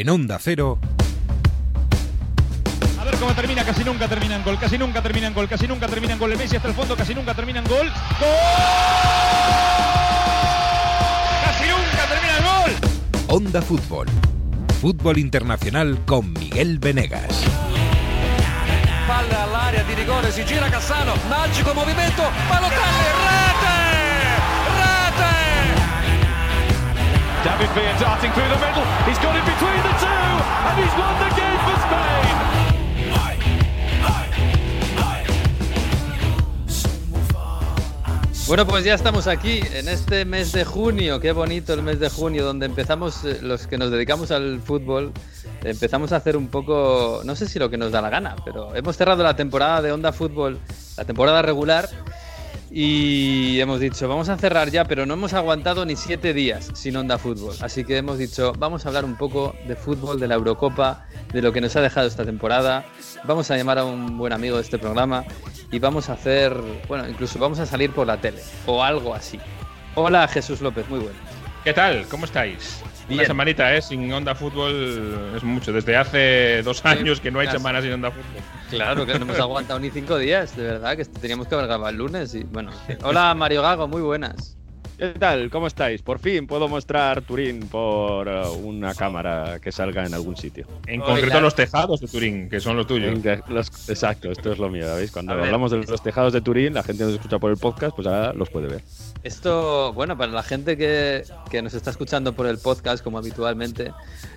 en 0.00 0.10
Onda 0.10 0.38
Cero. 0.38 0.78
A 3.00 3.04
ver 3.04 3.16
cómo 3.16 3.32
termina, 3.34 3.64
casi 3.64 3.82
nunca 3.84 4.08
terminan 4.08 4.44
gol, 4.44 4.58
casi 4.58 4.76
nunca 4.76 5.02
terminan 5.02 5.32
gol, 5.32 5.48
casi 5.48 5.66
nunca 5.66 5.86
terminan 5.86 6.18
gol. 6.18 6.32
El 6.32 6.38
Messi 6.38 6.56
hasta 6.56 6.68
el 6.68 6.74
fondo, 6.74 6.96
casi 6.96 7.14
nunca 7.14 7.34
terminan 7.34 7.64
gol. 7.64 7.86
¡Gol! 7.86 8.28
¡Casi 11.44 11.64
nunca 11.68 12.06
termina 12.08 12.36
el 12.36 12.44
gol! 12.44 12.72
Onda 13.28 13.62
Fútbol. 13.62 14.06
Fútbol 14.80 15.18
internacional 15.18 15.98
con 16.04 16.32
Miguel 16.32 16.78
Venegas. 16.78 17.44
Palla 19.06 19.44
all'area 19.44 19.82
di 19.84 19.94
rigore, 19.94 20.30
si 20.32 20.44
gira 20.44 20.68
Cassano, 20.68 21.14
magico 21.28 21.72
movimento, 21.72 22.22
Balotelli, 22.48 23.55
David 27.46 27.70
Villa 27.76 27.94
darting 28.00 28.32
through 28.32 28.48
the 28.48 28.58
middle. 28.58 28.84
He's 29.06 29.18
got 29.18 29.36
it 29.36 29.44
between 29.46 29.80
the 29.86 29.94
two, 30.02 30.32
and 30.66 30.74
he's 30.82 30.94
won 30.98 31.14
the 31.22 31.30
game 31.38 31.60
for 31.62 31.76
Spain. 31.86 32.26
Bueno, 38.48 38.66
pues 38.66 38.84
ya 38.84 38.94
estamos 38.94 39.28
aquí 39.28 39.60
en 39.74 39.88
este 39.88 40.24
mes 40.24 40.50
de 40.50 40.64
junio, 40.64 41.20
qué 41.20 41.30
bonito 41.30 41.72
el 41.72 41.82
mes 41.82 42.00
de 42.00 42.10
junio, 42.10 42.44
donde 42.44 42.66
empezamos, 42.66 43.24
eh, 43.24 43.38
los 43.42 43.68
que 43.68 43.78
nos 43.78 43.92
dedicamos 43.92 44.32
al 44.32 44.60
fútbol, 44.60 45.12
empezamos 45.62 46.12
a 46.12 46.16
hacer 46.16 46.36
un 46.36 46.48
poco, 46.48 47.22
no 47.24 47.36
sé 47.36 47.48
si 47.48 47.60
lo 47.60 47.70
que 47.70 47.76
nos 47.76 47.92
da 47.92 48.00
la 48.00 48.10
gana, 48.10 48.34
pero 48.44 48.74
hemos 48.74 48.96
cerrado 48.96 49.22
la 49.22 49.36
temporada 49.36 49.82
de 49.82 49.92
Onda 49.92 50.12
Fútbol, 50.12 50.58
la 50.96 51.04
temporada 51.04 51.42
regular, 51.42 51.88
y 52.78 53.58
hemos 53.58 53.80
dicho, 53.80 54.06
vamos 54.06 54.28
a 54.28 54.36
cerrar 54.36 54.70
ya, 54.70 54.84
pero 54.84 55.06
no 55.06 55.14
hemos 55.14 55.32
aguantado 55.32 55.86
ni 55.86 55.96
siete 55.96 56.34
días 56.34 56.68
sin 56.74 56.94
Onda 56.94 57.16
Fútbol. 57.16 57.56
Así 57.62 57.84
que 57.84 57.96
hemos 57.96 58.18
dicho, 58.18 58.52
vamos 58.58 58.84
a 58.84 58.90
hablar 58.90 59.06
un 59.06 59.16
poco 59.16 59.56
de 59.66 59.74
fútbol, 59.76 60.20
de 60.20 60.28
la 60.28 60.34
Eurocopa, 60.34 61.06
de 61.32 61.40
lo 61.40 61.54
que 61.54 61.62
nos 61.62 61.74
ha 61.76 61.80
dejado 61.80 62.06
esta 62.06 62.26
temporada. 62.26 62.84
Vamos 63.24 63.50
a 63.50 63.56
llamar 63.56 63.78
a 63.78 63.86
un 63.86 64.18
buen 64.18 64.34
amigo 64.34 64.56
de 64.56 64.62
este 64.62 64.76
programa 64.76 65.24
y 65.72 65.78
vamos 65.78 66.10
a 66.10 66.12
hacer, 66.12 66.54
bueno, 66.86 67.08
incluso 67.08 67.38
vamos 67.38 67.60
a 67.60 67.64
salir 67.64 67.92
por 67.92 68.06
la 68.06 68.20
tele 68.20 68.42
o 68.66 68.84
algo 68.84 69.14
así. 69.14 69.40
Hola 69.94 70.28
Jesús 70.28 70.60
López, 70.60 70.86
muy 70.90 70.98
bueno. 70.98 71.18
¿Qué 71.64 71.72
tal? 71.72 72.06
¿Cómo 72.10 72.26
estáis? 72.26 72.82
Bien. 73.08 73.20
Una 73.20 73.26
semanita, 73.26 73.74
¿eh? 73.74 73.80
Sin 73.82 74.12
Onda 74.12 74.34
Fútbol 74.34 75.32
es 75.36 75.42
mucho. 75.44 75.72
Desde 75.72 75.96
hace 75.96 76.62
dos 76.62 76.84
años 76.84 77.20
que 77.20 77.30
no 77.30 77.38
hay 77.38 77.46
casi. 77.46 77.58
semanas 77.58 77.84
sin 77.84 77.92
Onda 77.92 78.10
Fútbol. 78.10 78.42
Claro 78.70 79.06
que 79.06 79.18
no 79.18 79.24
hemos 79.24 79.38
aguantado 79.40 79.78
ni 79.78 79.90
cinco 79.90 80.18
días, 80.18 80.56
de 80.56 80.64
verdad, 80.64 80.96
que 80.96 81.04
teníamos 81.04 81.46
que 81.46 81.54
haber 81.54 81.68
grabado 81.68 81.90
el 81.90 81.96
lunes 81.96 82.34
y 82.34 82.42
bueno. 82.42 82.72
Hola 83.02 83.34
Mario 83.34 83.62
Gago, 83.62 83.86
muy 83.86 84.02
buenas. 84.02 84.56
¿Qué 84.98 85.08
tal? 85.10 85.50
¿Cómo 85.50 85.66
estáis? 85.66 86.00
Por 86.00 86.18
fin 86.18 86.46
puedo 86.46 86.68
mostrar 86.68 87.20
Turín 87.20 87.68
por 87.68 88.26
eh, 88.28 88.42
una 88.62 88.94
cámara 88.94 89.58
que 89.60 89.70
salga 89.70 90.06
en 90.06 90.14
algún 90.14 90.38
sitio. 90.38 90.66
En 90.86 91.02
concreto 91.02 91.38
los 91.42 91.54
tejados 91.54 92.00
de 92.00 92.08
Turín, 92.08 92.48
que 92.48 92.60
son 92.60 92.78
los 92.78 92.86
tuyos. 92.86 93.18
Los- 93.48 93.90
exacto, 93.90 94.30
esto 94.32 94.52
es 94.52 94.58
lo 94.58 94.70
mío, 94.70 94.86
¿veis? 94.96 95.10
Cuando 95.12 95.32
A 95.32 95.36
ver. 95.36 95.44
hablamos 95.46 95.70
de 95.70 95.78
los 95.84 96.02
tejados 96.02 96.32
de 96.32 96.40
Turín, 96.40 96.72
la 96.72 96.82
gente 96.82 97.04
nos 97.04 97.12
escucha 97.12 97.38
por 97.38 97.50
el 97.50 97.58
podcast, 97.58 97.94
pues 97.94 98.08
ahora 98.08 98.32
los 98.32 98.48
puede 98.48 98.68
ver. 98.68 98.80
Esto, 99.22 99.92
bueno, 99.92 100.16
para 100.16 100.32
la 100.32 100.42
gente 100.42 100.78
que, 100.78 101.24
que 101.50 101.60
nos 101.60 101.74
está 101.74 101.90
escuchando 101.90 102.32
por 102.32 102.46
el 102.46 102.56
podcast, 102.56 103.04
como 103.04 103.18
habitualmente, 103.18 103.92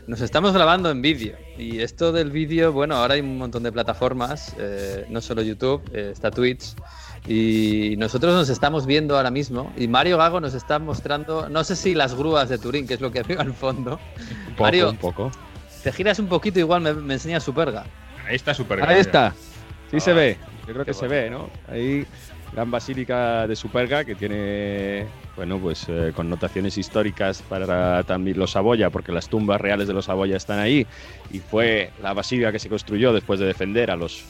nos 0.07 0.19
estamos 0.19 0.51
grabando 0.51 0.91
en 0.91 1.01
vídeo. 1.01 1.38
Y 1.57 1.79
esto 1.79 2.11
del 2.11 2.31
vídeo, 2.31 2.73
bueno, 2.73 2.95
ahora 2.97 3.13
hay 3.13 3.21
un 3.21 3.38
montón 3.38 3.63
de 3.63 3.71
plataformas, 3.71 4.53
eh, 4.59 5.05
no 5.09 5.21
solo 5.21 5.41
YouTube, 5.41 5.81
eh, 5.94 6.09
está 6.11 6.31
Twitch. 6.31 6.75
Y 7.28 7.95
nosotros 7.98 8.34
nos 8.34 8.50
estamos 8.50 8.86
viendo 8.86 9.17
ahora 9.17 9.31
mismo. 9.31 9.72
Y 9.78 9.88
Mario 9.88 10.17
Gago 10.17 10.39
nos 10.39 10.53
está 10.53 10.80
mostrando, 10.80 11.50
no 11.50 11.64
sé 11.64 11.75
si 11.75 11.94
las 11.94 12.16
grúas 12.16 12.50
de 12.50 12.58
Turín, 12.58 12.88
que 12.88 12.95
es 12.95 13.02
lo 13.02 13.12
que 13.12 13.23
veo 13.23 13.39
al 13.39 13.53
fondo. 13.53 14.00
Un 14.48 14.53
poco, 14.53 14.64
Mario, 14.64 14.89
un 14.92 14.98
poco. 14.98 15.31
te 15.84 15.92
giras 15.92 16.20
un 16.20 16.28
poquito, 16.28 16.59
igual 16.59 16.81
me, 16.81 16.94
me 16.94 17.16
enseñas 17.16 17.44
Superga. 17.44 17.86
Ahí 18.28 18.36
está 18.36 18.53
súper 18.53 18.84
Ahí 18.84 19.00
está. 19.00 19.34
Sí 19.92 19.97
Ah, 19.97 20.00
se 20.00 20.14
ve. 20.14 20.38
Yo 20.67 20.73
creo 20.73 20.86
que 20.86 20.94
se 20.94 21.08
ve, 21.08 21.30
¿no? 21.30 21.50
Ahí 21.67 22.06
gran 22.53 22.72
basílica 22.72 23.47
de 23.47 23.56
Superga 23.56 24.03
que 24.03 24.16
tiene, 24.16 25.06
bueno, 25.35 25.59
pues 25.59 25.85
eh, 25.88 26.12
connotaciones 26.16 26.78
históricas 26.78 27.41
para 27.41 28.03
también 28.03 28.38
los 28.38 28.52
Saboya, 28.52 28.90
porque 28.90 29.12
las 29.12 29.29
tumbas 29.29 29.62
reales 29.62 29.88
de 29.88 29.94
los 29.94 30.06
Saboya 30.06 30.38
están 30.38 30.59
ahí 30.59 30.85
y 31.31 31.40
fue 31.40 31.91
la 32.02 32.13
basílica 32.13 32.52
que 32.52 32.59
se 32.59 32.69
construyó 32.69 33.13
después 33.13 33.40
de 33.40 33.46
defender 33.46 33.91
a 33.91 33.96
los, 33.96 34.22
eh, 34.22 34.25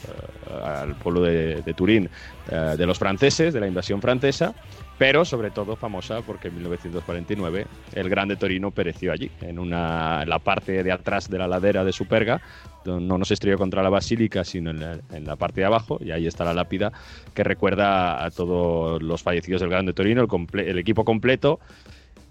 al 0.64 0.94
pueblo 0.96 1.22
de, 1.22 1.62
de 1.62 1.74
Turín 1.74 2.08
eh, 2.50 2.74
de 2.76 2.86
los 2.86 2.98
franceses, 2.98 3.54
de 3.54 3.60
la 3.60 3.66
invasión 3.66 4.00
francesa, 4.00 4.54
pero 4.98 5.24
sobre 5.24 5.50
todo 5.50 5.76
famosa 5.76 6.20
porque 6.22 6.48
en 6.48 6.56
1949 6.56 7.66
el 7.94 8.08
Grande 8.10 8.36
Torino 8.36 8.70
pereció 8.70 9.12
allí, 9.12 9.30
en, 9.40 9.58
una, 9.58 10.22
en 10.22 10.28
la 10.28 10.38
parte 10.38 10.82
de 10.82 10.92
atrás 10.92 11.30
de 11.30 11.38
la 11.38 11.48
ladera 11.48 11.84
de 11.84 11.92
Superga, 11.92 12.40
no 12.84 13.00
no 13.00 13.24
se 13.24 13.34
estrelló 13.34 13.58
contra 13.58 13.82
la 13.82 13.88
basílica, 13.90 14.44
sino 14.44 14.70
en 14.70 14.80
la, 14.80 14.98
en 15.12 15.24
la 15.26 15.36
parte 15.36 15.60
de 15.60 15.66
abajo, 15.66 15.98
y 16.02 16.10
ahí 16.10 16.26
está 16.26 16.44
la 16.44 16.54
lápida 16.54 16.92
que 17.34 17.44
recuerda 17.44 18.24
a 18.24 18.30
todos 18.30 19.02
los 19.02 19.22
fallecidos 19.22 19.60
del 19.60 19.70
Grande 19.70 19.92
Torino, 19.92 20.20
el, 20.22 20.28
comple- 20.28 20.66
el 20.66 20.78
equipo 20.78 21.04
completo, 21.04 21.60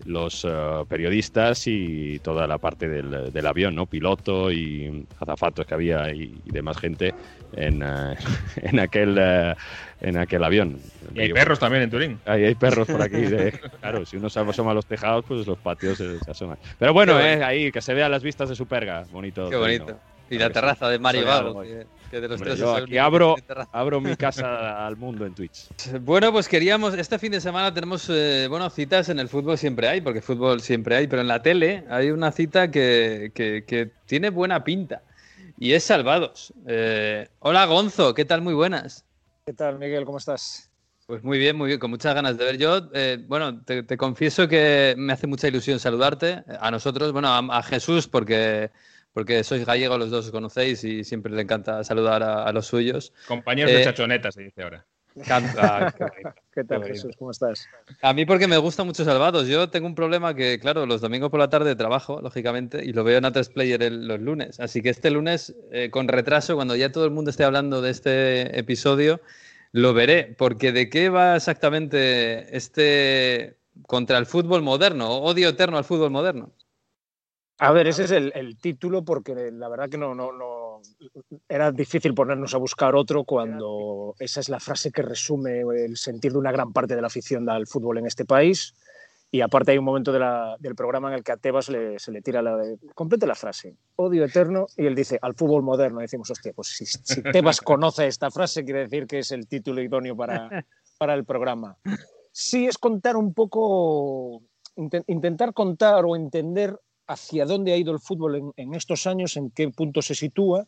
los 0.06 0.46
eh, 0.48 0.84
periodistas 0.88 1.68
y 1.68 2.20
toda 2.20 2.48
la 2.48 2.58
parte 2.58 2.88
del, 2.88 3.32
del 3.32 3.48
avión, 3.48 3.76
¿no? 3.76 3.86
Piloto 3.86 4.52
y 4.52 5.06
azafatos 5.20 5.66
que 5.66 5.74
había 5.74 6.14
y, 6.14 6.34
y 6.46 6.52
demás 6.52 6.78
gente 6.78 7.14
en, 7.54 7.82
eh, 7.84 8.16
en, 8.62 8.80
aquel, 8.80 9.18
eh, 9.20 9.56
en 10.02 10.18
aquel 10.18 10.44
avión. 10.44 10.80
Y 11.14 11.22
hay 11.22 11.34
perros 11.34 11.60
también 11.60 11.84
en 11.84 11.90
Turín. 11.90 12.20
Ahí 12.26 12.46
hay 12.46 12.56
perros 12.56 12.88
por 12.88 13.02
aquí. 13.02 13.18
de- 13.22 13.52
claro, 13.80 14.06
si 14.06 14.18
uno 14.18 14.30
se 14.30 14.40
asoma 14.40 14.72
a 14.72 14.76
los 14.76 14.86
tejados, 14.86 15.26
pues 15.28 15.46
los 15.46 15.58
patios 15.58 15.98
se, 15.98 16.20
se 16.20 16.32
asoman. 16.32 16.58
Pero 16.78 16.94
bueno, 16.94 17.20
eh, 17.20 17.44
ahí, 17.44 17.72
que 17.72 17.82
se 17.82 17.94
vean 17.94 18.12
las 18.12 18.24
vistas 18.24 18.50
de 18.50 18.56
Superga. 18.56 19.06
Bonito. 19.12 19.50
Qué 19.50 19.58
bonito. 19.58 20.00
Y 20.30 20.38
la 20.38 20.50
terraza 20.50 20.90
de 20.90 21.00
Mario 21.00 21.26
que, 22.10 22.20
de 22.22 22.28
los 22.28 22.36
Hombre, 22.38 22.50
tres 22.52 22.60
yo 22.60 22.76
aquí 22.76 22.98
abro, 22.98 23.36
abro 23.72 24.02
mi 24.02 24.16
casa 24.18 24.86
al 24.86 24.98
mundo 24.98 25.26
en 25.26 25.34
Twitch. 25.36 25.68
Bueno, 26.02 26.32
pues 26.32 26.48
queríamos, 26.48 26.94
este 26.94 27.20
fin 27.20 27.32
de 27.32 27.42
semana 27.42 27.74
tenemos, 27.74 28.08
eh, 28.10 28.48
bueno, 28.50 28.70
citas 28.70 29.10
en 29.10 29.20
el 29.20 29.30
fútbol 29.30 29.58
siempre 29.58 29.88
hay, 29.88 30.02
porque 30.02 30.22
fútbol 30.22 30.62
siempre 30.62 30.96
hay, 30.96 31.08
pero 31.08 31.22
en 31.22 31.28
la 31.28 31.42
tele 31.42 31.84
hay 31.90 32.12
una 32.12 32.32
cita 32.32 32.70
que, 32.72 33.32
que- 33.34 33.64
que 33.66 33.92
tiene 34.06 34.30
buena 34.30 34.64
pinta 34.64 35.02
y 35.58 35.74
es 35.74 35.84
Salvados. 35.84 36.54
Eh, 36.68 37.28
hola 37.40 37.66
Gonzo, 37.66 38.14
¿qué 38.14 38.26
tal? 38.26 38.42
Muy 38.42 38.54
buenas. 38.54 39.06
¿Qué 39.46 39.54
tal, 39.54 39.78
Miguel? 39.80 40.06
¿Cómo 40.06 40.18
estás? 40.18 40.70
Pues 41.08 41.24
muy 41.24 41.40
bien, 41.40 41.56
muy 41.58 41.68
bien, 41.70 41.80
con 41.80 41.90
muchas 41.90 42.14
ganas 42.14 42.38
de 42.38 42.46
ver. 42.46 42.58
Yo, 42.60 42.90
eh, 42.94 43.18
bueno, 43.28 43.64
te, 43.64 43.82
te 43.82 43.98
confieso 43.98 44.48
que 44.48 44.94
me 44.96 45.12
hace 45.12 45.26
mucha 45.26 45.48
ilusión 45.48 45.80
saludarte, 45.80 46.44
a 46.62 46.70
nosotros, 46.70 47.12
bueno, 47.14 47.30
a, 47.30 47.40
a 47.58 47.64
Jesús, 47.64 48.08
porque, 48.08 48.70
porque 49.14 49.44
sois 49.44 49.66
gallegos, 49.66 49.98
los 50.00 50.12
dos 50.12 50.26
os 50.26 50.32
conocéis 50.32 50.84
y 50.84 51.04
siempre 51.04 51.32
le 51.34 51.42
encanta 51.42 51.84
saludar 51.84 52.24
a, 52.24 52.44
a 52.44 52.52
los 52.54 52.68
suyos. 52.68 53.14
Compañeros 53.28 53.72
de 53.72 53.80
Eh, 53.80 53.84
chachoneta, 53.84 54.32
se 54.32 54.44
dice 54.44 54.64
ahora. 54.64 54.86
Canta, 55.28 55.94
qué 55.98 56.04
bonito. 56.04 56.34
¿Qué 56.54 56.64
tal. 56.64 56.84
Jesús? 56.84 57.16
¿Cómo 57.18 57.32
estás? 57.32 57.68
A 58.02 58.14
mí 58.14 58.26
porque 58.26 58.48
me 58.48 58.58
gusta 58.58 58.84
mucho 58.84 59.04
Salvados. 59.04 59.48
Yo 59.48 59.70
tengo 59.70 59.88
un 59.88 59.96
problema 59.96 60.34
que, 60.36 60.60
claro, 60.60 60.86
los 60.86 61.02
domingos 61.02 61.30
por 61.30 61.40
la 61.40 61.50
tarde 61.50 61.76
trabajo, 61.76 62.22
lógicamente, 62.22 62.84
y 62.86 62.94
lo 62.94 63.04
veo 63.04 63.18
en 63.18 63.26
A3 63.26 63.50
Player 63.50 63.82
el- 63.84 64.08
los 64.08 64.20
lunes. 64.20 64.60
Así 64.60 64.82
que 64.82 64.90
este 64.90 65.10
lunes, 65.12 65.56
eh, 65.72 65.90
con 65.90 66.08
retraso, 66.08 66.56
cuando 66.56 66.76
ya 66.76 66.92
todo 66.92 67.06
el 67.06 67.12
mundo 67.12 67.32
esté 67.32 67.44
hablando 67.44 67.82
de 67.82 67.90
este 67.92 68.60
episodio, 68.60 69.20
lo 69.72 69.94
veré. 69.94 70.36
Porque 70.38 70.72
¿de 70.72 70.90
qué 70.90 71.10
va 71.10 71.36
exactamente 71.36 72.56
este 72.56 73.58
contra 73.88 74.18
el 74.18 74.26
fútbol 74.26 74.62
moderno? 74.62 75.10
Odio 75.20 75.50
eterno 75.50 75.78
al 75.78 75.84
fútbol 75.86 76.12
moderno. 76.12 76.52
A 77.60 77.72
ver, 77.74 77.88
ese 77.88 78.06
es 78.06 78.12
el, 78.12 78.32
el 78.36 78.58
título 78.58 79.04
porque 79.04 79.52
la 79.52 79.68
verdad 79.68 79.90
que 79.90 79.98
no, 79.98 80.16
no, 80.16 80.32
no 80.32 80.82
era 81.50 81.72
difícil 81.72 82.14
ponernos 82.14 82.54
a 82.54 82.58
buscar 82.58 82.96
otro 82.96 83.26
cuando 83.26 84.16
esa 84.20 84.40
es 84.40 84.48
la 84.50 84.60
frase 84.62 84.92
que 84.92 85.02
resume 85.02 85.62
el 85.62 85.98
sentir 85.98 86.32
de 86.32 86.38
una 86.38 86.52
gran 86.54 86.72
parte 86.72 86.96
de 86.96 87.02
la 87.02 87.08
afición 87.08 87.50
al 87.50 87.68
fútbol 87.68 87.98
en 87.98 88.06
este 88.08 88.24
país. 88.26 88.74
Y 89.32 89.42
aparte 89.42 89.72
hay 89.74 89.78
un 89.78 89.84
momento 89.86 90.12
de 90.12 90.20
la- 90.20 90.56
del 90.58 90.74
programa 90.74 91.10
en 91.10 91.16
el 91.16 91.24
que 91.24 91.34
a 91.34 91.38
Tebas 91.38 91.70
le- 91.70 92.00
se 92.00 92.12
le 92.12 92.22
tira 92.22 92.42
la 92.42 92.56
de, 92.58 92.78
complete 92.96 93.28
la 93.28 93.36
frase, 93.36 93.76
odio 93.98 94.24
eterno, 94.26 94.66
y 94.76 94.88
él 94.88 94.96
dice, 94.96 95.20
al 95.22 95.36
fútbol 95.36 95.62
moderno. 95.62 96.00
Y 96.00 96.04
decimos, 96.06 96.32
hostia, 96.32 96.52
pues 96.56 96.70
si, 96.70 96.86
si 96.86 97.22
Tebas 97.22 97.60
conoce 97.62 98.08
esta 98.08 98.32
frase, 98.32 98.64
quiere 98.64 98.80
decir 98.88 99.06
que 99.06 99.20
es 99.20 99.32
el 99.32 99.48
título 99.48 99.82
idóneo 99.84 100.16
para, 100.16 100.66
para 100.98 101.14
el 101.14 101.26
programa. 101.26 101.78
Sí 102.32 102.66
es 102.68 102.78
contar 102.80 103.18
un 103.18 103.34
poco, 103.36 104.42
inten- 104.78 105.04
intentar 105.08 105.54
contar 105.54 106.06
o 106.06 106.16
entender 106.16 106.80
hacia 107.10 107.46
dónde 107.46 107.74
ha 107.74 107.78
ido 107.78 107.92
el 107.92 108.00
fútbol 108.00 108.54
en, 108.56 108.76
estos 108.76 109.08
años, 109.08 109.36
en 109.36 109.50
qué 109.50 109.68
punto 109.70 110.02
se 110.02 110.14
sitúa 110.14 110.68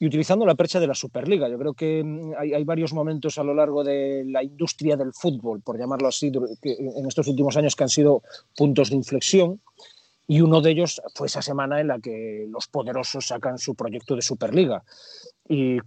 y 0.00 0.06
utilizando 0.06 0.44
la 0.44 0.56
percha 0.56 0.80
de 0.80 0.88
la 0.88 0.94
Superliga. 0.94 1.48
Yo 1.48 1.58
creo 1.58 1.74
que 1.74 2.02
mm, 2.04 2.32
hay, 2.36 2.64
varios 2.64 2.92
momentos 2.92 3.38
a 3.38 3.44
lo 3.44 3.54
largo 3.54 3.84
de 3.84 4.24
la 4.26 4.42
industria 4.42 4.96
del 4.96 5.12
fútbol, 5.14 5.62
por 5.62 5.78
llamarlo 5.78 6.08
así, 6.08 6.32
que 6.60 6.72
en 6.72 7.06
estos 7.06 7.28
últimos 7.28 7.56
años 7.56 7.76
que 7.76 7.84
han 7.84 7.88
sido 7.88 8.22
puntos 8.56 8.90
de 8.90 8.96
inflexión. 8.96 9.60
Y 10.26 10.40
uno 10.40 10.60
de 10.60 10.72
ellos 10.72 11.00
fue 11.14 11.28
esa 11.28 11.40
semana 11.40 11.80
en 11.80 11.86
la 11.86 12.00
que 12.00 12.46
los 12.50 12.66
poderosos 12.66 13.28
sacan 13.28 13.58
su 13.58 13.76
proyecto 13.76 14.16
de 14.16 14.22
Superliga. 14.22 14.82
Y 15.48 15.78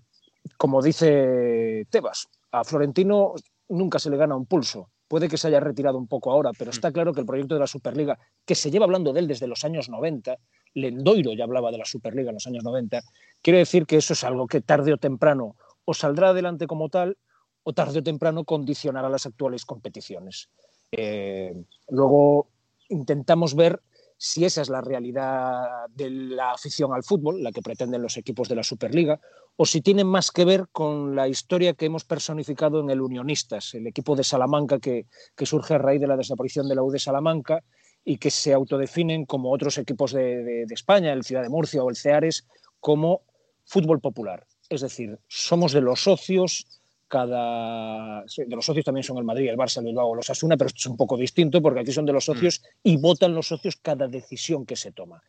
como 0.57 0.81
dice 0.81 1.85
Tebas, 1.89 2.29
a 2.51 2.63
Florentino 2.63 3.33
nunca 3.67 3.99
se 3.99 4.09
le 4.09 4.15
gana 4.15 4.37
un 4.37 4.45
pulso. 4.45 4.89
Puede 5.09 5.27
que 5.27 5.37
se 5.37 5.47
haya 5.47 5.59
retirado 5.59 5.97
un 5.97 6.07
poco 6.07 6.31
ahora, 6.31 6.51
pero 6.57 6.69
está 6.69 6.91
claro 6.91 7.13
que 7.13 7.19
el 7.19 7.25
proyecto 7.25 7.55
de 7.55 7.59
la 7.59 7.67
Superliga, 7.67 8.19
que 8.45 8.53
se 8.53 8.69
lleva 8.69 8.85
hablando 8.85 9.11
de 9.11 9.21
él 9.21 9.27
desde 9.27 9.47
los 9.47 9.65
años 9.65 9.89
90, 9.89 10.37
Lendoiro 10.75 11.33
ya 11.33 11.45
hablaba 11.45 11.71
de 11.71 11.79
la 11.79 11.85
Superliga 11.85 12.29
en 12.29 12.35
los 12.35 12.45
años 12.45 12.63
90, 12.63 13.01
quiere 13.41 13.57
decir 13.57 13.87
que 13.87 13.97
eso 13.97 14.13
es 14.13 14.23
algo 14.23 14.45
que 14.45 14.61
tarde 14.61 14.93
o 14.93 14.97
temprano 14.97 15.55
o 15.83 15.95
saldrá 15.95 16.29
adelante 16.29 16.67
como 16.67 16.89
tal 16.89 17.17
o 17.63 17.73
tarde 17.73 17.99
o 17.99 18.03
temprano 18.03 18.43
condicionará 18.43 19.09
las 19.09 19.25
actuales 19.25 19.65
competiciones. 19.65 20.49
Eh, 20.91 21.55
luego 21.89 22.47
intentamos 22.87 23.55
ver 23.55 23.81
si 24.21 24.43
esa 24.43 24.61
es 24.61 24.67
la 24.67 24.81
realidad 24.81 25.87
de 25.95 26.09
la 26.09 26.51
afición 26.51 26.93
al 26.93 27.05
fútbol, 27.05 27.41
la 27.41 27.53
que 27.53 27.61
pretenden 27.61 28.01
los 28.01 28.17
equipos 28.17 28.49
de 28.49 28.55
la 28.55 28.63
Superliga, 28.63 29.17
o 29.55 29.65
si 29.65 29.79
tiene 29.79 30.03
más 30.03 30.29
que 30.29 30.43
ver 30.43 30.67
con 30.73 31.15
la 31.15 31.29
historia 31.29 31.73
que 31.73 31.85
hemos 31.85 32.03
personificado 32.03 32.81
en 32.81 32.89
el 32.89 32.99
Unionistas, 32.99 33.73
el 33.75 33.87
equipo 33.87 34.17
de 34.17 34.25
Salamanca 34.25 34.79
que, 34.79 35.05
surge 35.45 35.75
a 35.75 35.77
raíz 35.77 36.01
de 36.01 36.07
la 36.07 36.17
desaparición 36.17 36.67
de 36.67 36.75
la 36.75 36.83
U 36.83 36.91
de 36.91 36.99
Salamanca 36.99 37.63
y 38.03 38.17
que 38.17 38.29
se 38.29 38.51
autodefinen 38.51 39.25
como 39.25 39.53
otros 39.53 39.77
equipos 39.77 40.11
de, 40.11 40.43
de 40.43 40.73
España, 40.73 41.13
el 41.13 41.23
Ciudad 41.23 41.43
de 41.43 41.49
Murcia 41.49 41.81
o 41.81 41.89
el 41.89 41.95
Ceares, 41.95 42.45
como 42.81 43.21
fútbol 43.63 44.01
popular. 44.01 44.45
Es 44.67 44.81
decir, 44.81 45.17
somos 45.29 45.71
de 45.71 45.79
los 45.79 46.03
socios 46.03 46.78
cada. 47.09 48.23
De 48.23 48.55
los 48.55 48.65
socios 48.65 48.85
también 48.85 49.03
son 49.03 49.17
el 49.17 49.25
Madrid, 49.25 49.49
el 49.49 49.57
Barça, 49.57 49.79
el 49.79 49.85
Bilbao, 49.85 50.15
los 50.15 50.29
Asuna, 50.29 50.55
pero 50.55 50.67
esto 50.67 50.77
es 50.77 50.85
un 50.85 50.95
poco 50.95 51.17
distinto 51.17 51.61
porque 51.61 51.81
aquí 51.81 51.91
son 51.91 52.05
de 52.05 52.13
los 52.13 52.23
mm. 52.23 52.31
socios 52.31 52.61
y 52.83 52.95
votan 52.97 53.33
los 53.33 53.47
socios 53.47 53.75
cada 53.75 54.07
decisión 54.07 54.65
que 54.65 54.77
se 54.77 54.91
toma. 54.91 55.21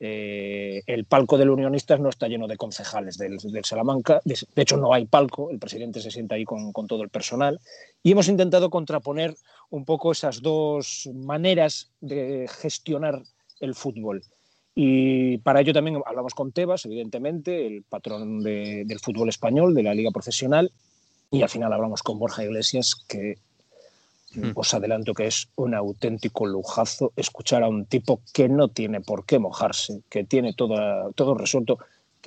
Eh, 0.00 0.82
el 0.86 1.04
palco 1.06 1.38
del 1.38 1.50
Unionistas 1.50 2.00
no 2.00 2.08
está 2.08 2.28
lleno 2.28 2.46
de 2.46 2.56
concejales 2.56 3.16
del, 3.16 3.38
Salamanca, 3.64 4.20
de, 4.24 4.36
hecho 4.56 4.76
no 4.76 4.92
hay 4.92 5.06
palco, 5.06 5.50
el 5.50 5.58
presidente 5.58 6.00
se 6.00 6.10
sienta 6.10 6.34
ahí 6.34 6.44
con, 6.44 6.72
todo 6.86 7.02
el 7.02 7.08
personal 7.08 7.58
y 8.02 8.12
hemos 8.12 8.28
intentado 8.28 8.70
contraponer 8.70 9.34
un 9.70 9.84
poco 9.84 10.12
esas 10.12 10.42
dos 10.42 11.08
maneras 11.14 11.90
de 12.00 12.48
gestionar 12.60 13.22
el 13.60 13.74
fútbol. 13.74 14.22
Y 14.74 15.38
para 15.38 15.60
ello 15.60 15.72
también 15.72 16.00
hablamos 16.06 16.34
con 16.34 16.52
Tebas, 16.52 16.84
evidentemente, 16.84 17.66
el 17.66 17.82
patrón 17.82 18.40
del 18.40 19.00
fútbol 19.00 19.28
español, 19.28 19.74
de 19.74 19.82
la 19.82 19.94
liga 19.94 20.12
profesional, 20.12 20.70
y 21.30 21.42
al 21.42 21.48
final 21.48 21.72
hablamos 21.72 22.02
con 22.02 22.18
Borja 22.18 22.44
Iglesias, 22.44 22.94
que 23.08 23.38
hmm. 24.34 24.52
os 24.54 24.74
adelanto 24.74 25.14
que 25.14 25.26
es 25.26 25.48
un 25.56 25.74
auténtico 25.74 26.46
lujazo 26.46 27.12
escuchar 27.16 27.62
a 27.62 27.68
un 27.68 27.86
tipo 27.86 28.20
que 28.32 28.48
no 28.48 28.68
tiene 28.68 29.00
por 29.00 29.24
qué 29.26 29.38
mojarse, 29.38 30.00
que 30.08 30.24
tiene 30.24 30.54
todo, 30.54 31.12
todo 31.12 31.34
resuelto 31.34 31.78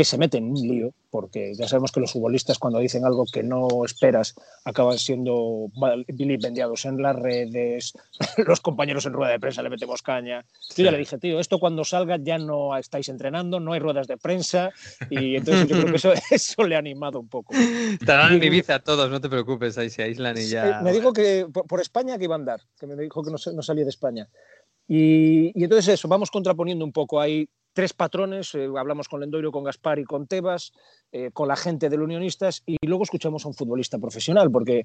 que 0.01 0.05
se 0.05 0.17
mete 0.17 0.39
en 0.39 0.45
un 0.45 0.55
lío, 0.55 0.95
porque 1.11 1.53
ya 1.53 1.67
sabemos 1.67 1.91
que 1.91 1.99
los 1.99 2.11
futbolistas 2.11 2.57
cuando 2.57 2.79
dicen 2.79 3.05
algo 3.05 3.23
que 3.31 3.43
no 3.43 3.85
esperas 3.85 4.33
acaban 4.65 4.97
siendo 4.97 5.67
vilipendiados 6.07 6.85
en 6.85 6.99
las 7.03 7.15
redes, 7.15 7.93
los 8.47 8.61
compañeros 8.61 9.05
en 9.05 9.13
rueda 9.13 9.33
de 9.33 9.39
prensa 9.39 9.61
le 9.61 9.69
metemos 9.69 10.01
caña. 10.01 10.43
Yo 10.75 10.85
ya 10.85 10.89
le 10.89 10.97
dije, 10.97 11.19
tío, 11.19 11.39
esto 11.39 11.59
cuando 11.59 11.85
salga 11.85 12.17
ya 12.19 12.39
no 12.39 12.75
estáis 12.75 13.09
entrenando, 13.09 13.59
no 13.59 13.73
hay 13.73 13.79
ruedas 13.79 14.07
de 14.07 14.17
prensa, 14.17 14.71
y 15.11 15.35
entonces 15.35 15.67
yo 15.67 15.79
creo 15.79 15.91
que 15.91 15.97
eso, 15.97 16.13
eso 16.31 16.63
le 16.63 16.75
ha 16.75 16.79
animado 16.79 17.19
un 17.19 17.29
poco. 17.29 17.53
Estarán 17.53 18.33
en 18.33 18.43
Ibiza 18.43 18.79
todos, 18.79 19.07
no 19.11 19.21
te 19.21 19.29
preocupes, 19.29 19.77
ahí 19.77 19.91
se 19.91 20.01
aíslan 20.01 20.35
y 20.35 20.47
ya... 20.47 20.81
Me 20.81 20.93
dijo 20.93 21.13
que 21.13 21.45
por, 21.45 21.79
España 21.79 22.17
que 22.17 22.23
iba 22.23 22.33
a 22.33 22.39
andar, 22.39 22.61
que 22.79 22.87
me 22.87 22.95
dijo 22.95 23.21
que 23.21 23.29
no, 23.29 23.37
no 23.53 23.61
salía 23.61 23.83
de 23.83 23.91
España. 23.91 24.27
Y, 24.87 25.51
y, 25.53 25.63
entonces 25.63 25.93
eso, 25.93 26.07
vamos 26.07 26.31
contraponiendo 26.31 26.83
un 26.83 26.91
poco 26.91 27.21
ahí 27.21 27.47
tres 27.73 27.93
patrones, 27.93 28.53
eh, 28.55 28.69
hablamos 28.77 29.07
con 29.07 29.21
Lendoiro, 29.21 29.51
con 29.51 29.63
Gaspar 29.63 29.99
y 29.99 30.03
con 30.03 30.27
Tebas, 30.27 30.73
eh, 31.11 31.31
con 31.31 31.47
la 31.47 31.55
gente 31.55 31.89
del 31.89 32.01
Unionistas 32.01 32.63
y 32.65 32.77
luego 32.85 33.03
escuchamos 33.03 33.45
a 33.45 33.47
un 33.47 33.53
futbolista 33.53 33.97
profesional, 33.97 34.51
porque 34.51 34.83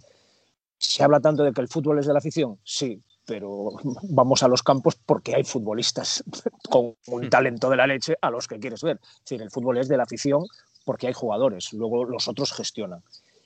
se 0.78 1.02
habla 1.02 1.20
tanto 1.20 1.42
de 1.42 1.52
que 1.52 1.60
el 1.60 1.68
fútbol 1.68 1.98
es 1.98 2.06
de 2.06 2.12
la 2.12 2.18
afición, 2.18 2.58
sí, 2.64 3.00
pero 3.24 3.70
vamos 4.10 4.42
a 4.42 4.48
los 4.48 4.62
campos 4.62 4.96
porque 5.04 5.34
hay 5.34 5.44
futbolistas 5.44 6.22
con 6.70 6.94
un 7.06 7.26
mm. 7.26 7.30
talento 7.30 7.70
de 7.70 7.76
la 7.76 7.86
leche 7.86 8.16
a 8.20 8.30
los 8.30 8.46
que 8.46 8.58
quieres 8.58 8.82
ver. 8.82 9.00
Es 9.02 9.20
decir, 9.24 9.42
el 9.42 9.50
fútbol 9.50 9.78
es 9.78 9.88
de 9.88 9.96
la 9.96 10.04
afición 10.04 10.44
porque 10.84 11.08
hay 11.08 11.12
jugadores, 11.12 11.72
luego 11.72 12.04
los 12.04 12.28
otros 12.28 12.52
gestionan. 12.52 13.02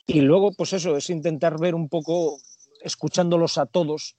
Y 0.06 0.20
luego, 0.20 0.52
pues 0.52 0.72
eso, 0.72 0.96
es 0.96 1.08
intentar 1.08 1.58
ver 1.58 1.74
un 1.74 1.88
poco, 1.88 2.38
escuchándolos 2.82 3.58
a 3.58 3.66
todos, 3.66 4.16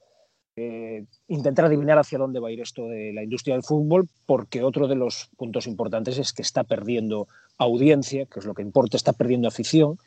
eh, 0.58 1.06
intentar 1.30 1.66
adivinar 1.66 1.98
hacia 1.98 2.18
dónde 2.18 2.42
va 2.42 2.50
a 2.50 2.52
ir 2.52 2.60
esto 2.60 2.88
de 2.88 3.14
la 3.14 3.24
industria 3.24 3.56
del 3.56 3.64
fútbol, 3.64 4.10
porque 4.26 4.64
otro 4.64 4.88
de 4.88 4.96
los 4.96 5.30
puntos 5.38 5.66
importantes 5.66 6.18
es 6.18 6.34
que 6.34 6.42
está 6.42 6.66
perdiendo 6.66 7.28
audiencia, 7.58 8.26
que 8.26 8.40
es 8.40 8.46
lo 8.46 8.54
que 8.54 8.62
importa, 8.62 8.98
está 8.98 9.14
perdiendo 9.14 9.48
afición. 9.48 9.98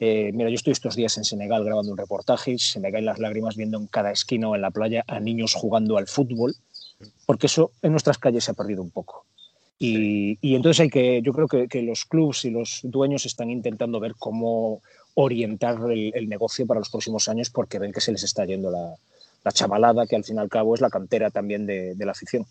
Eh, 0.00 0.30
mira, 0.32 0.48
yo 0.48 0.54
estoy 0.54 0.72
estos 0.72 0.96
días 0.96 1.18
en 1.18 1.24
Senegal 1.24 1.64
grabando 1.64 1.92
un 1.92 1.98
reportaje 1.98 2.52
y 2.52 2.58
se 2.58 2.80
me 2.80 2.90
caen 2.90 3.04
las 3.04 3.18
lágrimas 3.18 3.56
viendo 3.56 3.78
en 3.78 3.86
cada 3.86 4.10
esquina 4.10 4.48
o 4.48 4.54
en 4.56 4.62
la 4.62 4.70
playa 4.70 5.04
a 5.06 5.20
niños 5.20 5.54
jugando 5.54 5.98
al 5.98 6.08
fútbol, 6.08 6.54
porque 7.26 7.46
eso 7.46 7.72
en 7.82 7.92
nuestras 7.92 8.18
calles 8.18 8.44
se 8.44 8.52
ha 8.52 8.54
perdido 8.54 8.82
un 8.82 8.90
poco. 8.90 9.26
Y, 9.78 10.38
entonces 10.54 10.80
hay 10.80 10.90
que, 10.90 11.22
yo 11.22 11.32
creo 11.32 11.48
que, 11.48 11.82
los 11.82 12.04
clubes 12.04 12.44
y 12.44 12.50
los 12.50 12.80
dueños 12.84 13.26
están 13.26 13.50
intentando 13.50 13.98
ver 13.98 14.14
cómo 14.16 14.80
orientar 15.14 15.76
el 15.90 16.28
negocio 16.28 16.66
para 16.68 16.78
los 16.78 16.88
próximos 16.88 17.28
años 17.28 17.50
porque 17.50 17.80
ven 17.80 17.92
que 17.92 18.00
se 18.00 18.12
les 18.12 18.22
está 18.22 18.44
yendo 18.44 18.70
la, 18.70 18.94
la 19.44 19.52
chavalada, 19.52 20.06
que 20.06 20.16
al 20.16 20.24
fin 20.24 20.36
y 20.36 20.40
al 20.40 20.48
cabo 20.48 20.74
es 20.74 20.80
la 20.80 20.90
cantera 20.90 21.30
también 21.30 21.66
de, 21.66 21.94
la 21.98 22.12
afición. 22.12 22.46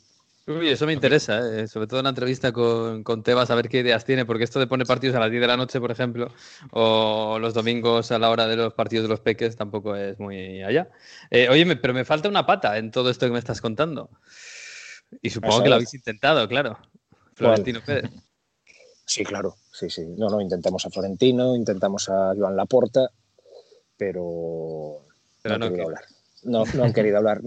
Uy, 0.48 0.70
eso 0.70 0.86
me 0.86 0.94
interesa, 0.94 1.40
¿eh? 1.40 1.68
sobre 1.68 1.88
todo 1.88 2.00
en 2.00 2.06
la 2.06 2.10
entrevista 2.10 2.52
con, 2.52 3.04
con, 3.04 3.24
Tebas, 3.24 3.52
a 3.52 3.56
ver 3.56 3.70
qué 3.70 3.80
ideas 3.80 4.04
tiene, 4.04 4.26
porque 4.26 4.44
esto 4.44 4.60
de 4.60 4.68
poner 4.68 4.88
partidos 4.88 5.16
a 5.16 5.20
las 5.20 5.30
10 5.30 5.40
de 5.40 5.48
la 5.48 5.56
noche, 5.56 5.80
por 5.80 5.92
ejemplo, 5.92 6.34
o 6.72 7.38
los 7.40 7.54
domingos 7.54 8.12
a 8.12 8.20
la 8.20 8.30
hora 8.30 8.48
de 8.48 8.56
los 8.56 8.74
partidos 8.74 9.04
de 9.04 9.10
los 9.10 9.20
peques, 9.20 9.56
tampoco 9.56 9.96
es 9.96 10.20
muy 10.20 10.64
allá. 10.64 10.90
Eh, 11.30 11.48
oye, 11.50 11.76
pero 11.76 11.94
me 11.94 12.06
falta 12.06 12.28
una 12.28 12.46
pata 12.46 12.78
en 12.78 12.92
todo 12.92 13.10
esto 13.10 13.28
que 13.28 13.32
me 13.32 13.40
estás 13.40 13.62
contando. 13.62 14.10
Y 15.22 15.30
supongo 15.30 15.62
que 15.62 15.70
lo 15.70 15.76
habéis 15.76 15.94
intentado, 15.94 16.48
claro. 16.48 16.80
Florentino 17.36 17.82
Pérez. 17.86 18.12
Sí, 19.06 19.24
claro, 19.24 19.56
sí, 19.72 19.90
sí. 19.90 20.06
No, 20.18 20.30
no, 20.30 20.42
intentamos 20.42 20.86
a 20.86 20.90
Florentino, 20.90 21.56
intentamos 21.56 22.10
a 22.10 22.34
Joan 22.36 22.56
Laporta, 22.56 23.10
pero, 23.96 25.06
pero 25.42 25.58
no, 25.58 25.68
quiero 25.68 25.84
hablar 25.84 26.06
no, 26.44 26.64
no 26.66 26.84
han 26.84 26.94
querido 26.94 27.18
hablar. 27.18 27.42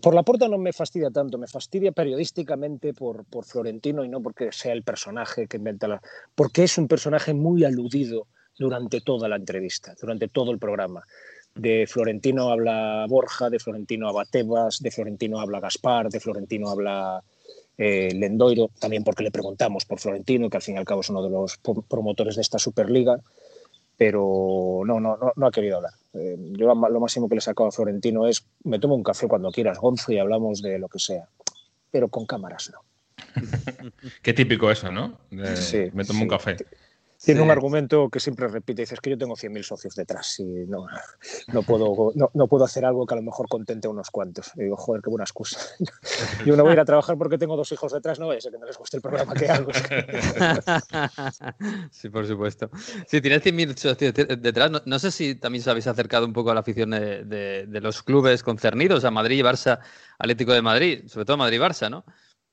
por, 0.00 0.14
la 0.14 0.22
puerta 0.22 0.48
no 0.48 0.58
me 0.58 0.72
fastidia 0.72 1.10
tanto, 1.10 1.38
me 1.38 1.46
fastidia 1.46 1.92
periodísticamente 1.92 2.94
por, 2.94 3.24
por, 3.24 3.44
Florentino 3.44 4.04
y 4.04 4.08
no 4.08 4.22
porque 4.22 4.52
sea 4.52 4.72
el 4.72 4.82
personaje 4.82 5.46
que 5.46 5.58
inventa 5.58 5.88
la... 5.88 6.02
porque 6.34 6.64
es 6.64 6.78
un 6.78 6.88
personaje 6.88 7.34
muy 7.34 7.64
aludido 7.64 8.26
durante 8.58 9.00
toda 9.00 9.28
la 9.28 9.36
entrevista, 9.36 9.94
durante 10.00 10.28
todo 10.28 10.52
el 10.52 10.58
programa. 10.58 11.04
De 11.54 11.86
Florentino 11.86 12.50
habla 12.50 13.06
Borja, 13.08 13.50
de 13.50 13.58
Florentino 13.58 14.08
habla 14.08 14.24
Tebas, 14.24 14.80
de 14.80 14.90
Florentino 14.90 15.40
habla 15.40 15.60
Gaspar, 15.60 16.08
de 16.08 16.18
Florentino 16.20 16.68
habla 16.68 17.22
eh, 17.78 18.10
Lendoiro, 18.12 18.70
también 18.78 19.04
porque 19.04 19.22
le 19.22 19.30
preguntamos 19.30 19.84
por 19.84 20.00
Florentino, 20.00 20.50
que 20.50 20.56
al 20.56 20.62
fin 20.62 20.76
y 20.76 20.78
al 20.78 20.84
cabo 20.84 21.02
es 21.02 21.10
uno 21.10 21.22
de 21.22 21.30
los 21.30 21.58
promotores 21.88 22.36
de 22.36 22.42
esta 22.42 22.58
Superliga 22.58 23.20
pero 23.96 24.82
no, 24.84 25.00
no, 25.00 25.18
no, 25.34 25.46
ha 25.46 25.50
querido 25.50 25.76
hablar. 25.76 25.92
Eh, 26.14 26.36
yo 26.52 26.66
lo 26.66 27.00
máximo 27.00 27.28
que 27.28 27.34
le 27.34 27.38
he 27.38 27.42
sacado 27.42 27.68
a 27.68 27.72
Florentino 27.72 28.26
es, 28.26 28.46
me 28.64 28.78
tomo 28.78 28.94
un 28.94 29.02
café 29.02 29.28
cuando 29.28 29.50
quieras, 29.50 29.78
Gonzo, 29.78 30.12
y 30.12 30.18
hablamos 30.18 30.62
de 30.62 30.78
lo 30.78 30.88
que 30.88 30.98
sea, 30.98 31.28
pero 31.90 32.08
con 32.08 32.26
cámaras 32.26 32.72
no. 32.72 32.80
Qué 34.22 34.32
típico 34.32 34.70
eso, 34.70 34.90
¿no? 34.90 35.18
sí, 35.54 35.90
me 35.92 36.04
tomo 36.04 36.22
un 36.22 36.28
café. 36.28 36.56
Tiene 37.24 37.40
un 37.40 37.50
argumento 37.50 38.08
que 38.08 38.20
siempre 38.20 38.48
repite, 38.48 38.82
dice, 38.82 38.94
es 38.94 39.00
que 39.00 39.10
yo 39.10 39.18
tengo 39.18 39.34
100.000 39.34 39.62
socios 39.62 39.94
detrás 39.94 40.38
y 40.40 40.44
no, 40.44 40.86
no, 41.52 41.62
puedo, 41.62 42.12
no, 42.14 42.48
puedo 42.48 42.64
hacer 42.64 42.84
algo 42.84 43.06
que 43.06 43.14
a 43.14 43.16
lo 43.16 43.22
mejor 43.22 43.48
contente 43.48 43.88
a 43.88 43.90
unos 43.90 44.10
cuantos. 44.10 44.50
Y 44.56 44.64
digo, 44.64 44.76
joder, 44.76 45.02
qué 45.02 45.10
buena 45.10 45.24
excusa. 45.24 45.58
Yo 46.46 46.56
no 46.56 46.62
voy 46.62 46.70
a 46.70 46.74
ir 46.74 46.80
a 46.80 46.84
trabajar 46.84 47.16
porque 47.16 47.38
tengo 47.38 47.56
dos 47.56 47.72
hijos 47.72 47.92
detrás, 47.92 48.18
no 48.18 48.26
vaya 48.26 48.38
a 48.38 48.40
ser 48.40 48.52
que 48.52 48.58
no 48.58 48.66
les 48.66 48.76
guste 48.76 48.98
el 48.98 49.02
programa 49.02 49.34
que 49.34 49.48
hago. 49.48 49.70
Sí, 51.90 52.08
por 52.08 52.26
supuesto. 52.26 52.70
Sí, 53.06 53.20
tienes 53.20 53.42
100.000 53.42 53.76
socios 53.76 54.14
detrás. 54.14 54.70
No, 54.84 54.98
sé 54.98 55.10
si 55.10 55.34
también 55.34 55.62
os 55.62 55.68
habéis 55.68 55.86
acercado 55.86 56.26
un 56.26 56.32
poco 56.32 56.50
a 56.50 56.54
la 56.54 56.60
afición 56.60 56.90
de, 56.90 57.24
de 57.66 57.80
los 57.80 58.02
clubes 58.02 58.42
concernidos, 58.42 59.04
a 59.04 59.10
Madrid 59.10 59.38
y 59.38 59.42
Barça, 59.42 59.80
Atlético 60.18 60.52
de 60.52 60.62
Madrid, 60.62 61.04
sobre 61.06 61.24
todo 61.24 61.36
Madrid 61.36 61.58
y 61.58 61.60
Barça, 61.60 61.90
¿no? 61.90 62.04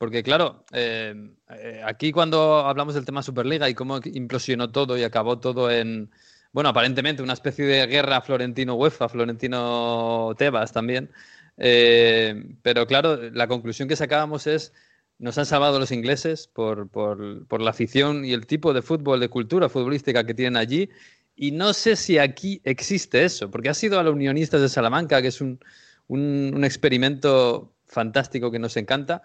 Porque 0.01 0.23
claro, 0.23 0.65
eh, 0.73 1.13
eh, 1.51 1.81
aquí 1.85 2.11
cuando 2.11 2.65
hablamos 2.65 2.95
del 2.95 3.05
tema 3.05 3.21
Superliga 3.21 3.69
y 3.69 3.75
cómo 3.75 3.99
implosionó 4.03 4.71
todo 4.71 4.97
y 4.97 5.03
acabó 5.03 5.37
todo 5.37 5.69
en, 5.69 6.09
bueno, 6.53 6.69
aparentemente 6.69 7.21
una 7.21 7.33
especie 7.33 7.65
de 7.65 7.85
guerra 7.85 8.19
Florentino-UEFA, 8.21 9.09
Florentino-Tebas 9.09 10.73
también. 10.73 11.11
Eh, 11.55 12.55
pero 12.63 12.87
claro, 12.87 13.29
la 13.29 13.47
conclusión 13.47 13.87
que 13.87 13.95
sacábamos 13.95 14.47
es, 14.47 14.73
nos 15.19 15.37
han 15.37 15.45
salvado 15.45 15.77
los 15.77 15.91
ingleses 15.91 16.47
por, 16.47 16.89
por, 16.89 17.61
la 17.61 17.69
afición 17.69 18.25
y 18.25 18.33
el 18.33 18.47
tipo 18.47 18.73
de 18.73 18.81
fútbol, 18.81 19.19
de 19.19 19.29
cultura 19.29 19.69
futbolística 19.69 20.25
que 20.25 20.33
tienen 20.33 20.57
allí. 20.57 20.89
Y 21.35 21.51
no 21.51 21.73
sé 21.75 21.95
si 21.95 22.17
aquí 22.17 22.59
existe 22.63 23.23
eso, 23.23 23.51
porque 23.51 23.69
ha 23.69 23.75
sido 23.75 23.99
a 23.99 24.03
los 24.03 24.15
unionistas 24.15 24.61
de 24.61 24.69
Salamanca, 24.69 25.21
que 25.21 25.27
es 25.27 25.41
un, 25.41 25.59
un, 26.07 26.53
un 26.55 26.63
experimento 26.63 27.75
fantástico 27.85 28.49
que 28.49 28.57
nos 28.57 28.75
encanta 28.77 29.21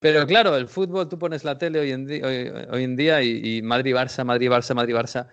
pero 0.00 0.26
claro, 0.26 0.56
el 0.56 0.66
fútbol, 0.66 1.08
tú 1.08 1.18
pones 1.18 1.44
la 1.44 1.58
tele 1.58 1.78
hoy 1.78 1.92
en, 1.92 2.06
día, 2.06 2.26
hoy, 2.26 2.84
en 2.84 2.96
día 2.96 3.22
y, 3.22 3.60
Madrid-Barça, 3.62 4.24
Madrid-Barça, 4.24 4.74
Madrid-Barça. 4.74 5.28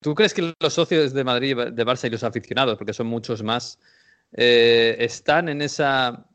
¿Tú 0.00 0.14
crees 0.14 0.34
que 0.34 0.52
los 0.60 0.74
socios 0.74 1.14
de 1.14 1.24
Madrid, 1.24 1.56
de 1.56 1.86
Barça 1.86 2.08
y 2.08 2.10
los 2.10 2.24
aficionados, 2.24 2.76
porque 2.76 2.92
son 2.92 3.06
muchos 3.06 3.42
más, 3.44 3.78
eh, 4.32 4.96
están 4.98 5.48
en 5.48 5.62
esa, 5.62 6.26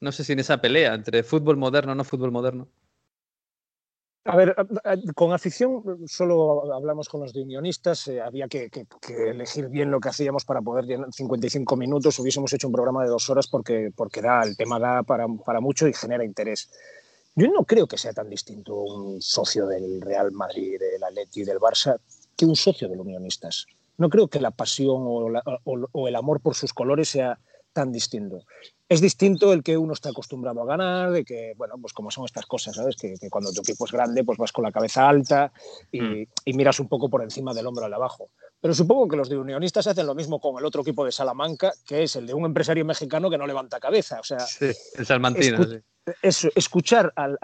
no 0.00 0.12
sé 0.12 0.24
si 0.24 0.32
en 0.32 0.40
esa 0.40 0.60
pelea 0.60 0.94
entre 0.94 1.22
fútbol 1.22 1.58
moderno 1.58 1.94
no 1.94 2.04
fútbol 2.04 2.32
moderno? 2.32 2.68
A 4.24 4.36
ver, 4.36 4.54
con 5.16 5.32
afición 5.32 6.06
solo 6.06 6.72
hablamos 6.72 7.08
con 7.08 7.22
los 7.22 7.32
de 7.32 7.42
unionistas, 7.42 8.06
eh, 8.06 8.20
había 8.20 8.46
que, 8.46 8.70
elegir 9.08 9.68
bien 9.68 9.90
lo 9.90 9.98
que 9.98 10.10
hacíamos 10.10 10.44
para 10.44 10.62
poder 10.62 10.84
llenar 10.84 11.12
55 11.12 11.76
minutos, 11.76 12.20
hubiésemos 12.20 12.52
hecho 12.52 12.68
un 12.68 12.72
programa 12.72 13.02
de 13.02 13.08
dos 13.08 13.28
horas 13.30 13.48
porque, 13.48 13.90
porque 13.96 14.22
da, 14.22 14.42
el 14.42 14.56
tema 14.56 14.78
da 14.78 15.02
para, 15.02 15.26
para 15.44 15.60
mucho 15.60 15.88
y 15.88 15.92
genera 15.92 16.24
interés. 16.24 16.70
Yo 17.34 17.48
no 17.48 17.64
creo 17.64 17.88
que 17.88 17.98
sea 17.98 18.12
tan 18.12 18.30
distinto 18.30 18.76
un 18.76 19.20
socio 19.20 19.66
del 19.66 20.00
Real 20.00 20.30
Madrid, 20.30 20.78
del 20.78 21.02
Atleti 21.02 21.40
y 21.40 21.44
del 21.44 21.58
Barça 21.58 21.98
que 22.36 22.46
un 22.46 22.54
socio 22.54 22.88
de 22.88 22.94
los 22.94 23.04
unionistas. 23.04 23.66
No 23.98 24.08
creo 24.08 24.28
que 24.28 24.40
la 24.40 24.52
pasión 24.52 25.02
o 25.04 26.08
el 26.08 26.16
amor 26.16 26.40
por 26.40 26.54
sus 26.54 26.72
colores 26.72 27.08
sea 27.08 27.40
tan 27.72 27.90
distinto. 27.90 28.44
Es 28.92 29.00
distinto 29.00 29.54
el 29.54 29.62
que 29.62 29.78
uno 29.78 29.94
está 29.94 30.10
acostumbrado 30.10 30.60
a 30.60 30.66
ganar, 30.66 31.12
de 31.12 31.24
que, 31.24 31.54
bueno, 31.56 31.76
pues 31.80 31.94
como 31.94 32.10
son 32.10 32.26
estas 32.26 32.44
cosas, 32.44 32.76
¿sabes? 32.76 32.94
Que, 32.94 33.16
cuando 33.30 33.50
tu 33.50 33.62
equipo 33.62 33.86
es 33.86 33.90
grande, 33.90 34.22
pues 34.22 34.36
vas 34.36 34.52
con 34.52 34.64
la 34.64 34.70
cabeza 34.70 35.08
alta 35.08 35.50
mm. 35.94 36.22
y, 36.44 36.52
miras 36.52 36.78
un 36.78 36.88
poco 36.88 37.08
por 37.08 37.22
encima 37.22 37.54
del 37.54 37.66
hombro 37.66 37.86
al 37.86 37.94
abajo. 37.94 38.28
Pero 38.60 38.74
supongo 38.74 39.08
que 39.08 39.16
los 39.16 39.30
de 39.30 39.38
unionistas 39.38 39.86
hacen 39.86 40.06
lo 40.06 40.14
mismo 40.14 40.40
con 40.40 40.58
el 40.58 40.66
otro 40.66 40.82
equipo 40.82 41.06
de 41.06 41.10
Salamanca, 41.10 41.72
que 41.86 42.02
es 42.02 42.16
el 42.16 42.26
de 42.26 42.34
un 42.34 42.44
empresario 42.44 42.84
mexicano 42.84 43.30
que 43.30 43.38
no 43.38 43.46
levanta 43.46 43.80
cabeza. 43.80 44.20
O 44.20 44.24
sea, 44.24 44.40
sí, 44.40 44.70
el 44.98 45.06
salmantino. 45.06 45.66
eso, 46.20 46.50
escuchar 46.54 47.14
al, 47.16 47.38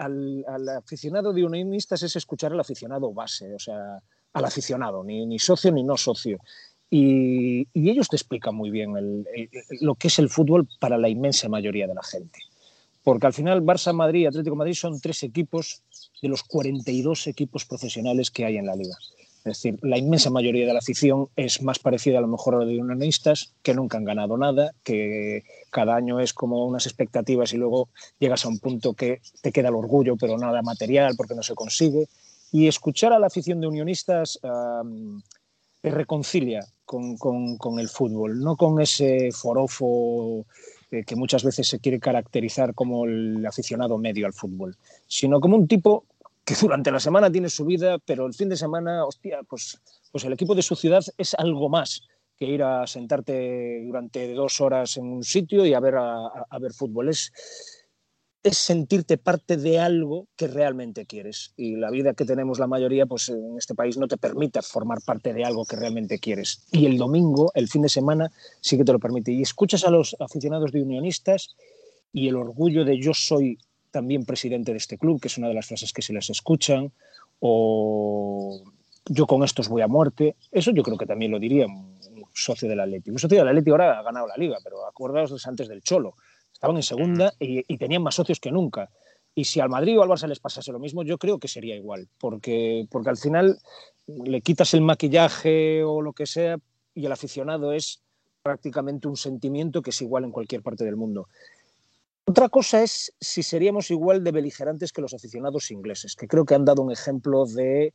aficionado 0.77 1.33
de 1.33 1.45
unionistas 1.45 2.03
es 2.03 2.15
escuchar 2.15 2.51
al 2.51 2.59
aficionado 2.59 3.11
base, 3.11 3.55
o 3.55 3.59
sea, 3.59 3.99
al 4.33 4.45
aficionado, 4.45 5.03
ni, 5.03 5.25
ni 5.25 5.39
socio 5.39 5.71
ni 5.71 5.83
no 5.83 5.97
socio. 5.97 6.37
Y, 6.89 7.67
ellos 7.73 8.07
te 8.07 8.15
explican 8.15 8.55
muy 8.55 8.71
bien 8.71 9.25
lo 9.81 9.95
que 9.95 10.07
es 10.07 10.19
el 10.19 10.29
fútbol 10.29 10.67
para 10.79 10.97
la 10.97 11.09
inmensa 11.09 11.47
mayoría 11.49 11.87
de 11.87 11.93
la 11.93 12.03
gente. 12.03 12.39
Porque 13.03 13.27
al 13.27 13.33
final 13.33 13.63
Barça, 13.63 13.93
Madrid 13.93 14.21
y 14.21 14.25
Atlético 14.25 14.55
Madrid 14.55 14.73
son 14.73 14.99
tres 14.99 15.23
equipos 15.23 15.81
de 16.21 16.27
los 16.27 16.43
42 16.43 17.27
equipos 17.27 17.65
profesionales 17.65 18.31
que 18.31 18.45
hay 18.45 18.57
en 18.57 18.65
la 18.65 18.75
liga. 18.75 18.95
Es 19.39 19.63
decir, 19.63 19.79
la 19.81 19.97
inmensa 19.97 20.29
mayoría 20.29 20.67
de 20.67 20.73
la 20.73 20.79
afición 20.79 21.29
es 21.35 21.61
más 21.61 21.79
parecida 21.79 22.17
a 22.17 22.21
lo 22.21 22.27
mejor 22.27 22.55
a 22.55 22.59
la 22.59 22.65
de 22.65 22.77
unionistas, 22.77 23.53
que 23.63 23.73
nunca 23.73 23.97
han 23.97 24.03
ganado 24.03 24.37
nada, 24.37 24.73
que 24.83 25.43
cada 25.69 25.95
año 25.95 26.19
es 26.19 26.33
como 26.33 26.65
unas 26.65 26.85
expectativas 26.85 27.53
y 27.53 27.57
luego 27.57 27.87
llegas 28.19 28.43
a 28.43 28.49
un 28.49 28.59
punto 28.59 28.93
que 28.93 29.21
te 29.41 29.53
queda 29.53 29.69
el 29.69 29.75
orgullo, 29.75 30.17
pero 30.17 30.37
nada 30.37 30.61
material 30.61 31.15
porque 31.15 31.35
no 31.35 31.43
se 31.43 31.55
consigue. 31.55 32.07
Y 32.51 32.67
escuchar 32.67 33.13
a 33.13 33.19
la 33.19 33.27
afición 33.27 33.61
de 33.61 33.67
unionistas 33.67 34.39
te 35.81 35.89
reconcilia 35.89 36.67
con, 36.89 37.79
el 37.79 37.87
fútbol, 37.87 38.39
no 38.39 38.55
con 38.55 38.81
ese 38.81 39.31
forofo 39.31 40.45
eh, 40.89 41.03
que 41.03 41.15
muchas 41.15 41.43
veces 41.43 41.67
se 41.67 41.79
quiere 41.79 41.99
caracterizar 41.99 42.73
como 42.73 43.05
el 43.05 43.45
aficionado 43.45 43.99
medio 43.99 44.25
al 44.25 44.33
fútbol, 44.33 44.75
sino 45.05 45.39
como 45.39 45.55
un 45.55 45.67
tipo 45.67 46.05
que 46.43 46.55
durante 46.59 46.91
la 46.91 46.99
semana 46.99 47.31
tiene 47.31 47.49
su 47.49 47.65
vida, 47.65 47.99
pero 47.99 48.25
el 48.25 48.33
fin 48.33 48.49
de 48.49 48.57
semana, 48.57 49.05
hostia, 49.05 49.41
pues, 49.47 49.79
pues 50.11 50.23
el 50.23 50.33
equipo 50.33 50.55
de 50.55 50.63
su 50.63 50.75
ciudad 50.75 51.03
es 51.17 51.35
algo 51.35 51.69
más 51.69 52.01
que 52.35 52.45
ir 52.45 52.63
a 52.63 52.87
sentarte 52.87 53.83
durante 53.85 54.33
dos 54.33 54.59
horas 54.59 54.97
en 54.97 55.05
un 55.05 55.23
sitio 55.23 55.65
y 55.65 55.73
a 55.75 55.79
ver, 55.79 55.95
a 55.97 56.59
ver 56.59 56.73
fútbol. 56.73 57.09
Es, 57.09 57.31
es 58.43 58.57
sentirte 58.57 59.17
parte 59.17 59.57
de 59.57 59.79
algo 59.79 60.27
que 60.35 60.47
realmente 60.47 61.05
quieres. 61.05 61.53
Y 61.57 61.75
la 61.75 61.91
vida 61.91 62.13
que 62.13 62.25
tenemos 62.25 62.59
la 62.59 62.67
mayoría, 62.67 63.05
pues 63.05 63.29
en 63.29 63.57
este 63.57 63.75
país 63.75 63.97
no 63.97 64.07
te 64.07 64.17
permite 64.17 64.61
formar 64.61 64.99
parte 65.05 65.33
de 65.33 65.43
algo 65.43 65.65
que 65.65 65.75
realmente 65.75 66.19
quieres. 66.19 66.65
Y 66.71 66.85
el 66.85 66.97
domingo, 66.97 67.51
el 67.53 67.67
fin 67.67 67.81
de 67.81 67.89
semana, 67.89 68.31
sí 68.61 68.77
que 68.77 68.85
te 68.85 68.93
lo 68.93 68.99
permite. 68.99 69.31
Y 69.31 69.41
escuchas 69.41 69.83
a 69.83 69.89
los 69.89 70.15
aficionados 70.19 70.71
de 70.71 70.81
unionistas 70.81 71.55
y 72.13 72.27
el 72.29 72.37
orgullo 72.37 72.85
de 72.85 72.99
yo 72.99 73.13
soy 73.13 73.57
también 73.91 74.23
presidente 74.23 74.71
de 74.71 74.77
este 74.77 74.97
club, 74.97 75.19
que 75.19 75.27
es 75.27 75.37
una 75.37 75.47
de 75.47 75.53
las 75.55 75.65
frases 75.65 75.91
que 75.91 76.01
se 76.01 76.13
les 76.13 76.29
escuchan, 76.29 76.91
o 77.39 78.61
yo 79.05 79.25
con 79.25 79.43
estos 79.43 79.67
voy 79.67 79.81
a 79.81 79.87
muerte. 79.87 80.35
Eso 80.51 80.71
yo 80.71 80.83
creo 80.83 80.97
que 80.97 81.05
también 81.05 81.31
lo 81.31 81.39
diría 81.39 81.65
un 81.65 81.99
socio 82.33 82.69
del 82.69 82.79
Atlético. 82.79 83.15
Un 83.15 83.19
socio 83.19 83.39
del 83.39 83.47
Atlético 83.49 83.71
ahora 83.71 83.99
ha 83.99 84.03
ganado 84.03 84.27
la 84.27 84.37
liga, 84.37 84.57
pero 84.63 84.85
acordaos 84.85 85.45
antes 85.45 85.67
del 85.67 85.81
Cholo 85.81 86.15
Estaban 86.53 86.75
en 86.75 86.83
segunda 86.83 87.33
y, 87.39 87.77
tenían 87.77 88.03
más 88.03 88.15
socios 88.15 88.39
que 88.39 88.51
nunca. 88.51 88.89
Y 89.33 89.45
si 89.45 89.59
al 89.59 89.69
Madrid 89.69 89.97
o 89.97 90.03
al 90.03 90.09
Barça 90.09 90.27
les 90.27 90.39
pasase 90.39 90.71
lo 90.71 90.79
mismo, 90.79 91.03
yo 91.03 91.17
creo 91.17 91.39
que 91.39 91.47
sería 91.47 91.75
igual, 91.75 92.09
porque, 92.19 92.85
porque 92.89 93.09
al 93.09 93.17
final 93.17 93.59
le 94.07 94.41
quitas 94.41 94.73
el 94.73 94.81
maquillaje 94.81 95.83
o 95.83 96.01
lo 96.01 96.13
que 96.13 96.25
sea 96.25 96.57
y 96.93 97.05
el 97.05 97.11
aficionado 97.11 97.71
es 97.71 98.01
prácticamente 98.41 99.07
un 99.07 99.15
sentimiento 99.15 99.81
que 99.81 99.91
es 99.91 100.01
igual 100.01 100.23
en 100.23 100.31
cualquier 100.31 100.61
parte 100.61 100.83
del 100.83 100.95
mundo. 100.95 101.27
Otra 102.25 102.49
cosa 102.49 102.83
es 102.83 103.13
si 103.19 103.41
seríamos 103.41 103.89
igual 103.89 104.23
de 104.23 104.31
beligerantes 104.31 104.91
que 104.91 105.01
los 105.01 105.13
aficionados 105.13 105.71
ingleses, 105.71 106.15
que 106.15 106.27
creo 106.27 106.45
que 106.45 106.55
han 106.55 106.65
dado 106.65 106.83
un 106.83 106.91
ejemplo 106.91 107.45
de, 107.45 107.93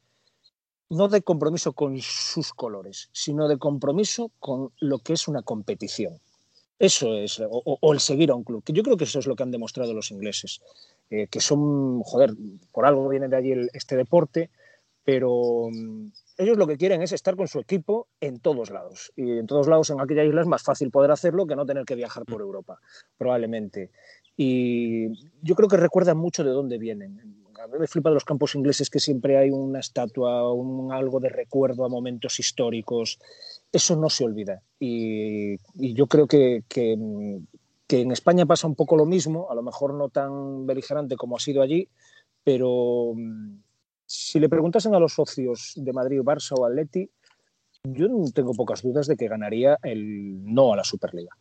no 0.91 1.09
de 1.09 1.23
compromiso 1.23 1.73
con 1.73 1.97
sus 2.01 2.53
colores, 2.53 3.11
sino 3.13 3.47
de 3.47 3.59
compromiso 3.59 4.33
con 4.41 4.73
lo 4.81 4.99
que 4.99 5.13
es 5.13 5.29
una 5.29 5.43
competición. 5.43 6.19
Eso 6.79 7.15
es, 7.17 7.41
o, 7.49 7.93
el 7.93 8.01
seguir 8.01 8.31
a 8.31 8.35
un 8.35 8.43
club, 8.43 8.63
yo 8.67 8.83
creo 8.83 8.97
que 8.97 9.05
eso 9.05 9.21
es 9.21 9.27
lo 9.27 9.37
que 9.37 9.45
han 9.45 9.53
demostrado 9.53 9.95
los 9.95 10.11
ingleses, 10.11 10.61
eh, 11.09 11.29
que 11.29 11.41
son, 11.41 12.03
joder, 12.03 12.35
por 12.73 12.85
algo 12.85 13.09
viene 13.09 13.29
de 13.29 13.37
allí 13.37 13.53
este 13.73 13.97
deporte, 13.97 14.51
pero 15.05 15.69
mm, 15.71 16.09
ellos 16.39 16.57
lo 16.57 16.67
que 16.67 16.77
quieren 16.77 17.03
es 17.03 17.13
estar 17.13 17.37
con 17.37 17.47
su 17.47 17.61
equipo 17.61 18.09
en 18.21 18.41
todos 18.41 18.71
lados. 18.71 19.13
Y 19.15 19.39
en 19.39 19.47
todos 19.47 19.69
lados, 19.69 19.91
en 19.91 20.01
aquella 20.01 20.25
isla, 20.25 20.41
es 20.41 20.47
más 20.47 20.63
fácil 20.63 20.91
poder 20.91 21.11
hacerlo 21.11 21.47
que 21.47 21.55
no 21.55 21.67
tener 21.67 21.85
que 21.85 21.95
viajar 21.95 22.25
por 22.25 22.41
Europa, 22.41 22.81
probablemente. 23.17 23.91
Y 24.37 25.11
yo 25.43 25.55
creo 25.55 25.69
que 25.69 25.77
recuerdan 25.77 26.17
mucho 26.17 26.43
de 26.43 26.51
dónde 26.51 26.79
vienen. 26.79 27.45
A 27.63 27.69
mí 27.69 27.79
me 27.79 27.87
flipa 27.87 28.09
de 28.11 28.15
los 28.15 28.25
campos 28.25 28.55
ingleses 28.57 28.91
que 28.91 28.99
siempre 28.99 29.37
hay 29.37 29.51
una 29.51 29.79
estatua, 29.79 30.53
un, 30.53 30.93
algo 30.93 31.21
de 31.21 31.29
recuerdo 31.29 31.85
a 31.85 31.89
momentos 31.89 32.41
históricos 32.41 33.21
eso 33.75 33.97
no 33.97 34.09
se 34.09 34.25
olvida. 34.25 34.63
Y, 34.79 35.57
yo 35.75 36.07
creo 36.07 36.27
que, 36.27 36.63
en 36.77 38.13
España 38.13 38.47
pasa 38.47 38.67
un 38.67 38.75
poco 38.75 38.97
lo 38.97 39.05
mismo, 39.05 39.51
a 39.51 39.55
lo 39.55 39.63
mejor 39.63 39.95
no 39.95 40.09
tan 40.09 40.67
beligerante 40.67 41.17
como 41.17 41.37
ha 41.37 41.41
sido 41.41 41.63
allí, 41.63 41.89
pero 42.43 43.13
mm, 43.15 43.59
si 44.07 44.41
le 44.41 44.49
preguntasen 44.49 44.95
a 44.95 44.99
los 44.99 45.15
socios 45.15 45.73
de 45.77 45.93
Madrid, 45.93 46.21
Barça 46.21 46.55
o 46.59 46.65
Atleti, 46.65 47.09
yo 47.85 48.09
tengo 48.35 48.55
pocas 48.55 48.83
dudas 48.83 49.07
de 49.07 49.17
que 49.17 49.29
ganaría 49.29 49.79
el 49.83 50.43
no 50.45 50.73
a 50.73 50.77
la 50.77 50.85
Superliga. 50.85 51.37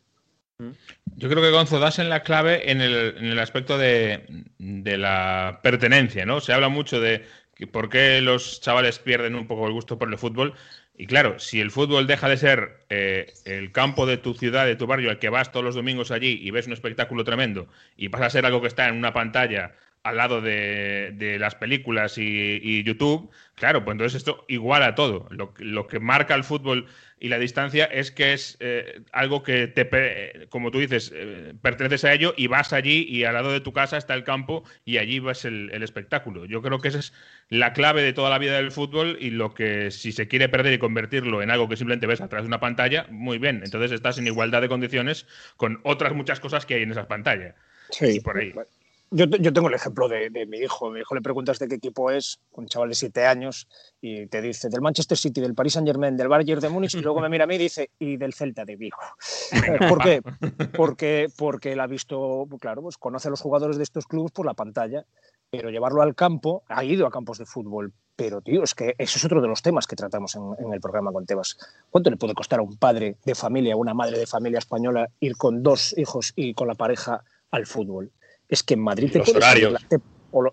Yo 1.15 1.29
creo 1.29 1.41
que 1.41 1.51
Gonzo 1.51 1.79
das 1.79 1.99
en 1.99 2.09
la 2.09 2.23
clave 2.23 2.71
en 2.71 2.79
el, 2.79 3.39
aspecto 3.39 3.77
de, 3.77 4.45
de, 4.59 4.97
la 4.97 5.59
pertenencia, 5.63 6.25
¿no? 6.25 6.39
Se 6.39 6.53
habla 6.53 6.69
mucho 6.69 7.01
de 7.01 7.23
por 7.71 7.89
qué 7.89 8.21
los 8.21 8.61
chavales 8.61 8.99
pierden 8.99 9.35
un 9.35 9.47
poco 9.47 9.67
el 9.67 9.73
gusto 9.73 9.97
por 9.97 10.09
el 10.09 10.17
fútbol, 10.17 10.53
y 10.95 11.07
claro, 11.07 11.39
si 11.39 11.59
el 11.59 11.71
fútbol 11.71 12.05
deja 12.05 12.29
de 12.29 12.37
ser 12.37 12.85
eh, 12.89 13.33
el 13.45 13.71
campo 13.71 14.05
de 14.05 14.17
tu 14.17 14.35
ciudad, 14.35 14.65
de 14.65 14.75
tu 14.75 14.85
barrio, 14.85 15.09
al 15.09 15.19
que 15.19 15.29
vas 15.29 15.51
todos 15.51 15.63
los 15.63 15.75
domingos 15.75 16.11
allí 16.11 16.39
y 16.41 16.51
ves 16.51 16.67
un 16.67 16.73
espectáculo 16.73 17.23
tremendo, 17.23 17.67
y 17.97 18.09
pasa 18.09 18.27
a 18.27 18.29
ser 18.29 18.45
algo 18.45 18.61
que 18.61 18.67
está 18.67 18.87
en 18.87 18.95
una 18.95 19.13
pantalla 19.13 19.73
al 20.03 20.17
lado 20.17 20.41
de, 20.41 21.37
las 21.39 21.55
películas 21.55 22.17
y, 22.17 22.83
YouTube, 22.83 23.31
claro, 23.55 23.83
pues 23.83 23.93
entonces 23.93 24.17
esto 24.17 24.45
iguala 24.47 24.95
todo. 24.95 25.27
Lo, 25.31 25.53
lo 25.57 25.87
que 25.87 25.99
marca 25.99 26.35
el 26.35 26.43
fútbol 26.43 26.87
y 27.23 27.29
la 27.29 27.39
distancia 27.39 27.85
es 27.85 28.11
que 28.11 28.33
es 28.33 28.57
eh, 28.59 29.01
algo 29.13 29.43
que 29.43 29.67
te, 29.67 30.45
como 30.49 30.71
tú 30.71 30.79
dices, 30.79 31.09
eh, 31.15 31.53
perteneces 31.61 32.03
a 32.03 32.11
ello 32.11 32.33
y 32.35 32.47
vas 32.47 32.73
allí 32.73 33.05
y 33.07 33.23
al 33.23 33.35
lado 33.35 33.53
de 33.53 33.61
tu 33.61 33.71
casa 33.71 33.95
está 33.95 34.13
el 34.13 34.25
campo 34.25 34.65
y 34.83 34.97
allí 34.97 35.19
vas 35.19 35.45
el, 35.45 35.71
espectáculo. 35.81 36.43
Yo 36.43 36.61
creo 36.61 36.79
que 36.79 36.89
esa 36.89 36.99
es 36.99 37.13
la 37.47 37.71
clave 37.71 38.03
de 38.03 38.11
toda 38.11 38.29
la 38.29 38.39
vida 38.39 38.57
del 38.57 38.73
fútbol 38.73 39.17
y 39.21 39.29
lo 39.29 39.53
que 39.53 39.89
si 39.89 40.11
se 40.11 40.27
quiere 40.27 40.49
perder 40.49 40.73
y 40.73 40.79
convertirlo 40.79 41.41
en 41.41 41.49
algo 41.49 41.69
que 41.69 41.77
simplemente 41.77 42.07
ves 42.07 42.19
a 42.19 42.27
través 42.27 42.43
de 42.43 42.49
una 42.49 42.59
pantalla, 42.59 43.07
muy 43.09 43.37
bien. 43.37 43.61
Entonces 43.63 43.93
estás 43.93 44.17
en 44.17 44.27
igualdad 44.27 44.61
de 44.61 44.67
condiciones 44.67 45.25
con 45.55 45.79
otras 45.83 46.11
muchas 46.11 46.41
cosas 46.41 46.65
que 46.65 46.73
hay 46.73 46.83
en 46.83 46.91
esa 46.91 47.07
pantalla. 47.07 47.55
Sí, 47.89 48.19
por 48.19 48.37
ahí. 48.37 48.53
Yo, 49.15 49.29
tengo 49.29 49.67
el 49.67 49.75
ejemplo 49.75 50.09
de, 50.09 50.31
mi 50.47 50.57
hijo. 50.57 50.89
Mi 50.89 51.01
hijo 51.01 51.13
le 51.13 51.21
preguntas 51.21 51.59
de 51.59 51.67
qué 51.67 51.75
equipo 51.75 52.09
es, 52.09 52.39
un 52.53 52.65
chaval 52.65 52.89
de 52.89 52.95
siete 52.95 53.27
años, 53.27 53.67
y 54.01 54.25
te 54.25 54.41
dice 54.41 54.69
del 54.69 54.81
Manchester 54.81 55.15
City, 55.15 55.39
del 55.39 55.53
Paris 55.53 55.73
Saint 55.73 55.87
Germain, 55.87 56.17
del 56.17 56.27
Bayern 56.27 56.59
de 56.59 56.69
Múnich, 56.69 56.95
y 56.95 57.01
luego 57.01 57.21
me 57.21 57.29
mira 57.29 57.43
a 57.43 57.47
mí 57.47 57.53
y 57.53 57.59
dice, 57.59 57.91
y 57.99 58.17
del 58.17 58.33
Celta 58.33 58.65
de 58.65 58.75
Vigo. 58.75 58.97
¿Por 59.87 60.01
qué? 60.01 60.23
Porque, 60.75 61.27
porque 61.37 61.73
él 61.73 61.79
ha 61.79 61.85
visto, 61.85 62.47
claro, 62.59 62.81
pues 62.81 62.97
conoce 62.97 63.27
a 63.27 63.31
los 63.31 63.41
jugadores 63.41 63.77
de 63.77 63.83
estos 63.83 64.07
clubes 64.07 64.31
por 64.31 64.47
la 64.47 64.55
pantalla, 64.55 65.05
pero 65.51 65.69
llevarlo 65.69 66.01
al 66.01 66.15
campo, 66.15 66.63
ha 66.67 66.83
ido 66.83 67.05
a 67.05 67.11
campos 67.11 67.37
de 67.37 67.45
fútbol. 67.45 67.93
Pero, 68.15 68.41
tío, 68.41 68.63
es 68.63 68.73
que 68.73 68.95
eso 68.97 69.19
es 69.19 69.25
otro 69.25 69.41
de 69.41 69.47
los 69.47 69.61
temas 69.61 69.85
que 69.85 69.95
tratamos 69.95 70.35
en, 70.35 70.55
en 70.57 70.73
el 70.73 70.81
programa 70.81 71.11
con 71.11 71.27
Tebas. 71.27 71.57
¿Cuánto 71.91 72.09
le 72.09 72.17
puede 72.17 72.33
costar 72.33 72.59
a 72.59 72.63
un 72.63 72.77
padre 72.77 73.17
de 73.23 73.35
familia, 73.35 73.75
a 73.75 73.77
una 73.77 73.93
madre 73.93 74.17
de 74.17 74.25
familia 74.25 74.57
española, 74.57 75.09
ir 75.19 75.37
con 75.37 75.61
dos 75.61 75.95
hijos 75.99 76.33
y 76.35 76.55
con 76.55 76.67
la 76.67 76.73
pareja 76.73 77.23
al 77.51 77.67
fútbol? 77.67 78.11
Es 78.53 78.63
que 78.63 78.75
en 78.75 78.81
Madrid 78.81 79.11
te 79.11 79.19
los 79.19 79.29
horarios. 79.29 79.85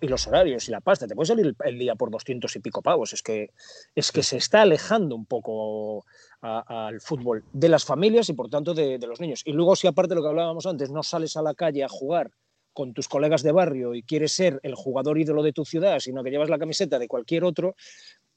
y 0.00 0.06
los 0.06 0.26
horarios 0.26 0.68
y 0.68 0.70
la 0.70 0.80
pasta, 0.80 1.06
te 1.06 1.14
puede 1.14 1.26
salir 1.26 1.54
el, 1.64 1.78
día 1.78 1.94
por 1.94 2.10
200 2.10 2.54
y 2.56 2.60
pico 2.60 2.82
pavos. 2.82 3.12
Es 3.12 3.22
que, 3.22 3.50
es 3.94 4.10
que 4.10 4.22
se 4.22 4.38
está 4.38 4.62
alejando 4.62 5.14
un 5.14 5.26
poco 5.26 6.04
al 6.40 7.00
fútbol 7.00 7.44
de 7.52 7.68
las 7.68 7.84
familias 7.84 8.28
y 8.28 8.32
por 8.32 8.48
tanto 8.48 8.72
de, 8.74 8.98
los 8.98 9.20
niños. 9.20 9.42
Y 9.44 9.52
luego, 9.52 9.76
si 9.76 9.86
aparte 9.86 10.10
de 10.10 10.14
lo 10.16 10.22
que 10.22 10.28
hablábamos 10.28 10.66
antes, 10.66 10.90
no 10.90 11.02
sales 11.02 11.36
a 11.36 11.42
la 11.42 11.54
calle 11.54 11.84
a 11.84 11.88
jugar 11.88 12.30
con 12.72 12.94
tus 12.94 13.08
colegas 13.08 13.42
de 13.42 13.52
barrio 13.52 13.94
y 13.94 14.02
quieres 14.02 14.32
ser 14.32 14.60
el 14.62 14.74
jugador 14.74 15.18
ídolo 15.18 15.42
de 15.42 15.52
tu 15.52 15.64
ciudad, 15.64 15.98
sino 15.98 16.22
que 16.22 16.30
llevas 16.30 16.48
la 16.48 16.58
camiseta 16.58 16.98
de 16.98 17.08
cualquier 17.08 17.44
otro, 17.44 17.74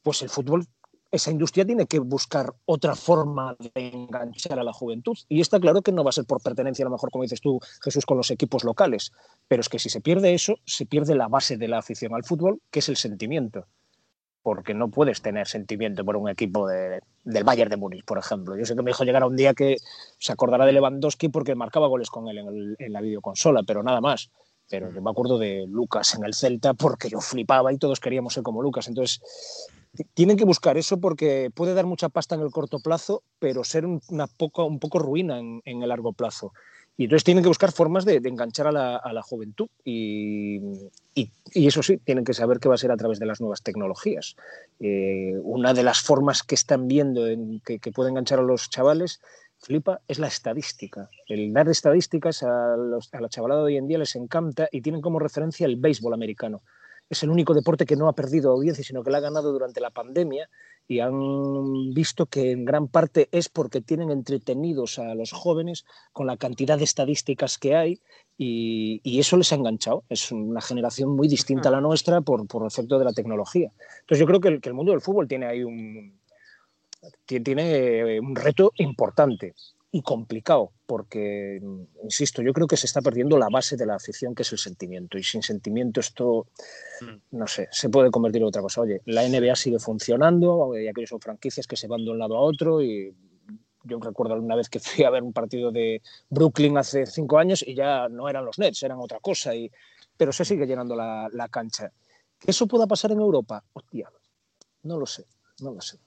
pues 0.01 0.21
el 0.23 0.29
fútbol, 0.29 0.65
esa 1.13 1.29
industria 1.29 1.63
tiene 1.63 1.85
que 1.85 1.99
buscar 1.99 2.55
otra 2.65 2.95
forma 2.95 3.55
de 3.59 3.87
enganchar 3.89 4.57
a 4.57 4.63
la 4.63 4.73
juventud. 4.73 5.15
Y 5.29 5.41
está 5.41 5.59
claro 5.59 5.83
que 5.83 5.91
no 5.91 6.03
va 6.03 6.09
a 6.09 6.13
ser 6.13 6.25
por 6.25 6.41
pertenencia, 6.41 6.83
a 6.83 6.87
lo 6.89 6.91
mejor, 6.91 7.11
como 7.11 7.21
dices 7.21 7.39
tú, 7.39 7.59
Jesús, 7.83 8.03
con 8.07 8.17
los 8.17 8.31
equipos 8.31 8.63
locales, 8.63 9.11
pero 9.47 9.61
es 9.61 9.69
que 9.69 9.77
si 9.77 9.89
se 9.89 10.01
pierde 10.01 10.33
eso, 10.33 10.55
se 10.65 10.87
pierde 10.87 11.13
la 11.13 11.27
base 11.27 11.55
de 11.55 11.67
la 11.67 11.77
afición 11.77 12.15
al 12.15 12.23
fútbol, 12.23 12.61
que 12.71 12.79
es 12.79 12.89
el 12.89 12.97
sentimiento 12.97 13.67
porque 14.41 14.73
no 14.73 14.89
puedes 14.89 15.21
tener 15.21 15.47
sentimiento 15.47 16.03
por 16.03 16.17
un 16.17 16.27
equipo 16.27 16.67
de, 16.67 16.99
del 17.23 17.45
Bayern 17.45 17.69
de 17.69 17.77
Múnich, 17.77 18.03
por 18.03 18.17
ejemplo. 18.17 18.57
Yo 18.57 18.65
sé 18.65 18.75
que 18.75 18.81
me 18.81 18.89
dijo 18.89 19.05
llegar 19.05 19.23
a 19.23 19.27
un 19.27 19.37
día 19.37 19.53
que 19.53 19.77
se 20.19 20.33
acordará 20.33 20.65
de 20.65 20.73
Lewandowski 20.73 21.29
porque 21.29 21.55
marcaba 21.55 21.87
goles 21.87 22.09
con 22.09 22.27
él 22.27 22.39
en, 22.39 22.47
el, 22.49 22.75
en 22.77 22.91
la 22.91 22.99
videoconsola, 22.99 23.63
pero 23.63 23.83
nada 23.83 24.01
más. 24.01 24.31
Pero 24.69 24.91
yo 24.91 25.01
me 25.01 25.11
acuerdo 25.11 25.37
de 25.37 25.65
Lucas 25.69 26.13
en 26.15 26.25
el 26.25 26.33
Celta 26.33 26.73
porque 26.73 27.09
yo 27.09 27.21
flipaba 27.21 27.71
y 27.71 27.77
todos 27.77 28.01
queríamos 28.01 28.33
ser 28.33 28.43
como 28.43 28.61
Lucas. 28.61 28.89
Entonces, 28.89 29.21
tienen 30.13 30.37
que 30.37 30.45
buscar 30.45 30.77
eso 30.77 30.99
porque 30.99 31.51
puede 31.53 31.73
dar 31.73 31.85
mucha 31.85 32.09
pasta 32.09 32.35
en 32.35 32.41
el 32.41 32.51
corto 32.51 32.79
plazo, 32.79 33.23
pero 33.39 33.63
ser 33.63 33.85
una 33.85 34.27
poco, 34.27 34.65
un 34.65 34.79
poco 34.79 34.99
ruina 34.99 35.39
en, 35.39 35.61
en 35.65 35.83
el 35.83 35.89
largo 35.89 36.13
plazo. 36.13 36.53
Y 36.95 37.05
entonces 37.05 37.23
tienen 37.23 37.43
que 37.43 37.47
buscar 37.47 37.71
formas 37.71 38.05
de, 38.05 38.19
de 38.19 38.29
enganchar 38.29 38.67
a 38.67 38.71
la, 38.71 38.97
a 38.97 39.13
la 39.13 39.23
juventud 39.23 39.67
y, 39.83 40.57
y, 41.15 41.31
y, 41.51 41.67
eso 41.67 41.81
sí, 41.81 41.97
tienen 41.97 42.23
que 42.23 42.35
saber 42.35 42.59
que 42.59 42.69
va 42.69 42.75
a 42.75 42.77
ser 42.77 42.91
a 42.91 42.97
través 42.97 43.19
de 43.19 43.25
las 43.25 43.41
nuevas 43.41 43.63
tecnologías. 43.63 44.35
Eh, 44.79 45.33
una 45.41 45.73
de 45.73 45.81
las 45.81 46.01
formas 46.01 46.43
que 46.43 46.53
están 46.53 46.87
viendo 46.87 47.25
en 47.25 47.61
que, 47.61 47.79
que 47.79 47.91
puede 47.91 48.11
enganchar 48.11 48.39
a 48.39 48.43
los 48.43 48.69
chavales, 48.69 49.21
flipa, 49.57 50.01
es 50.07 50.19
la 50.19 50.27
estadística. 50.27 51.09
El 51.25 51.51
dar 51.51 51.67
estadísticas 51.67 52.43
a, 52.43 52.77
los, 52.77 53.11
a 53.11 53.21
la 53.21 53.29
chavalada 53.29 53.61
de 53.61 53.67
hoy 53.67 53.77
en 53.77 53.87
día 53.87 53.97
les 53.97 54.15
encanta 54.15 54.67
y 54.71 54.81
tienen 54.81 55.01
como 55.01 55.17
referencia 55.17 55.65
el 55.65 55.77
béisbol 55.77 56.13
americano. 56.13 56.61
Es 57.13 57.21
el 57.21 57.29
único 57.29 57.53
deporte 57.53 57.85
que 57.85 57.95
no 57.95 58.07
ha 58.07 58.13
perdido 58.13 58.49
audiencia, 58.49 58.83
sino 58.83 59.03
que 59.03 59.11
la 59.11 59.19
ha 59.19 59.21
ganado 59.21 59.51
durante 59.51 59.79
la 59.79 59.91
pandemia 59.91 60.49
y 60.87 60.99
han 60.99 61.93
visto 61.93 62.25
que 62.25 62.49
en 62.49 62.65
gran 62.65 62.87
parte 62.87 63.29
es 63.31 63.49
porque 63.49 63.81
tienen 63.81 64.09
entretenidos 64.09 64.97
a 64.97 65.13
los 65.13 65.31
jóvenes 65.31 65.85
con 66.11 66.25
la 66.25 66.37
cantidad 66.37 66.75
de 66.75 66.85
estadísticas 66.85 67.59
que 67.59 67.75
hay 67.75 68.01
y, 68.35 68.99
y 69.03 69.19
eso 69.19 69.37
les 69.37 69.51
ha 69.51 69.57
enganchado. 69.57 70.03
Es 70.09 70.31
una 70.31 70.59
generación 70.59 71.15
muy 71.15 71.27
distinta 71.27 71.69
a 71.69 71.73
la 71.73 71.81
nuestra 71.81 72.21
por, 72.21 72.47
por 72.47 72.65
efecto 72.65 72.97
de 72.97 73.05
la 73.05 73.13
tecnología. 73.13 73.71
Entonces 73.99 74.19
yo 74.19 74.25
creo 74.25 74.41
que 74.41 74.47
el, 74.47 74.59
que 74.59 74.69
el 74.69 74.75
mundo 74.75 74.91
del 74.91 75.01
fútbol 75.01 75.27
tiene 75.27 75.45
ahí 75.45 75.63
un, 75.63 76.19
tiene 77.27 78.19
un 78.19 78.35
reto 78.35 78.71
importante 78.77 79.53
y 79.95 80.01
complicado, 80.01 80.71
porque, 80.87 81.61
insisto, 82.03 82.41
yo 82.41 82.51
creo 82.51 82.65
que 82.65 82.77
se 82.77 82.87
está 82.87 82.99
perdiendo 82.99 83.37
la 83.37 83.47
base 83.47 83.77
de 83.77 83.85
la 83.85 83.93
afición, 83.93 84.33
que 84.33 84.41
es 84.41 84.51
el 84.51 84.57
sentimiento, 84.57 85.19
y 85.19 85.23
sin 85.23 85.43
sentimiento 85.43 85.99
esto, 85.99 86.47
no 87.29 87.45
sé, 87.45 87.67
se 87.71 87.89
puede 87.89 88.09
convertir 88.09 88.41
en 88.41 88.47
otra 88.47 88.63
cosa. 88.63 88.81
Oye, 88.81 89.03
la 89.05 89.21
NBA 89.21 89.55
sigue 89.55 89.77
funcionando, 89.77 90.75
y 90.75 90.87
aquellos 90.87 91.11
son 91.11 91.21
franquicias 91.21 91.67
que 91.67 91.75
se 91.75 91.87
van 91.87 92.03
de 92.03 92.09
un 92.09 92.17
lado 92.17 92.35
a 92.35 92.39
otro, 92.39 92.81
y 92.81 93.15
yo 93.83 93.99
recuerdo 93.99 94.33
alguna 94.33 94.55
vez 94.55 94.67
que 94.67 94.79
fui 94.79 95.03
a 95.03 95.11
ver 95.11 95.21
un 95.21 95.31
partido 95.31 95.71
de 95.71 96.01
Brooklyn 96.27 96.75
hace 96.79 97.05
cinco 97.05 97.37
años 97.37 97.61
y 97.61 97.75
ya 97.75 98.09
no 98.09 98.27
eran 98.27 98.45
los 98.45 98.57
Nets, 98.57 98.81
eran 98.81 98.97
otra 98.99 99.19
cosa, 99.19 99.53
y, 99.53 99.69
pero 100.17 100.33
se 100.33 100.43
sigue 100.43 100.65
llenando 100.65 100.95
la, 100.95 101.29
la 101.31 101.49
cancha. 101.49 101.91
¿Que 102.39 102.49
eso 102.49 102.65
pueda 102.65 102.87
pasar 102.87 103.11
en 103.11 103.19
Europa? 103.19 103.63
Hostia, 103.73 104.11
no 104.81 104.97
lo 104.97 105.05
sé, 105.05 105.27
no 105.59 105.71
lo 105.71 105.81
sé. 105.81 105.99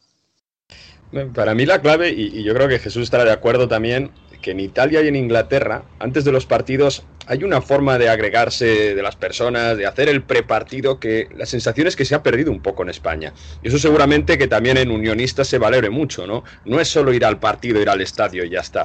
Para 1.34 1.54
mí 1.54 1.64
la 1.64 1.80
clave, 1.80 2.10
y, 2.10 2.40
y, 2.40 2.42
yo 2.42 2.52
creo 2.52 2.68
que 2.68 2.78
Jesús 2.78 3.04
estará 3.04 3.24
de 3.24 3.32
acuerdo 3.32 3.68
también, 3.68 4.10
que 4.42 4.50
en 4.50 4.60
Italia 4.60 5.00
y 5.02 5.08
en 5.08 5.16
Inglaterra, 5.16 5.84
antes 5.98 6.24
de 6.24 6.32
los 6.32 6.44
partidos, 6.44 7.06
hay 7.26 7.44
una 7.44 7.60
forma 7.60 7.98
de 7.98 8.08
agregarse 8.08 8.94
de 8.94 9.02
las 9.02 9.16
personas, 9.16 9.76
de 9.76 9.86
hacer 9.86 10.08
el 10.08 10.22
prepartido, 10.22 11.00
que 11.00 11.28
la 11.36 11.46
sensación 11.46 11.86
es 11.86 11.96
que 11.96 12.04
se 12.04 12.14
ha 12.14 12.22
perdido 12.22 12.52
un 12.52 12.60
poco 12.60 12.82
en 12.82 12.90
España. 12.90 13.32
Y 13.62 13.68
eso 13.68 13.78
seguramente 13.78 14.38
que 14.38 14.46
también 14.46 14.76
en 14.76 14.90
unionistas 14.90 15.48
se 15.48 15.58
valore 15.58 15.90
mucho, 15.90 16.26
¿no? 16.26 16.44
No 16.64 16.80
es 16.80 16.88
solo 16.88 17.12
ir 17.12 17.24
al 17.24 17.38
partido, 17.38 17.80
ir 17.80 17.88
al 17.88 18.00
estadio 18.00 18.44
y 18.44 18.50
ya 18.50 18.60
está. 18.60 18.84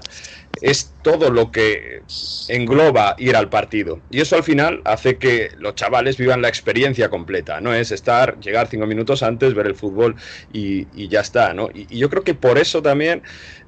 Es 0.61 0.91
todo 1.01 1.29
lo 1.29 1.51
que 1.51 2.01
engloba 2.47 3.15
ir 3.17 3.35
al 3.35 3.49
partido. 3.49 4.01
Y 4.09 4.21
eso 4.21 4.35
al 4.35 4.43
final 4.43 4.81
hace 4.85 5.17
que 5.17 5.51
los 5.57 5.75
chavales 5.75 6.17
vivan 6.17 6.41
la 6.41 6.49
experiencia 6.49 7.09
completa, 7.09 7.61
no 7.61 7.73
es 7.73 7.91
estar, 7.91 8.39
llegar 8.39 8.67
cinco 8.67 8.85
minutos 8.87 9.23
antes, 9.23 9.53
ver 9.53 9.67
el 9.67 9.75
fútbol 9.75 10.15
y, 10.51 10.85
ya 11.07 11.21
está, 11.21 11.53
¿no? 11.53 11.69
Y, 11.73 11.97
yo 11.97 12.09
creo 12.09 12.23
que 12.23 12.33
por 12.33 12.57
eso 12.57 12.81
también 12.81 13.23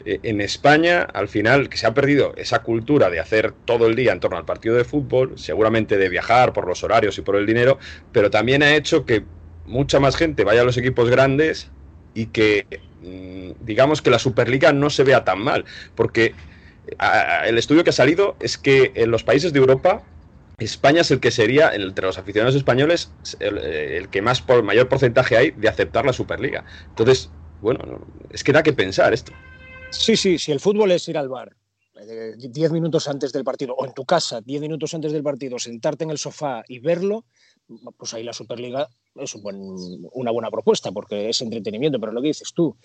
en 0.06 0.42
España, 0.42 1.02
al 1.02 1.28
final, 1.28 1.70
que 1.70 1.78
se 1.78 1.88
ha 1.88 1.94
perdido 1.94 2.34
esa 2.38 2.60
cultura 2.60 3.10
de 3.10 3.20
hacer 3.20 3.54
todo 3.66 3.88
el 3.88 3.96
día 3.96 4.12
en 4.12 4.20
torno 4.20 4.38
al 4.38 4.46
partido 4.46 4.76
de 4.76 4.84
fútbol, 4.84 5.34
seguramente 5.38 5.98
de 5.98 6.10
viajar 6.10 6.54
por 6.54 6.68
los 6.68 6.84
horarios 6.84 7.18
y 7.18 7.22
por 7.22 7.36
el 7.36 7.46
dinero, 7.46 7.80
pero 8.12 8.30
también 8.30 8.63
ha 8.63 8.76
hecho 8.76 9.06
que 9.06 9.24
mucha 9.66 10.00
más 10.00 10.16
gente 10.16 10.44
vaya 10.44 10.62
a 10.62 10.66
los 10.66 10.78
equipos 10.78 11.10
grandes 11.10 11.70
y 12.13 12.28
que, 12.28 12.66
mm, 13.02 13.66
digamos, 13.66 14.02
que 14.02 14.10
la 14.10 14.20
Superliga 14.20 14.74
no 14.74 14.89
se 14.89 15.04
vea 15.04 15.24
tan 15.24 15.39
mal, 15.39 15.66
porque 15.96 16.34
el 17.46 17.58
estudio 17.58 17.84
que 17.84 17.92
ha 17.92 17.94
salido 17.94 18.36
es 18.42 18.58
que 18.58 18.92
en 18.96 19.10
los 19.10 19.24
países 19.24 19.54
de 19.54 19.60
Europa 19.60 20.04
España 20.60 21.02
es 21.02 21.12
el 21.12 21.20
que 21.20 21.32
sería, 21.32 21.74
entre 21.74 22.06
los 22.06 22.18
aficionados 22.18 22.56
españoles, 22.56 23.12
el, 23.39 23.58
el, 23.58 24.10
que 24.10 24.22
más 24.22 24.42
por 24.42 24.63
mayor 24.63 24.88
porcentaje 24.88 25.36
hay 25.36 25.52
de 25.52 25.68
aceptar 25.68 26.06
la 26.06 26.13
Superliga. 26.13 26.63
Entonces, 26.89 27.30
bueno, 27.62 28.06
es 28.30 28.44
que 28.44 28.52
da 28.52 28.63
que 28.63 28.74
pensar 28.74 29.13
esto. 29.13 29.34
Sí, 29.93 30.17
sí, 30.17 30.38
si 30.38 30.51
el 30.51 30.60
fútbol 30.60 30.91
es 30.91 31.08
ir 31.08 31.17
al 31.17 31.29
bar 31.29 31.56
10 32.38 32.71
minutos 32.71 33.08
antes 33.08 33.32
del 33.32 33.43
partido, 33.43 33.75
o 33.75 33.86
en 33.86 33.93
tu 33.93 34.06
casa, 34.06 34.41
10 34.41 34.62
minutos 34.62 34.93
antes 34.93 35.12
del 35.12 35.23
partido, 35.23 35.60
sentarte 35.60 36.03
en 36.03 36.10
el 36.10 36.17
sofá 36.17 36.63
y 36.67 36.79
verlo, 36.79 37.25
pues 37.97 38.13
ahí 38.13 38.23
la 38.23 38.34
Superliga 38.34 38.89
es 39.15 39.36
una 39.36 40.32
buena 40.32 40.49
propuesta, 40.49 40.91
porque 40.91 41.29
es 41.29 41.41
entretenimiento, 41.41 41.99
pero 41.99 42.12
lo 42.12 42.21
que 42.21 42.27
dices 42.27 42.51
tú, 42.53 42.75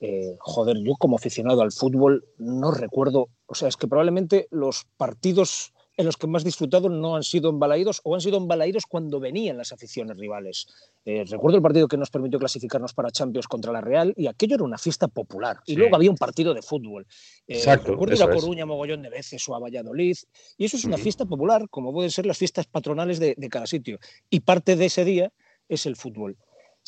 eh, 0.00 0.36
joder, 0.40 0.78
yo 0.82 0.94
como 0.96 1.16
aficionado 1.16 1.62
al 1.62 1.72
fútbol 1.72 2.26
no 2.38 2.70
recuerdo, 2.70 3.28
o 3.46 3.54
sea, 3.54 3.68
es 3.68 3.76
que 3.76 3.86
probablemente 3.86 4.48
los 4.50 4.86
partidos 4.96 5.72
en 5.98 6.06
los 6.06 6.16
que 6.16 6.28
más 6.28 6.44
disfrutado 6.44 6.88
no 6.88 7.16
han 7.16 7.24
sido 7.24 7.50
embalaídos 7.50 8.00
o 8.04 8.14
han 8.14 8.20
sido 8.20 8.38
embalaídos 8.38 8.86
cuando 8.86 9.18
venían 9.18 9.58
las 9.58 9.72
aficiones 9.72 10.16
rivales. 10.16 10.68
Eh, 11.04 11.24
recuerdo 11.28 11.56
el 11.56 11.62
partido 11.62 11.88
que 11.88 11.96
nos 11.96 12.08
permitió 12.08 12.38
clasificarnos 12.38 12.94
para 12.94 13.10
Champions 13.10 13.48
contra 13.48 13.72
la 13.72 13.80
Real 13.80 14.14
y 14.16 14.28
aquello 14.28 14.54
era 14.54 14.64
una 14.64 14.78
fiesta 14.78 15.08
popular. 15.08 15.58
Y 15.66 15.72
sí. 15.72 15.76
luego 15.76 15.96
había 15.96 16.10
un 16.10 16.16
partido 16.16 16.54
de 16.54 16.62
fútbol. 16.62 17.04
Eh, 17.48 17.56
Exacto. 17.56 17.90
Recuerdo 17.90 18.14
ir 18.14 18.22
a 18.22 18.30
Coruña 18.30 18.62
es. 18.62 18.68
mogollón 18.68 19.02
de 19.02 19.10
veces 19.10 19.46
o 19.48 19.56
a 19.56 19.58
Valladolid. 19.58 20.16
Y 20.56 20.64
eso 20.64 20.76
es 20.76 20.84
una 20.84 20.94
uh 20.94 20.98
-huh. 21.00 21.02
fiesta 21.02 21.24
popular, 21.24 21.68
como 21.68 21.92
pueden 21.92 22.12
ser 22.12 22.26
las 22.26 22.38
fiestas 22.38 22.66
patronales 22.66 23.18
de, 23.18 23.34
de 23.36 23.48
cada 23.48 23.66
sitio. 23.66 23.98
Y 24.30 24.40
parte 24.40 24.76
de 24.76 24.86
ese 24.86 25.04
día 25.04 25.32
es 25.68 25.84
el 25.84 25.96
fútbol. 25.96 26.36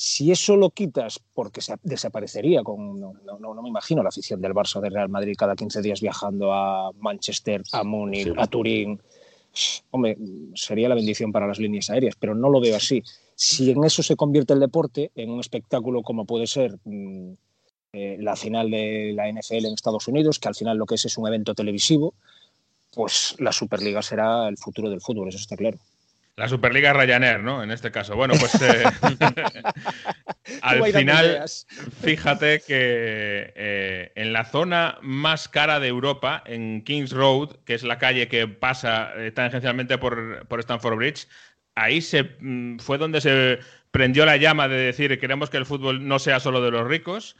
Si 0.02 0.30
eso 0.30 0.56
lo 0.56 0.70
quitas, 0.70 1.20
porque 1.34 1.60
se 1.60 1.74
desaparecería, 1.82 2.62
con, 2.62 2.98
no, 2.98 3.12
no, 3.22 3.38
no, 3.38 3.62
me 3.62 3.68
imagino 3.68 4.02
la 4.02 4.08
afición 4.08 4.40
del 4.40 4.54
Barça 4.54 4.80
de 4.80 4.88
Real 4.88 5.10
Madrid 5.10 5.34
cada 5.36 5.54
15 5.54 5.82
días 5.82 6.00
viajando 6.00 6.54
a 6.54 6.90
Manchester, 7.00 7.62
a 7.72 7.84
Múnich, 7.84 8.28
sí. 8.28 8.32
a 8.34 8.46
Turín. 8.46 8.98
Hombre, 9.90 10.16
sería 10.54 10.88
la 10.88 10.94
bendición 10.94 11.32
para 11.32 11.46
las 11.46 11.58
líneas 11.58 11.90
aéreas, 11.90 12.14
pero 12.18 12.34
no 12.34 12.48
lo 12.48 12.62
veo 12.62 12.76
así. 12.76 13.02
Si 13.34 13.70
en 13.70 13.84
eso 13.84 14.02
se 14.02 14.16
convierte 14.16 14.54
el 14.54 14.60
deporte, 14.60 15.10
en 15.16 15.28
un 15.28 15.40
espectáculo 15.40 16.02
como 16.02 16.24
puede 16.24 16.46
ser 16.46 16.78
mmm, 16.84 17.32
eh, 17.92 18.16
la 18.20 18.36
final 18.36 18.70
de 18.70 19.12
la 19.14 19.30
NFL 19.30 19.66
en 19.66 19.74
Estados 19.74 20.08
Unidos, 20.08 20.38
que 20.38 20.48
al 20.48 20.54
final 20.54 20.78
lo 20.78 20.86
que 20.86 20.94
es 20.94 21.04
es 21.04 21.18
un 21.18 21.28
evento 21.28 21.54
televisivo, 21.54 22.14
pues 22.94 23.36
la 23.38 23.52
Superliga 23.52 24.00
será 24.00 24.48
el 24.48 24.56
futuro 24.56 24.88
del 24.88 25.02
fútbol, 25.02 25.28
eso 25.28 25.36
está 25.36 25.58
claro. 25.58 25.76
La 26.40 26.48
Superliga 26.48 26.94
Ryanair, 26.94 27.40
¿no? 27.40 27.62
En 27.62 27.70
este 27.70 27.90
caso. 27.90 28.16
Bueno, 28.16 28.32
pues 28.40 28.54
eh, 28.62 28.82
al 30.62 30.82
final, 30.90 31.44
fíjate 32.00 32.62
que 32.66 33.52
eh, 33.54 34.12
en 34.14 34.32
la 34.32 34.46
zona 34.46 34.96
más 35.02 35.50
cara 35.50 35.78
de 35.80 35.88
Europa, 35.88 36.42
en 36.46 36.82
Kings 36.82 37.12
Road, 37.12 37.56
que 37.66 37.74
es 37.74 37.82
la 37.82 37.98
calle 37.98 38.26
que 38.28 38.48
pasa 38.48 39.12
eh, 39.18 39.32
tangencialmente 39.32 39.98
por, 39.98 40.46
por 40.48 40.60
Stamford 40.60 40.96
Bridge, 40.96 41.28
ahí 41.74 42.00
se, 42.00 42.22
mm, 42.40 42.78
fue 42.78 42.96
donde 42.96 43.20
se 43.20 43.58
prendió 43.90 44.24
la 44.24 44.38
llama 44.38 44.66
de 44.66 44.78
decir 44.78 45.20
queremos 45.20 45.50
que 45.50 45.58
el 45.58 45.66
fútbol 45.66 46.08
no 46.08 46.18
sea 46.18 46.40
solo 46.40 46.62
de 46.62 46.70
los 46.70 46.88
ricos. 46.88 47.36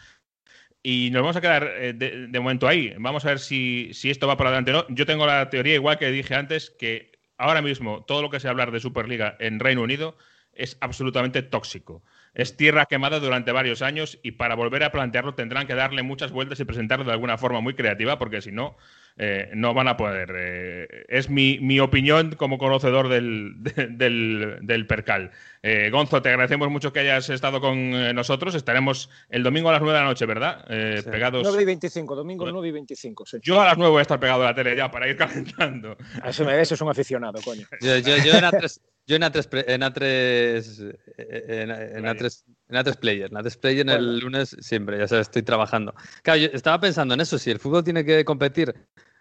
Y 0.82 1.08
nos 1.10 1.22
vamos 1.22 1.36
a 1.36 1.40
quedar 1.40 1.72
eh, 1.78 1.94
de, 1.94 2.26
de, 2.26 2.40
momento 2.40 2.68
ahí. 2.68 2.94
Vamos 2.98 3.24
a 3.24 3.28
ver 3.28 3.38
si, 3.38 3.94
si 3.94 4.10
esto 4.10 4.26
va 4.26 4.36
para 4.36 4.50
adelante 4.50 4.72
o 4.72 4.74
no. 4.74 4.86
Yo 4.94 5.06
tengo 5.06 5.24
la 5.24 5.48
teoría, 5.48 5.72
igual 5.74 5.98
que 5.98 6.10
dije 6.10 6.34
antes, 6.34 6.68
que 6.68 7.09
ahora 7.40 7.62
mismo 7.62 8.04
todo 8.04 8.22
lo 8.22 8.30
que 8.30 8.38
se 8.38 8.48
hablar 8.48 8.70
de 8.70 8.80
Superliga 8.80 9.36
en 9.40 9.58
Reino 9.58 9.82
Unido 9.82 10.16
es 10.52 10.76
absolutamente 10.80 11.42
tóxico. 11.42 12.02
Es 12.34 12.56
tierra 12.56 12.86
quemada 12.86 13.18
durante 13.18 13.50
varios 13.50 13.82
años 13.82 14.18
y 14.22 14.32
para 14.32 14.54
volver 14.54 14.84
a 14.84 14.92
plantearlo 14.92 15.34
tendrán 15.34 15.66
que 15.66 15.74
darle 15.74 16.02
muchas 16.02 16.30
vueltas 16.30 16.60
y 16.60 16.64
presentarlo 16.64 17.04
de 17.04 17.12
alguna 17.12 17.38
forma 17.38 17.60
muy 17.60 17.74
creativa 17.74 18.18
porque 18.18 18.40
si 18.40 18.52
no 18.52 18.76
eh, 19.16 19.50
no 19.54 19.74
van 19.74 19.88
a 19.88 19.96
poder. 19.96 20.32
Eh, 20.36 21.06
es 21.08 21.28
mi, 21.28 21.80
opinión 21.80 22.34
como 22.36 22.58
conocedor 22.58 23.08
del, 23.08 23.54
del 23.62 24.86
percal. 24.86 25.32
Eh, 25.62 25.90
Gonzo, 25.90 26.22
te 26.22 26.30
agradecemos 26.30 26.70
mucho 26.70 26.90
que 26.90 27.00
hayas 27.00 27.28
estado 27.28 27.60
con 27.60 27.76
eh, 27.76 28.14
nosotros. 28.14 28.54
Estaremos 28.54 29.10
el 29.28 29.42
domingo 29.42 29.68
a 29.68 29.72
las 29.72 29.82
9 29.82 29.92
de 29.92 30.00
la 30.02 30.08
noche, 30.08 30.24
¿verdad? 30.24 30.64
Eh, 30.70 31.00
sí. 31.04 31.10
Pegados. 31.10 31.42
9 31.44 31.62
y 31.62 31.66
25, 31.66 32.16
domingo 32.16 32.50
9 32.50 32.68
y 32.68 32.70
25. 32.70 33.26
Sí. 33.26 33.38
Yo 33.42 33.60
a 33.60 33.66
las 33.66 33.76
9 33.76 33.90
voy 33.90 33.98
a 33.98 34.02
estar 34.02 34.18
pegado 34.18 34.42
a 34.42 34.46
la 34.46 34.54
tele 34.54 34.74
ya 34.74 34.90
para 34.90 35.06
ir 35.08 35.16
calentando. 35.18 35.96
Eso 36.24 36.44
me 36.44 36.56
ves, 36.56 36.72
es 36.72 36.80
un 36.80 36.88
aficionado, 36.88 37.40
coño. 37.44 37.66
Yo, 37.82 37.98
yo, 37.98 38.16
yo 38.16 38.32
en 38.32 38.44
A3, 38.44 38.80
yo 39.06 39.16
en 39.16 39.22
A3, 39.22 39.64
en 39.66 39.80
A3, 39.82 40.98
en, 41.18 41.70
en 41.70 42.04
A3, 42.04 42.44
en 42.68 42.76
A3 42.76 42.98
Player, 42.98 43.30
en 43.30 43.36
A3 43.36 43.58
Player 43.58 43.84
bueno. 43.84 44.00
el 44.00 44.18
lunes 44.20 44.56
siempre, 44.60 44.98
ya 44.98 45.08
sabes, 45.08 45.26
estoy 45.26 45.42
trabajando. 45.42 45.94
Claro, 46.22 46.40
yo 46.40 46.48
estaba 46.54 46.80
pensando 46.80 47.12
en 47.12 47.20
eso, 47.20 47.38
si 47.38 47.50
el 47.50 47.58
fútbol 47.58 47.84
tiene 47.84 48.04
que 48.04 48.24
competir 48.24 48.74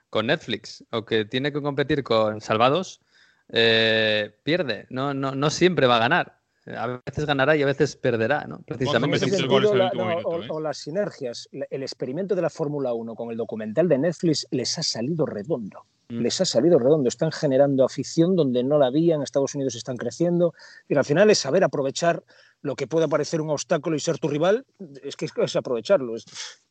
con 0.09 0.27
Netflix 0.27 0.83
o 0.91 1.03
que 1.03 1.25
tiene 1.25 1.51
que 1.51 1.61
competir 1.61 2.03
con 2.03 2.39
Salvados, 2.39 3.01
eh, 3.49 4.35
pierde. 4.43 4.87
No, 4.89 5.13
no, 5.13 5.35
no 5.35 5.49
siempre 5.49 5.87
va 5.87 5.97
a 5.97 5.99
ganar. 5.99 6.39
A 6.67 7.01
veces 7.03 7.25
ganará 7.25 7.55
y 7.55 7.63
a 7.63 7.65
veces 7.65 7.95
perderá, 7.95 8.45
¿no? 8.45 8.61
Precisamente. 8.61 9.19
Sentido, 9.19 9.73
la, 9.73 9.91
no, 9.91 10.17
o, 10.19 10.55
o, 10.55 10.59
las 10.59 10.77
sinergias. 10.77 11.49
El 11.51 11.81
experimento 11.81 12.35
de 12.35 12.43
la 12.43 12.49
Fórmula 12.49 12.93
1 12.93 13.15
con 13.15 13.31
el 13.31 13.37
documental 13.37 13.87
de 13.89 13.97
Netflix 13.97 14.45
les 14.51 14.77
ha 14.77 14.83
salido 14.83 15.25
redondo. 15.25 15.85
Mm. 16.09 16.21
Les 16.21 16.41
ha 16.41 16.45
salido 16.45 16.79
redondo. 16.79 17.07
Están 17.07 17.31
generando 17.31 17.85
afición 17.85 18.35
donde 18.35 18.63
no 18.63 18.77
la 18.77 18.87
había. 18.87 19.15
En 19.15 19.21
Estados 19.21 19.55
Unidos 19.55 19.75
están 19.75 19.95
creciendo. 19.95 20.53
Y 20.87 20.95
al 20.95 21.05
final 21.05 21.29
es 21.29 21.39
saber 21.39 21.63
aprovechar 21.63 22.23
lo 22.61 22.75
que 22.75 22.87
puede 22.87 23.07
parecer 23.07 23.41
un 23.41 23.51
obstáculo 23.51 23.95
y 23.95 23.99
ser 23.99 24.17
tu 24.17 24.27
rival. 24.27 24.65
Es 25.03 25.15
que 25.15 25.27
es 25.35 25.55
aprovecharlo. 25.55 26.15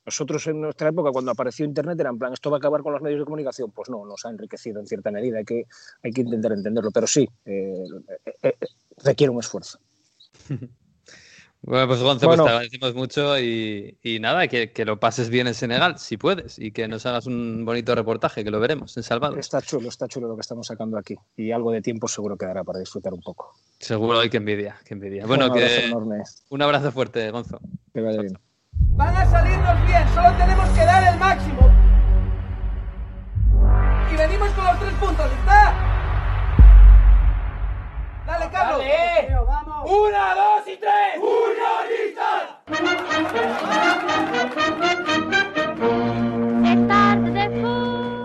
Nosotros 0.04 0.46
en 0.48 0.60
nuestra 0.60 0.88
época, 0.88 1.10
cuando 1.12 1.30
apareció 1.30 1.64
Internet, 1.64 1.98
era 2.00 2.10
en 2.10 2.18
plan, 2.18 2.32
¿esto 2.32 2.50
va 2.50 2.56
a 2.56 2.58
acabar 2.58 2.82
con 2.82 2.92
los 2.92 3.00
medios 3.00 3.20
de 3.20 3.24
comunicación? 3.24 3.70
Pues 3.70 3.88
no, 3.88 4.04
nos 4.04 4.24
ha 4.26 4.30
enriquecido 4.30 4.80
en 4.80 4.86
cierta 4.86 5.10
medida. 5.10 5.38
Hay 5.38 5.44
que, 5.44 5.64
hay 6.02 6.12
que 6.12 6.22
intentar 6.22 6.52
entenderlo. 6.52 6.90
Pero 6.90 7.06
sí, 7.06 7.28
eh, 7.44 7.84
eh, 8.42 8.54
requiere 9.04 9.30
un 9.30 9.38
esfuerzo. 9.38 9.78
Bueno, 11.62 11.88
pues 11.88 12.00
Gonzo, 12.00 12.26
bueno, 12.26 12.44
pues 12.44 12.50
te 12.50 12.56
agradecemos 12.56 12.94
mucho 12.94 13.38
y, 13.38 13.98
y 14.02 14.20
nada, 14.20 14.46
que, 14.46 14.72
que, 14.72 14.84
lo 14.84 15.00
pases 15.00 15.28
bien 15.28 15.48
en 15.48 15.54
Senegal, 15.54 15.98
si 15.98 16.16
puedes, 16.16 16.58
y 16.58 16.70
que 16.70 16.86
nos 16.86 17.04
hagas 17.04 17.26
un 17.26 17.64
bonito 17.64 17.94
reportaje, 17.94 18.44
que 18.44 18.50
lo 18.50 18.60
veremos 18.60 18.96
en 18.96 19.02
Salvador. 19.02 19.38
Está 19.38 19.60
chulo, 19.60 19.88
está 19.88 20.06
chulo 20.06 20.28
lo 20.28 20.36
que 20.36 20.42
estamos 20.42 20.68
sacando 20.68 20.96
aquí. 20.96 21.16
Y 21.36 21.50
algo 21.50 21.72
de 21.72 21.82
tiempo 21.82 22.06
seguro 22.06 22.36
quedará 22.36 22.62
para 22.62 22.78
disfrutar 22.78 23.12
un 23.12 23.20
poco. 23.20 23.54
Seguro, 23.80 24.20
hay 24.20 24.30
que 24.30 24.36
envidia, 24.36 24.78
que 24.84 24.94
envidia. 24.94 25.26
Bueno, 25.26 25.46
un 25.46 25.54
que 25.54 25.86
enorme. 25.86 26.22
un 26.48 26.62
abrazo 26.62 26.92
fuerte, 26.92 27.30
Gonzo. 27.30 27.58
Que 27.92 28.00
vaya 28.00 28.20
bien. 28.20 28.38
Van 28.72 29.16
a 29.16 29.28
salirnos 29.28 29.86
bien, 29.86 30.08
solo 30.14 30.36
tenemos 30.36 30.68
que 30.70 30.84
dar 30.84 31.12
el 31.12 31.18
máximo. 31.18 31.70
Y 34.12 34.16
venimos 34.16 34.50
con 34.50 34.64
los 34.64 34.78
tres 34.78 34.92
puntos, 34.94 35.26
¿está? 35.40 35.57
Dale, 38.38 38.50
Carlos. 38.52 38.78
Dale. 38.78 39.34
Vamos. 39.46 39.90
Una, 39.90 40.34
dos 40.34 40.68
y 40.68 40.76
tres. 40.76 41.14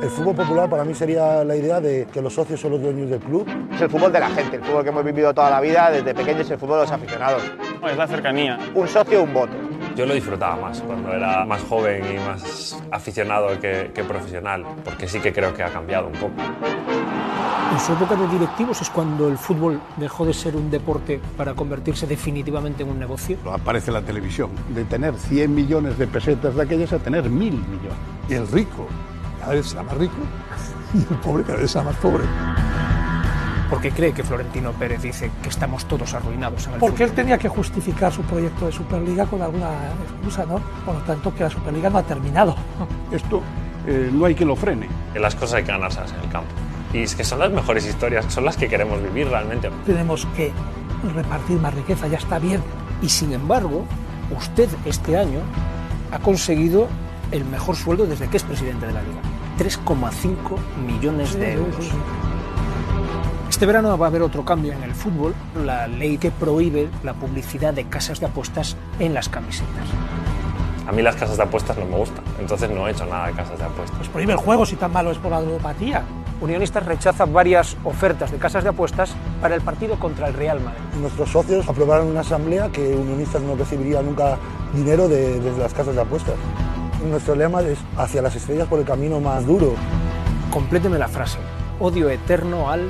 El 0.04 0.10
fútbol 0.10 0.36
popular 0.36 0.70
para 0.70 0.84
mí 0.84 0.94
sería 0.94 1.44
la 1.44 1.56
idea 1.56 1.80
de 1.80 2.06
que 2.14 2.22
los 2.22 2.34
socios 2.34 2.60
son 2.60 2.72
los 2.72 2.82
dueños 2.82 3.10
del 3.10 3.20
club. 3.20 3.48
Es 3.74 3.82
el 3.82 3.90
fútbol 3.90 4.12
de 4.12 4.20
la 4.20 4.30
gente, 4.30 4.58
el 4.58 4.64
fútbol 4.64 4.84
que 4.84 4.90
hemos 4.90 5.04
vivido 5.04 5.34
toda 5.34 5.50
la 5.50 5.60
vida, 5.60 5.90
desde 5.90 6.14
pequeños 6.14 6.50
el 6.52 6.60
fútbol 6.60 6.80
de 6.80 6.84
los 6.84 6.92
aficionados. 6.92 7.42
Es 7.90 7.98
la 7.98 8.08
cercanía. 8.08 8.60
Un 8.76 8.88
socio, 8.88 9.24
un 9.24 9.34
voto. 9.34 9.54
Yo 9.96 10.08
lo 10.08 10.14
disfrutaba 10.16 10.56
más 10.56 10.82
cuando 10.82 11.14
era 11.14 11.46
más 11.46 11.62
joven 11.64 12.04
y 12.16 12.18
más 12.18 12.82
aficionado 12.92 13.60
que, 13.60 13.92
que 13.94 14.04
profesional, 14.04 14.66
porque 14.84 15.08
sí 15.08 15.20
que 15.20 15.32
creo 15.32 15.54
que 15.54 15.64
ha 15.64 15.72
cambiado 15.72 16.08
un 16.08 16.14
poco. 16.14 16.34
En 17.72 17.80
su 17.80 17.94
época 17.94 18.16
de 18.16 18.28
directivos 18.28 18.82
es 18.82 18.90
cuando 18.90 19.28
el 19.28 19.38
fútbol 19.38 19.82
dejó 19.98 20.26
de 20.26 20.34
ser 20.34 20.56
un 20.56 20.70
deporte 20.70 21.20
para 21.38 21.54
convertirse 21.54 22.06
definitivamente 22.06 22.84
en 22.84 22.90
un 22.90 23.00
negocio. 23.00 23.38
Aparece 23.52 23.92
la 23.92 24.02
televisión, 24.02 24.52
de 24.70 24.84
tener 24.86 25.16
100 25.16 25.54
millones 25.54 25.98
de 25.98 26.08
pesetas 26.08 26.56
de 26.56 26.62
aquellas 26.62 26.94
a 26.94 27.00
tener 27.00 27.30
mil 27.30 27.54
millones. 27.54 27.98
Y 28.30 28.34
el 28.34 28.48
rico 28.48 28.88
cada 29.40 29.54
vez 29.54 29.68
será 29.68 29.84
más 29.84 29.98
rico 29.98 30.14
y 30.94 31.00
el 31.00 31.20
pobre 31.20 31.44
cada 31.44 31.60
vez 31.60 31.72
será 31.72 31.86
más 31.86 31.96
pobre. 31.98 32.24
Porque 33.74 33.90
cree 33.90 34.14
que 34.14 34.24
Florentino 34.24 34.72
Pérez 34.74 35.02
dice 35.02 35.32
que 35.42 35.50
estamos 35.50 35.86
todos 35.86 36.14
arruinados. 36.14 36.68
En 36.68 36.74
el 36.74 36.80
Porque 36.80 36.98
fútbol. 36.98 37.10
él 37.10 37.16
tenía 37.16 37.38
que 37.40 37.48
justificar 37.48 38.14
su 38.14 38.22
proyecto 38.22 38.68
de 38.68 38.72
Superliga 38.72 39.26
con 39.26 39.42
alguna 39.42 39.70
excusa, 40.04 40.46
¿no? 40.46 40.60
Por 40.86 40.94
lo 40.94 41.02
tanto, 41.02 41.34
que 41.34 41.44
la 41.44 41.50
Superliga 41.50 41.90
no 41.90 41.98
ha 41.98 42.04
terminado. 42.04 42.56
Esto 43.12 43.42
eh, 43.88 44.12
no 44.14 44.26
hay 44.26 44.36
que 44.36 44.46
lo 44.46 44.56
frene. 44.56 44.88
Que 45.12 45.20
las 45.20 45.34
cosas 45.34 45.56
hay 45.56 45.64
que 45.64 45.72
ganarse 45.72 46.02
en 46.02 46.24
el 46.24 46.30
campo. 46.30 46.52
Y 46.94 47.00
es 47.00 47.16
que 47.16 47.24
son 47.24 47.40
las 47.40 47.52
mejores 47.52 47.88
historias, 47.88 48.32
son 48.32 48.46
las 48.46 48.58
que 48.58 48.68
queremos 48.68 49.02
vivir 49.02 49.28
realmente. 49.28 49.72
Tenemos 49.88 50.28
que 50.36 50.52
repartir 51.16 51.60
más 51.60 51.74
riqueza, 51.74 52.08
ya 52.08 52.20
está 52.20 52.38
bien. 52.38 52.62
Y 53.02 53.10
sin 53.10 53.34
embargo, 53.34 53.86
usted 54.38 54.70
este 54.86 55.18
año 55.18 55.40
ha 56.12 56.20
conseguido 56.20 56.88
el 57.32 57.44
mejor 57.46 57.76
sueldo 57.76 58.06
desde 58.06 58.28
que 58.28 58.38
es 58.38 58.44
presidente 58.44 58.86
de 58.86 58.94
la 58.94 59.02
Liga. 59.02 59.22
3,5 59.58 60.58
millones 60.86 61.34
de 61.34 61.54
euros. 61.54 61.90
Este 63.54 63.68
verano 63.68 63.96
va 64.00 64.08
a 64.08 64.10
haber 64.10 64.24
otro 64.24 64.44
cambio 64.44 64.74
en 64.74 64.82
el 64.82 64.96
fútbol, 64.96 65.36
la 65.64 65.86
ley 65.86 66.18
que 66.18 66.32
prohíbe 66.32 66.90
la 67.04 67.14
publicidad 67.14 67.72
de 67.72 67.86
casas 67.86 68.20
de 68.20 68.26
apuestas 68.26 68.76
en 68.98 69.14
las 69.14 69.30
camisetas. 69.30 69.86
A 70.88 70.92
mí 70.92 71.04
las 71.04 71.16
casas 71.16 71.38
de 71.38 71.44
apuestas 71.44 71.78
no 71.78 71.86
me 71.86 71.96
gustan, 71.96 72.24
entonces 72.40 72.72
no 72.72 72.88
he 72.88 72.92
hecho 72.92 73.06
nada 73.06 73.28
de 73.28 73.34
casas 73.34 73.60
de 73.60 73.66
apuestas. 73.66 73.96
Pues 73.96 74.10
prohíbe 74.10 74.34
el 74.34 74.40
juego 74.40 74.66
si 74.66 74.76
tan 74.76 74.92
malo 74.92 75.12
es 75.12 75.20
por 75.20 75.30
la 75.30 75.40
ludopatía. 75.40 76.04
Unionistas 76.42 76.84
rechaza 76.84 77.26
varias 77.26 77.78
ofertas 77.84 78.32
de 78.32 78.40
casas 78.40 78.64
de 78.64 78.72
apuestas 78.72 79.14
para 79.40 79.54
el 79.54 79.62
partido 79.62 80.00
contra 80.00 80.28
el 80.28 80.34
Real 80.34 80.60
Madrid. 80.60 80.82
Nuestros 81.00 81.30
socios 81.30 81.70
aprobaron 81.70 82.08
una 82.08 82.22
asamblea 82.22 82.70
que 82.70 82.96
Unionistas 82.96 83.44
no 83.44 83.56
recibiría 83.56 84.02
nunca 84.02 84.40
dinero 84.74 85.08
de, 85.08 85.40
desde 85.40 85.60
las 85.60 85.76
casas 85.76 85.94
de 85.94 86.02
apuestas. 86.02 86.34
Nuestro 87.08 87.36
lema 87.36 87.62
es 87.62 87.78
hacia 87.98 88.24
las 88.24 88.36
estrellas 88.36 88.68
por 88.68 88.80
el 88.80 88.86
camino 88.86 89.20
más 89.20 89.46
duro. 89.46 89.76
Compléteme 90.50 90.98
la 90.98 91.08
frase. 91.08 91.38
Odio 91.80 92.10
eterno 92.10 92.72
al 92.72 92.90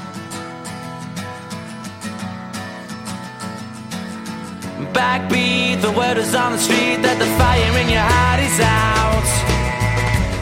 Backbeat, 5.05 5.81
the 5.81 5.89
word 5.97 6.19
is 6.19 6.35
on 6.35 6.51
the 6.53 6.59
street 6.59 7.01
that 7.01 7.17
the 7.17 7.25
fire 7.41 7.73
in 7.81 7.89
your 7.89 8.05
heart 8.13 8.39
is 8.39 8.59
out. 8.61 9.25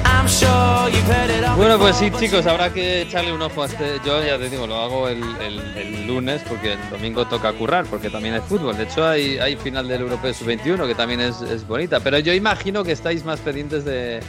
I'm 0.04 0.28
sure 0.28 0.90
you've 0.94 1.08
heard 1.08 1.30
it 1.32 1.46
all 1.48 1.56
Bueno, 1.56 1.78
pues 1.80 1.96
sí, 1.96 2.12
chicos, 2.20 2.46
habrá 2.46 2.74
que 2.74 3.04
echarle 3.04 3.32
un 3.32 3.42
ojo 3.42 3.64
a 3.64 3.68
este. 3.68 4.02
Yo 4.06 4.22
ya 4.22 4.38
te 4.38 4.50
digo, 4.50 4.68
lo 4.68 4.76
hago 4.82 5.08
el, 5.08 5.24
el- 5.40 5.78
el 5.78 6.08
lunes 6.08 6.42
porque 6.50 6.74
el 6.74 6.90
domingo 6.90 7.26
toca 7.26 7.54
currar, 7.54 7.86
porque 7.86 8.10
también 8.10 8.34
hay 8.34 8.42
fútbol. 8.42 8.76
De 8.76 8.84
hecho, 8.84 9.08
hay, 9.08 9.38
hay 9.40 9.56
final 9.56 9.88
del 9.88 10.02
Europeo 10.02 10.34
Sub-21 10.34 10.86
que 10.88 10.96
también 10.96 11.22
es, 11.22 11.40
es 11.42 11.66
bonita. 11.66 12.02
Pero 12.02 12.20
yo 12.20 12.34
imagino 12.34 12.84
que 12.84 12.92
estáis 12.92 13.24
más 13.24 13.40
pendientes 13.40 13.86
de. 13.86 14.20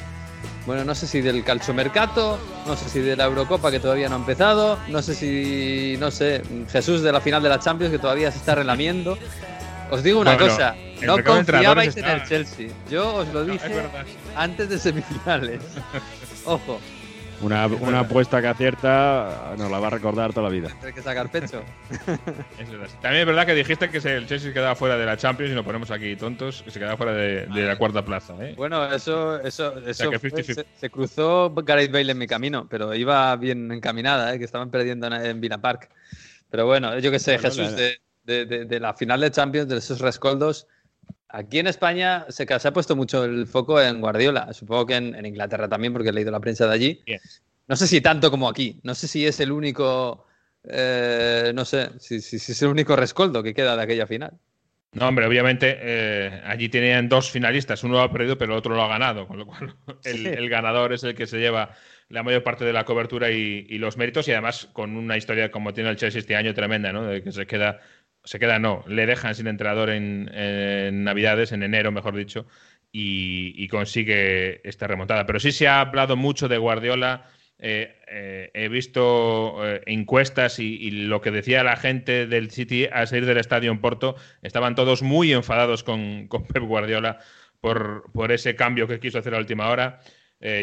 Bueno, 0.65 0.85
no 0.85 0.95
sé 0.95 1.09
si 1.09 1.21
del 1.23 1.43
calchomercato, 1.43 2.39
no 2.69 2.77
sé 2.77 2.89
si 2.89 3.01
de 3.01 3.17
la 3.17 3.25
Eurocopa 3.25 3.73
que 3.73 3.81
todavía 3.81 4.09
no 4.09 4.15
ha 4.15 4.19
empezado, 4.19 4.79
no 4.87 5.03
sé 5.03 5.17
si, 5.17 5.97
no 5.99 6.13
sé, 6.13 6.43
Jesús 6.71 7.03
de 7.03 7.11
la 7.11 7.21
final 7.21 7.43
de 7.43 7.49
la 7.49 7.59
Champions 7.59 7.91
que 7.91 7.99
todavía 7.99 8.31
se 8.31 8.39
está 8.39 8.55
relamiendo. 8.55 9.19
Os 9.91 10.03
digo 10.03 10.21
una 10.21 10.35
Bueno, 10.35 10.49
cosa, 10.53 10.75
no 11.03 11.23
confiabais 11.25 11.97
en 11.97 12.05
el 12.05 12.23
Chelsea. 12.25 12.69
Yo 12.91 13.15
os 13.17 13.29
lo 13.33 13.45
dije 13.45 13.71
antes 14.37 14.69
de 14.69 14.79
semifinales. 14.79 15.61
Ojo, 16.45 16.81
Una, 17.43 17.67
una 17.67 18.01
apuesta 18.01 18.41
que 18.43 18.49
acierta 18.49 19.55
nos 19.57 19.71
la 19.71 19.79
va 19.81 19.87
a 19.87 19.91
recordar 19.91 20.33
toda 20.33 20.45
la 20.49 20.53
vida. 20.53 20.69
hay 20.85 20.93
que 20.93 21.01
sacar 21.03 21.31
pecho. 21.31 21.63
Es 22.59 22.71
verdad. 22.71 22.89
También 23.01 23.23
es 23.23 23.27
verdad 23.27 23.47
que 23.47 23.55
dijiste 23.55 23.89
que 23.89 24.01
se- 24.01 24.15
el 24.17 24.27
Chelsea 24.27 24.53
quedaba 24.53 24.75
fuera 24.75 24.97
de 24.99 25.07
la 25.07 25.17
Champions 25.17 25.53
y 25.53 25.55
nos 25.55 25.65
ponemos 25.65 25.91
aquí 25.91 26.17
tontos, 26.17 26.63
que 26.63 26.71
se 26.71 26.79
quedaba 26.79 26.97
fuera 26.99 27.13
de, 27.15 27.47
de 27.47 27.63
la 27.67 27.77
cuarta 27.77 28.05
plaza. 28.05 28.35
¿eh? 28.41 28.55
Bueno, 28.57 28.85
eso, 28.93 29.41
eso, 29.41 29.79
eso 29.87 30.11
que 30.11 30.19
fue- 30.19 30.31
50-50. 30.31 30.55
se, 30.55 30.67
se 30.79 30.91
cruzó 30.91 31.51
Gareth 31.55 31.91
Bale 31.93 32.13
en 32.13 32.19
mi 32.19 32.27
camino, 32.27 32.67
pero 32.69 32.95
iba 32.95 33.35
bien 33.37 33.73
encaminada, 33.73 34.35
¿eh? 34.35 34.39
que 34.39 34.45
estaban 34.45 34.71
perdiendo 34.71 35.07
en, 35.07 35.15
en 35.15 35.41
Villa 35.41 35.59
Park. 35.59 35.89
Pero 36.51 36.67
bueno, 36.67 36.99
yo 36.99 37.11
que 37.11 37.19
sé, 37.19 37.39
Bueno, 37.39 37.49
Jesús, 37.49 37.71
la- 37.71 37.77
de, 37.77 38.01
de- 38.31 38.47
de- 38.47 38.65
de 38.65 38.81
la 38.81 38.95
final 38.95 39.21
de 39.21 39.31
Champions, 39.31 39.69
de 39.69 39.79
esos 39.79 40.01
rescoldos, 40.01 40.67
aquí 41.29 41.59
en 41.59 41.67
España 41.67 42.27
se, 42.29 42.47
se 42.47 42.69
ha 42.69 42.73
puesto 42.73 42.97
mucho 42.97 43.25
el 43.25 43.47
foco 43.47 43.81
en 43.81 44.01
Guardiola. 44.01 44.53
Supongo 44.53 44.87
que 44.87 44.97
en, 44.97 45.15
en 45.15 45.27
Inglaterra 45.27 45.69
también, 45.69 45.93
porque 45.93 46.11
he 46.11 46.13
leído 46.13 46.31
la 46.31 46.41
prensa 46.41 46.67
de 46.67 46.73
allí. 46.75 47.03
Bien. 47.05 47.21
No 47.69 47.77
sé 47.77 47.87
si 47.87 48.01
tanto 48.01 48.31
como 48.31 48.49
aquí. 48.49 48.81
No 48.83 48.95
sé 48.95 49.07
si 49.07 49.27
es 49.27 49.39
el 49.41 49.53
único 49.53 50.27
eh, 50.65 51.53
no 51.55 51.65
sé 51.65 51.91
si, 51.99 52.21
si, 52.21 52.39
si, 52.39 52.53
es 52.53 52.63
el 52.63 52.69
único 52.69 52.97
rescoldo 52.97 53.43
que 53.43 53.55
queda 53.55 53.77
de 53.77 53.83
aquella 53.83 54.07
final. 54.07 54.33
No, 54.93 55.07
hombre, 55.09 55.25
obviamente 55.27 55.79
eh, 55.81 56.43
allí 56.45 56.69
tenían 56.69 57.09
dos 57.09 57.31
finalistas, 57.31 57.85
uno 57.85 57.95
lo 57.95 58.01
ha 58.01 58.13
perdido, 58.13 58.37
pero 58.37 58.53
el 58.53 58.59
otro 58.59 58.75
lo 58.75 58.83
ha 58.83 58.89
ganado, 58.89 59.27
con 59.27 59.39
lo 59.39 59.47
cual 59.47 59.77
el, 60.05 60.17
sí. 60.17 60.27
el 60.27 60.49
ganador 60.49 60.93
es 60.93 61.05
el 61.05 61.15
que 61.15 61.27
se 61.27 61.39
lleva 61.39 61.75
la 62.09 62.25
mayor 62.25 62.43
parte 62.43 62.65
de 62.65 62.73
la 62.73 62.85
cobertura 62.85 63.31
y, 63.31 63.67
y, 63.69 63.79
los 63.79 63.97
méritos, 63.97 64.27
y 64.27 64.33
además 64.33 64.69
con 64.73 64.97
una 64.97 65.17
historia 65.17 65.53
como 65.53 65.73
tiene 65.73 65.91
el 65.91 65.97
Chelsea 65.97 66.19
este 66.19 66.35
año 66.35 66.53
tremenda, 66.55 66.93
¿no? 66.93 67.05
De 67.05 67.23
que 67.23 67.31
se 67.31 67.47
queda, 67.47 67.81
se 68.25 68.39
queda 68.39 68.59
no, 68.59 68.85
le 68.87 69.07
dejan 69.07 69.35
sin 69.35 69.47
entrenador 69.47 69.91
en, 69.91 70.31
en 70.35 71.05
Navidades, 71.05 71.53
en 71.53 71.63
enero, 71.63 71.93
mejor 71.93 72.17
dicho, 72.17 72.47
y, 72.93 73.69
consigue 73.69 74.67
esta 74.69 74.87
remontada. 74.87 75.27
Pero 75.27 75.41
sí 75.41 75.53
se 75.53 75.69
ha 75.69 75.81
hablado 75.81 76.17
mucho 76.17 76.49
de 76.49 76.59
Guardiola. 76.59 77.27
Eh, 77.59 77.95
eh, 78.09 78.51
he 78.55 78.69
visto 78.69 79.61
eh, 79.67 79.83
encuestas 79.87 80.59
y, 80.59 80.91
lo 80.91 81.21
que 81.21 81.31
decía 81.31 81.63
la 81.63 81.77
gente 81.77 82.27
del 82.27 82.51
City 82.51 82.87
al 82.91 83.07
salir 83.07 83.27
del 83.27 83.39
estadio 83.39 83.71
en 83.71 83.81
Porto, 83.81 84.17
estaban 84.43 84.75
todos 84.75 85.03
muy 85.03 85.33
enfadados 85.33 85.85
con, 85.85 86.27
con 86.29 86.47
Pep 86.47 86.63
Guardiola 86.63 87.19
por, 87.61 88.11
por, 88.13 88.33
ese 88.33 88.57
cambio 88.57 88.89
que 88.89 89.01
quiso 89.01 89.19
hacer 89.19 89.35
a 89.35 89.39
última 89.39 89.69
hora. 89.69 90.01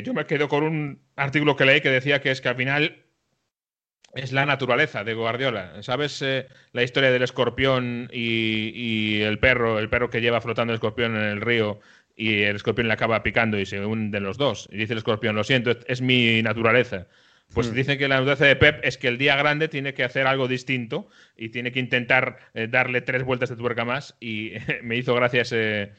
Yo 0.04 0.16
me 0.16 0.26
quedo 0.26 0.48
con 0.48 0.64
un 0.64 1.04
artículo 1.16 1.56
que 1.56 1.66
leí 1.66 1.82
que 1.82 1.92
decía 1.92 2.20
que 2.20 2.32
es 2.32 2.42
que 2.42 2.50
al 2.50 2.56
final 2.56 3.07
es 4.14 4.32
la 4.32 4.46
naturaleza 4.46 5.04
de 5.04 5.14
Guardiola. 5.14 5.84
¿Sabes 5.84 6.22
eh, 6.22 6.48
la 6.74 6.84
historia 6.84 7.12
del 7.12 7.24
escorpión 7.24 8.10
y, 8.12 8.72
y, 8.74 9.22
el 9.22 9.40
perro, 9.40 9.80
el 9.80 9.90
perro 9.90 10.10
que 10.10 10.22
lleva 10.22 10.42
flotando 10.42 10.74
el 10.74 10.78
escorpión 10.78 11.16
en 11.16 11.24
el 11.24 11.42
río 11.42 11.80
y 12.16 12.42
el 12.42 12.56
escorpión 12.56 12.88
le 12.88 12.94
acaba 12.94 13.22
picando 13.22 13.60
y 13.60 13.66
se 13.66 13.86
hunden 13.86 14.24
los 14.24 14.38
dos. 14.38 14.68
Y 14.72 14.78
dice 14.78 14.94
el 14.94 14.98
escorpión, 14.98 15.36
lo 15.36 15.44
siento, 15.44 15.72
es, 15.72 15.78
es 15.88 16.02
mi 16.02 16.42
naturaleza. 16.42 17.08
Pues 17.54 17.72
hmm. 17.72 17.76
dicen 17.76 17.98
que 17.98 18.08
la 18.08 18.16
naturaleza 18.16 18.46
de 18.46 18.56
Pep 18.56 18.80
es 18.84 18.98
que 18.98 19.08
el 19.08 19.18
día 19.18 19.36
grande 19.36 19.68
tiene 19.68 19.94
que 19.94 20.04
hacer 20.04 20.28
algo 20.28 20.48
distinto 20.48 21.08
y 21.38 21.50
tiene 21.50 21.72
que 21.72 21.80
intentar 21.80 22.40
eh, 22.54 22.68
darle 22.68 23.02
tres 23.02 23.24
vueltas 23.24 23.50
de 23.50 23.56
tuerca 23.56 23.86
más. 23.86 24.18
Y 24.20 24.54
me 24.84 24.98
hizo 24.98 25.14
gracia 25.16 25.44
ese, 25.44 25.94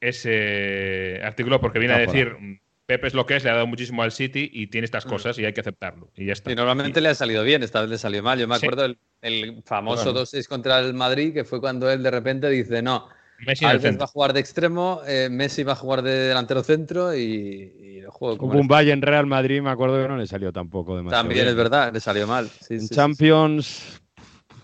ese 0.00 1.20
artículo 1.22 1.60
porque 1.60 1.78
viene 1.78 1.94
a 1.94 1.98
decir... 1.98 2.36
Pep 2.88 3.04
es 3.04 3.12
lo 3.12 3.26
que 3.26 3.36
es, 3.36 3.44
le 3.44 3.50
ha 3.50 3.52
dado 3.52 3.66
muchísimo 3.66 4.02
al 4.02 4.12
City 4.12 4.48
y 4.50 4.68
tiene 4.68 4.86
estas 4.86 5.04
cosas 5.04 5.38
y 5.38 5.44
hay 5.44 5.52
que 5.52 5.60
aceptarlo. 5.60 6.10
Y 6.16 6.24
ya 6.24 6.32
está. 6.32 6.50
Y 6.50 6.54
normalmente 6.54 7.00
y... 7.00 7.02
le 7.02 7.10
ha 7.10 7.14
salido 7.14 7.44
bien, 7.44 7.62
esta 7.62 7.82
vez 7.82 7.90
le 7.90 7.98
salió 7.98 8.22
mal. 8.22 8.38
Yo 8.38 8.48
me 8.48 8.54
acuerdo 8.56 8.86
el, 8.86 8.98
el, 9.20 9.62
famoso 9.62 10.04
bueno. 10.04 10.20
2-6 10.20 10.48
contra 10.48 10.78
el 10.78 10.94
Madrid, 10.94 11.34
que 11.34 11.44
fue 11.44 11.60
cuando 11.60 11.90
él 11.90 12.02
de 12.02 12.10
repente 12.10 12.48
dice, 12.48 12.80
no, 12.80 13.10
Messi 13.46 13.66
Alves 13.66 14.00
va 14.00 14.04
a 14.04 14.06
jugar 14.06 14.32
de 14.32 14.40
extremo, 14.40 15.02
eh, 15.06 15.28
Messi 15.30 15.64
va 15.64 15.72
a 15.72 15.76
jugar 15.76 16.00
de 16.00 16.12
delantero 16.12 16.62
centro 16.62 17.14
y, 17.14 17.74
y 17.78 17.98
el 17.98 18.08
juego. 18.08 18.46
Hubo 18.46 18.58
un 18.58 18.68
Valle 18.68 18.92
en 18.92 19.02
Real 19.02 19.26
Madrid, 19.26 19.60
me 19.60 19.68
acuerdo 19.68 20.00
que 20.00 20.08
no 20.08 20.16
le 20.16 20.26
salió 20.26 20.50
tampoco 20.50 20.96
demasiado 20.96 21.24
También 21.24 21.44
bien. 21.44 21.48
es 21.48 21.56
verdad, 21.56 21.92
le 21.92 22.00
salió 22.00 22.26
mal. 22.26 22.48
Sí, 22.48 22.72
en 22.76 22.80
sí, 22.80 22.94
Champions, 22.94 24.00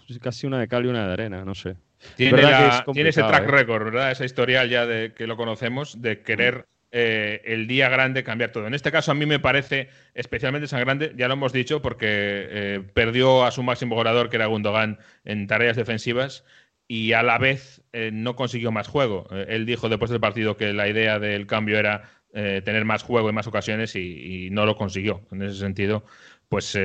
sí, 0.09 0.19
casi 0.19 0.47
una 0.47 0.59
de 0.59 0.67
cal 0.67 0.87
y 0.87 0.89
una 0.89 1.07
de 1.07 1.13
arena, 1.13 1.45
no 1.45 1.55
sé. 1.55 1.77
Tiene, 2.17 2.41
la, 2.41 2.87
tiene 2.91 3.11
ese 3.11 3.23
track 3.23 3.45
¿eh? 3.45 3.49
record, 3.49 3.85
¿verdad? 3.85 4.13
Esa 4.13 4.25
historial 4.25 4.71
ya 4.71 4.87
de 4.87 5.13
que 5.13 5.27
lo 5.27 5.37
conocemos, 5.37 6.01
de 6.01 6.23
querer 6.23 6.67
eh, 6.97 7.43
el 7.45 7.67
día 7.67 7.89
grande 7.89 8.23
cambiar 8.23 8.53
todo. 8.53 8.69
En 8.69 8.73
este 8.73 8.93
caso 8.93 9.11
a 9.11 9.15
mí 9.15 9.27
me 9.27 9.41
parece 9.41 9.89
especialmente 10.15 10.69
sangrante, 10.69 11.13
ya 11.17 11.27
lo 11.27 11.35
hemos 11.35 11.53
dicho, 11.53 11.83
porque 11.83 12.07
eh, 12.09 12.83
perdió 12.95 13.45
a 13.45 13.51
su 13.51 13.65
máximo 13.65 13.97
goleador, 13.97 14.31
que 14.31 14.37
era 14.37 14.47
Gundogan, 14.47 15.01
en 15.25 15.49
tareas 15.49 15.77
defensivas 15.77 16.45
y 16.87 17.13
a 17.13 17.25
la 17.25 17.39
vez 17.39 17.83
eh, 17.93 18.11
no 18.13 18.37
consiguió 18.37 18.71
más 18.71 18.87
juego. 18.87 19.27
Eh, 19.33 19.47
él 19.49 19.67
dijo 19.67 19.89
después 19.89 20.13
del 20.13 20.21
partido 20.21 20.57
que 20.57 20.73
la 20.73 20.89
idea 20.89 21.19
del 21.19 21.49
cambio 21.49 21.79
era 21.79 22.11
tener 22.35 22.85
más 22.85 23.05
juego 23.05 23.29
en 23.29 23.35
más 23.37 23.47
ocasiones 23.47 23.95
y, 23.95 24.47
y, 24.47 24.51
no 24.51 24.67
lo 24.67 24.75
consiguió. 24.75 25.21
En 25.31 25.41
ese 25.43 25.57
sentido, 25.57 26.05
pues 26.49 26.79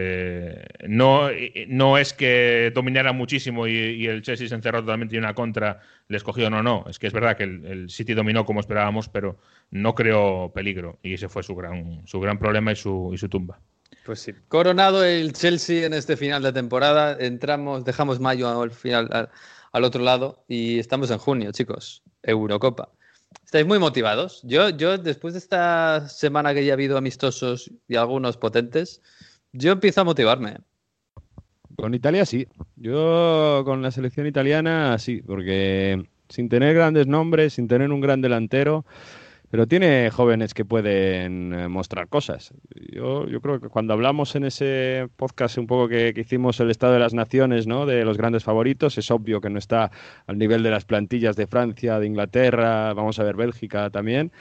no, 0.88 1.30
no 1.67 1.98
es 1.98 2.13
que 2.13 2.72
dominara 2.74 3.13
muchísimo 3.13 3.67
y, 3.67 4.08
el 4.08 4.22
Chelsea 4.22 4.48
se 4.48 4.56
encerró 4.56 4.82
totalmente 4.82 5.15
y 5.15 5.19
una 5.19 5.34
contra 5.34 5.82
le 6.08 6.17
escogió, 6.17 6.50
no, 6.50 6.63
no. 6.63 6.86
Es 6.89 6.98
que 6.98 7.08
es 7.08 7.13
verdad 7.13 7.38
que 7.38 7.43
el, 7.43 7.89
City 7.89 8.13
dominó 8.13 8.45
como 8.45 8.60
esperábamos, 8.60 9.10
pero 9.10 9.38
no 9.72 9.93
creó 9.93 10.52
peligro 10.54 10.98
y 11.04 11.13
ese 11.13 11.30
fue 11.30 11.43
su 11.43 11.56
gran, 11.56 12.02
su 12.08 12.19
gran 12.19 12.39
problema 12.39 12.72
y 12.72 12.76
su, 12.76 13.12
y 13.13 13.17
su 13.17 13.30
tumba. 13.30 13.60
Pues 14.06 14.22
sí. 14.22 14.34
Coronado 14.48 15.04
el 15.04 15.34
Chelsea 15.34 15.86
en 15.86 15.93
este 15.93 16.17
final 16.17 16.41
de 16.41 16.52
temporada, 16.52 17.17
entramos, 17.19 17.86
dejamos 17.86 18.19
mayo 18.19 18.62
al 18.62 18.72
final. 18.72 19.10
Al 19.12 19.30
al 19.72 19.84
otro 19.84 20.04
lado 20.04 20.43
y 20.48 20.80
estamos 20.80 21.12
en 21.12 21.17
junio, 21.17 21.52
chicos. 21.52 22.04
Eurocopa. 22.24 22.91
¿Estáis 23.45 23.65
muy 23.65 23.80
motivados? 23.80 24.41
Yo, 24.43 24.69
yo, 24.69 24.98
después 24.98 25.34
de 25.34 25.39
esta 25.39 26.08
semana 26.10 26.54
que 26.54 26.65
ya 26.65 26.74
ha 26.74 26.76
habido 26.76 26.98
amistosos 26.98 27.72
y 27.88 27.95
algunos 27.95 28.38
potentes, 28.38 29.02
yo 29.54 29.72
empiezo 29.72 30.02
a 30.02 30.04
motivarme. 30.04 30.58
Con 31.76 31.94
Italia 31.94 32.26
sí. 32.26 32.48
Yo 32.76 33.62
con 33.66 33.82
la 33.82 33.92
selección 33.92 34.28
italiana 34.28 34.98
sí, 34.98 35.22
porque 35.22 36.04
sin 36.28 36.50
tener 36.50 36.76
grandes 36.76 37.08
nombres, 37.08 37.54
sin 37.54 37.68
tener 37.68 37.92
un 37.92 38.02
gran 38.02 38.22
delantero, 38.22 38.86
pero 39.50 39.68
tiene 39.68 40.12
jóvenes 40.12 40.54
que 40.54 40.64
pueden 40.64 41.54
eh, 41.54 41.68
mostrar 41.68 42.08
cosas. 42.08 42.54
Yo, 42.92 43.28
yo 43.28 43.42
creo 43.42 43.60
que 43.60 43.70
cuando 43.70 43.94
hablamos 43.94 44.36
en 44.36 44.44
ese 44.44 45.10
podcast 45.16 45.58
un 45.58 45.66
poco 45.66 45.88
que, 45.88 46.14
que, 46.14 46.22
hicimos 46.22 46.60
el 46.60 46.70
estado 46.70 46.94
de 46.94 47.00
las 47.00 47.14
naciones, 47.14 47.66
¿no? 47.66 47.86
de 47.86 48.06
los 48.06 48.18
grandes 48.18 48.44
favoritos, 48.44 48.98
es 48.98 49.10
obvio 49.10 49.42
que 49.42 49.50
no 49.50 49.58
está 49.58 49.92
al 50.28 50.38
nivel 50.38 50.62
de 50.62 50.70
las 50.70 50.86
plantillas 50.86 51.36
de 51.36 51.48
Francia, 51.48 52.00
de 52.00 52.06
Inglaterra, 52.06 52.94
vamos 52.94 53.20
a 53.20 53.24
ver 53.24 53.36
Bélgica 53.36 53.90
también. 53.90 54.32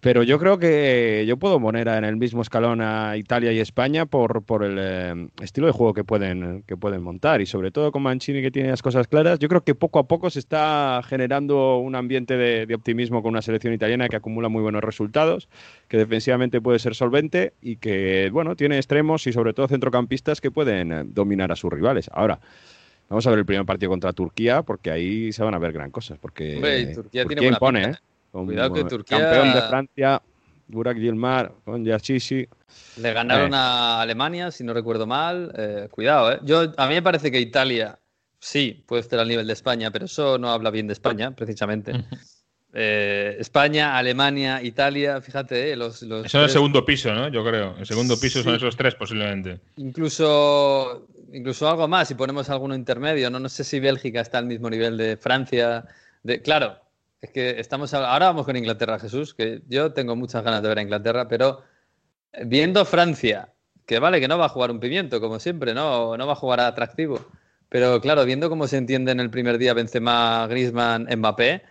Pero 0.00 0.22
yo 0.22 0.38
creo 0.38 0.58
que 0.58 1.24
yo 1.26 1.38
puedo 1.38 1.60
poner 1.60 1.88
en 1.88 2.04
el 2.04 2.16
mismo 2.16 2.42
escalón 2.42 2.80
a 2.80 3.16
Italia 3.16 3.50
y 3.52 3.58
España 3.58 4.06
por, 4.06 4.44
por 4.44 4.62
el 4.62 4.76
eh, 4.78 5.28
estilo 5.42 5.66
de 5.66 5.72
juego 5.72 5.92
que 5.92 6.04
pueden, 6.04 6.62
que 6.68 6.76
pueden 6.76 7.02
montar 7.02 7.40
y 7.40 7.46
sobre 7.46 7.72
todo 7.72 7.90
con 7.90 8.02
Mancini 8.02 8.40
que 8.40 8.52
tiene 8.52 8.68
las 8.68 8.80
cosas 8.80 9.08
claras. 9.08 9.40
Yo 9.40 9.48
creo 9.48 9.64
que 9.64 9.74
poco 9.74 9.98
a 9.98 10.06
poco 10.06 10.30
se 10.30 10.38
está 10.38 11.00
generando 11.04 11.78
un 11.78 11.96
ambiente 11.96 12.36
de, 12.36 12.66
de, 12.66 12.74
optimismo 12.76 13.22
con 13.22 13.30
una 13.30 13.42
selección 13.42 13.74
italiana 13.74 14.08
que 14.08 14.14
acumula 14.14 14.48
muy 14.48 14.62
buenos 14.62 14.84
resultados, 14.84 15.48
que 15.88 15.96
defensivamente 15.96 16.60
puede 16.60 16.78
ser 16.78 16.94
solvente 16.94 17.54
y 17.60 17.76
que 17.76 18.30
bueno 18.32 18.54
tiene 18.54 18.76
extremos 18.76 19.26
y 19.26 19.32
sobre 19.32 19.52
todo 19.52 19.66
centrocampistas 19.66 20.40
que 20.40 20.52
pueden 20.52 20.92
eh, 20.92 21.02
dominar 21.06 21.50
a 21.50 21.56
sus 21.56 21.72
rivales. 21.72 22.08
Ahora. 22.12 22.38
Vamos 23.10 23.26
a 23.26 23.30
ver 23.30 23.38
el 23.38 23.46
primer 23.46 23.64
partido 23.64 23.88
contra 23.88 24.12
Turquía, 24.12 24.60
porque 24.60 24.90
ahí 24.90 25.32
se 25.32 25.42
van 25.42 25.54
a 25.54 25.58
ver 25.58 25.72
gran 25.72 25.90
cosas. 25.90 26.18
Porque 26.18 26.56
Hombre, 26.56 26.92
Turquía, 26.92 27.22
Turquía 27.22 27.40
tiene 27.40 27.54
impone, 27.54 27.80
pinta. 27.84 27.98
¿eh? 27.98 28.02
Con, 28.30 28.46
Cuidado 28.46 28.72
que 28.72 28.84
Turquía. 28.84 29.18
Campeón 29.18 29.54
de 29.54 29.62
Francia, 29.62 30.22
Burak 30.68 30.98
Yilmaz, 30.98 31.50
con 31.64 31.84
Yachichi. 31.84 32.46
Le 32.98 33.12
ganaron 33.12 33.52
eh. 33.52 33.56
a 33.56 34.00
Alemania, 34.02 34.50
si 34.50 34.64
no 34.64 34.74
recuerdo 34.74 35.06
mal. 35.06 35.52
Eh, 35.56 35.88
cuidado, 35.90 36.32
¿eh? 36.32 36.38
Yo, 36.42 36.72
a 36.76 36.86
mí 36.86 36.94
me 36.94 37.02
parece 37.02 37.30
que 37.30 37.40
Italia 37.40 37.98
sí 38.38 38.84
puede 38.86 39.00
estar 39.00 39.18
al 39.18 39.28
nivel 39.28 39.46
de 39.46 39.52
España, 39.52 39.90
pero 39.90 40.04
eso 40.04 40.38
no 40.38 40.50
habla 40.50 40.70
bien 40.70 40.86
de 40.86 40.92
España, 40.92 41.30
precisamente. 41.34 41.92
eh, 42.74 43.36
España, 43.38 43.96
Alemania, 43.96 44.62
Italia, 44.62 45.20
fíjate, 45.20 45.74
los. 45.76 46.02
los 46.02 46.26
eso 46.26 46.38
es 46.38 46.44
el 46.44 46.50
segundo 46.50 46.84
piso, 46.84 47.12
¿no? 47.14 47.28
Yo 47.28 47.44
creo. 47.44 47.74
El 47.78 47.86
segundo 47.86 48.18
piso 48.20 48.38
sí. 48.38 48.44
son 48.44 48.54
esos 48.54 48.76
tres, 48.76 48.94
posiblemente. 48.94 49.60
Incluso, 49.76 51.08
incluso 51.32 51.68
algo 51.68 51.88
más, 51.88 52.08
si 52.08 52.14
ponemos 52.14 52.50
alguno 52.50 52.74
intermedio, 52.74 53.30
¿no? 53.30 53.40
No 53.40 53.48
sé 53.48 53.64
si 53.64 53.80
Bélgica 53.80 54.20
está 54.20 54.38
al 54.38 54.46
mismo 54.46 54.68
nivel 54.68 54.96
de 54.96 55.16
Francia. 55.16 55.86
De, 56.22 56.42
claro, 56.42 56.78
es 57.20 57.30
que 57.30 57.58
estamos 57.58 57.92
ahora 57.94 58.26
vamos 58.26 58.46
con 58.46 58.56
Inglaterra, 58.56 58.98
Jesús, 58.98 59.34
que 59.34 59.62
yo 59.68 59.92
tengo 59.92 60.14
muchas 60.14 60.44
ganas 60.44 60.62
de 60.62 60.68
ver 60.68 60.78
a 60.78 60.82
Inglaterra, 60.82 61.28
pero 61.28 61.62
viendo 62.44 62.84
Francia, 62.84 63.52
que 63.86 63.98
vale 63.98 64.20
que 64.20 64.28
no 64.28 64.38
va 64.38 64.46
a 64.46 64.50
jugar 64.50 64.70
un 64.70 64.80
pimiento 64.80 65.20
como 65.20 65.40
siempre, 65.40 65.74
no, 65.74 66.16
no 66.16 66.26
va 66.26 66.32
a 66.32 66.36
jugar 66.36 66.60
atractivo, 66.60 67.26
pero 67.68 68.00
claro, 68.00 68.24
viendo 68.24 68.48
cómo 68.48 68.68
se 68.68 68.76
entiende 68.76 69.12
en 69.12 69.20
el 69.20 69.30
primer 69.30 69.58
día 69.58 69.74
Benzema, 69.74 70.46
Griezmann, 70.46 71.08
Mbappé, 71.16 71.62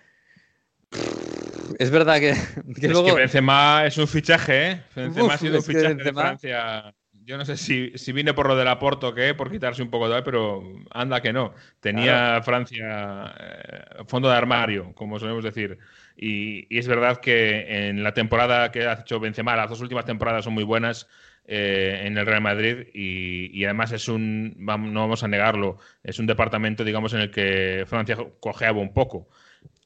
es 1.79 1.91
verdad 1.91 2.19
que, 2.19 2.33
que 2.79 2.87
es 2.87 2.91
luego... 2.91 3.07
que 3.07 3.13
Benzema 3.13 3.85
es 3.85 3.97
un 3.97 4.07
fichaje, 4.07 4.71
¿eh? 4.71 4.83
Benzema 4.95 5.27
Uf, 5.27 5.33
ha 5.33 5.37
sido 5.37 5.57
un 5.57 5.63
fichaje 5.63 5.93
Benzema... 5.93 6.21
de 6.21 6.27
Francia 6.27 6.95
yo 7.27 7.37
no 7.37 7.43
sé 7.43 7.57
si, 7.57 7.91
si 7.95 8.13
vine 8.13 8.33
por 8.33 8.47
lo 8.47 8.55
del 8.55 8.69
aporte 8.69 9.05
o 9.05 9.13
qué, 9.13 9.33
por 9.33 9.51
quitarse 9.51 9.83
un 9.83 9.89
poco 9.89 10.07
de 10.07 10.23
pero 10.23 10.63
anda 10.91 11.21
que 11.21 11.33
no. 11.33 11.53
Tenía 11.81 12.13
claro. 12.13 12.43
Francia 12.43 13.35
eh, 13.37 14.03
fondo 14.07 14.29
de 14.29 14.35
armario, 14.37 14.93
como 14.95 15.19
solemos 15.19 15.43
decir. 15.43 15.77
Y, 16.15 16.73
y, 16.73 16.79
es 16.79 16.87
verdad 16.87 17.17
que 17.17 17.89
en 17.89 18.01
la 18.01 18.13
temporada 18.13 18.71
que 18.71 18.87
ha 18.87 18.93
hecho 19.01 19.19
Benzema, 19.19 19.57
las 19.57 19.69
dos 19.69 19.81
últimas 19.81 20.05
temporadas 20.05 20.45
son 20.45 20.53
muy 20.53 20.63
buenas 20.63 21.09
eh, 21.45 22.03
en 22.05 22.17
el 22.17 22.25
Real 22.25 22.39
Madrid 22.39 22.87
y, 22.93 23.51
y, 23.51 23.65
además 23.65 23.91
es 23.91 24.07
un, 24.07 24.55
no 24.57 25.01
vamos 25.01 25.21
a 25.21 25.27
negarlo, 25.27 25.79
es 26.03 26.19
un 26.19 26.27
departamento, 26.27 26.85
digamos, 26.85 27.13
en 27.13 27.19
el 27.19 27.31
que 27.31 27.83
Francia 27.87 28.17
cojeaba 28.39 28.79
un 28.79 28.93
poco. 28.93 29.27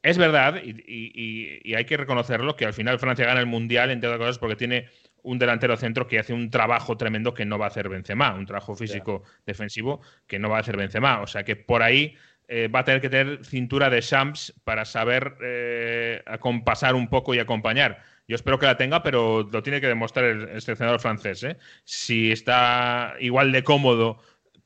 Es 0.04 0.20
verdad, 0.20 0.62
y, 0.64 0.70
y, 0.70 1.60
y, 1.64 1.74
hay 1.74 1.86
que 1.86 1.98
reconocerlo, 1.98 2.56
que 2.56 2.66
al 2.66 2.74
final 2.74 3.00
Francia 3.00 3.26
gana 3.26 3.40
el 3.40 3.48
Mundial, 3.48 3.90
entre 3.90 4.10
otras 4.10 4.20
cosas, 4.20 4.40
porque 4.40 4.56
tiene 4.56 4.90
un 5.24 5.40
delantero 5.40 5.78
centro 5.78 6.08
que 6.08 6.20
hace 6.20 6.34
un 6.34 6.50
trabajo 6.50 6.98
tremendo 6.98 7.34
que 7.34 7.46
no 7.46 7.58
va 7.58 7.66
a 7.66 7.70
hacer 7.70 7.90
Benzema, 7.90 8.34
un 8.34 8.46
trabajo 8.46 8.76
físico 8.76 9.24
yeah. 9.24 9.42
defensivo 9.46 10.02
que 10.28 10.40
no 10.40 10.50
va 10.50 10.58
a 10.58 10.62
hacer 10.62 10.78
Benzema. 10.78 11.22
O 11.22 11.28
sea 11.28 11.44
que 11.44 11.56
por 11.56 11.84
ahí 11.84 12.16
eh, 12.48 12.68
va 12.68 12.80
a 12.80 12.84
tener 12.84 13.00
que 13.02 13.10
tener 13.10 13.46
cintura 13.46 13.90
de 13.90 14.02
Shams 14.02 14.54
para 14.64 14.84
saber 14.86 15.38
eh, 15.42 16.22
acompasar 16.26 16.96
un 16.96 17.08
poco 17.08 17.34
y 17.34 17.40
acompañar. 17.40 18.04
Yo 18.28 18.36
espero 18.36 18.60
que 18.60 18.66
la 18.66 18.78
tenga, 18.78 19.04
pero 19.04 19.48
lo 19.52 19.64
tiene 19.64 19.82
que 19.82 19.88
demostrar 19.88 20.26
el, 20.26 20.50
el 20.50 20.62
seleccionador 20.62 21.00
francés. 21.00 21.44
¿eh? 21.44 21.58
Si 21.84 22.32
está 22.32 23.16
igual 23.20 23.52
de 23.52 23.64
cómodo 23.64 24.20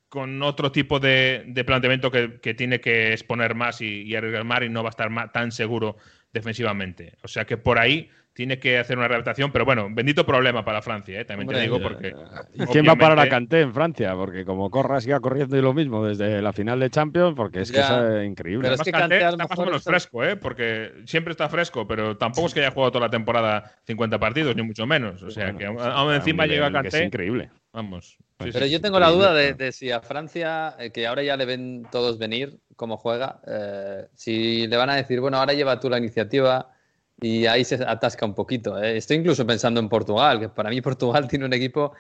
con 0.10 0.42
otro 0.42 0.72
tipo 0.72 1.00
de, 1.00 1.44
de 1.48 1.64
planteamiento 1.64 2.10
que, 2.10 2.40
que, 2.40 2.54
tiene 2.54 2.80
que 2.80 3.12
exponer 3.12 3.54
más 3.54 3.82
y, 3.82 4.04
y 4.04 4.16
arriesgar 4.16 4.46
más 4.46 4.62
y 4.62 4.70
no 4.70 4.82
va 4.82 4.90
a 4.90 4.92
estar 4.92 5.10
más, 5.10 5.32
tan 5.32 5.52
seguro 5.52 5.98
defensivamente. 6.32 7.14
O 7.24 7.28
sea 7.28 7.46
que 7.46 7.58
por 7.58 7.80
ahí 7.80 8.10
tiene 8.36 8.60
que 8.60 8.78
hacer 8.78 8.98
una 8.98 9.08
readaptación, 9.08 9.50
pero 9.54 9.64
bueno, 9.64 9.88
bendito 9.90 10.26
problema 10.26 10.66
para 10.66 10.82
Francia, 10.82 11.22
¿eh? 11.22 11.24
también 11.24 11.48
Hombre, 11.48 11.58
te 11.58 11.64
digo, 11.64 11.82
porque. 11.82 12.14
¿Y 12.54 12.66
quién 12.66 12.86
va 12.86 12.92
a 12.92 12.96
parar 12.98 13.18
a 13.22 13.30
Kanté 13.30 13.62
en 13.62 13.74
Francia? 13.74 14.14
Porque 14.14 14.44
como 14.44 14.70
corra, 14.70 15.00
siga 15.00 15.22
corriendo 15.22 15.58
y 15.58 15.62
lo 15.62 15.74
mismo 15.74 16.06
desde 16.06 16.42
la 16.42 16.52
final 16.52 16.82
de 16.82 16.90
Champions, 16.90 17.34
porque 17.34 17.62
es 17.62 17.72
que 17.72 17.80
es 17.80 18.26
increíble. 18.26 18.64
Pero 18.64 18.76
es 18.76 18.82
que 18.82 18.92
Kanté 18.92 19.20
Kanté 19.20 19.30
está 19.44 19.48
más 19.48 19.58
o 19.58 19.66
menos 19.66 19.80
está- 19.80 19.92
fresco, 19.92 20.24
¿eh? 20.26 20.36
porque 20.36 20.92
siempre 21.06 21.32
está 21.32 21.48
fresco, 21.48 21.88
pero 21.88 22.18
tampoco 22.18 22.48
es 22.48 22.54
que 22.54 22.60
haya 22.60 22.72
jugado 22.72 22.92
toda 22.92 23.06
la 23.06 23.10
temporada 23.10 23.72
50 23.86 24.20
partidos, 24.20 24.54
ni 24.54 24.64
mucho 24.64 24.86
menos. 24.86 25.24
O 25.24 25.32
sea, 25.32 25.54
Bueno, 25.54 25.58
que 25.60 25.66
aún 25.66 26.14
encima 26.14 26.46
llega 26.46 26.70
que 26.82 26.90
es 26.90 27.02
increíble. 27.02 27.52
Vamos. 27.72 28.18
Sí, 28.44 28.50
Pero 28.52 28.66
sí, 28.66 28.72
yo 28.72 28.82
tengo 28.82 29.00
la 29.00 29.12
duda 29.12 29.34
de, 29.34 29.54
de 29.54 29.72
si 29.72 29.92
a 29.92 30.02
Francia, 30.02 30.76
eh, 30.78 30.92
que 30.92 31.08
ahora 31.08 31.24
ya 31.24 31.38
le 31.38 31.46
ven 31.46 31.88
todos 31.90 32.18
venir 32.18 32.58
cómo 32.76 32.98
juega, 32.98 33.40
eh, 33.48 34.08
si 34.14 34.68
le 34.68 34.76
van 34.76 34.90
a 34.90 34.96
decir, 34.96 35.22
bueno, 35.22 35.38
ahora 35.38 35.54
lleva 35.54 35.80
tú 35.80 35.90
la 35.90 35.98
iniciativa 35.98 36.75
y 37.22 37.46
ahí 37.46 37.64
se 37.64 37.76
atasca 37.76 38.26
un 38.26 38.34
poquito. 38.34 38.82
eh. 38.82 38.98
Estoy 38.98 39.18
incluso 39.18 39.46
pensando 39.48 39.80
en 39.80 39.88
Portugal, 39.90 40.40
que 40.40 40.50
para 40.50 40.70
mí 40.70 40.82
Portugal 40.82 41.28
tiene 41.30 41.46
un 41.46 41.54
equipo, 41.54 41.94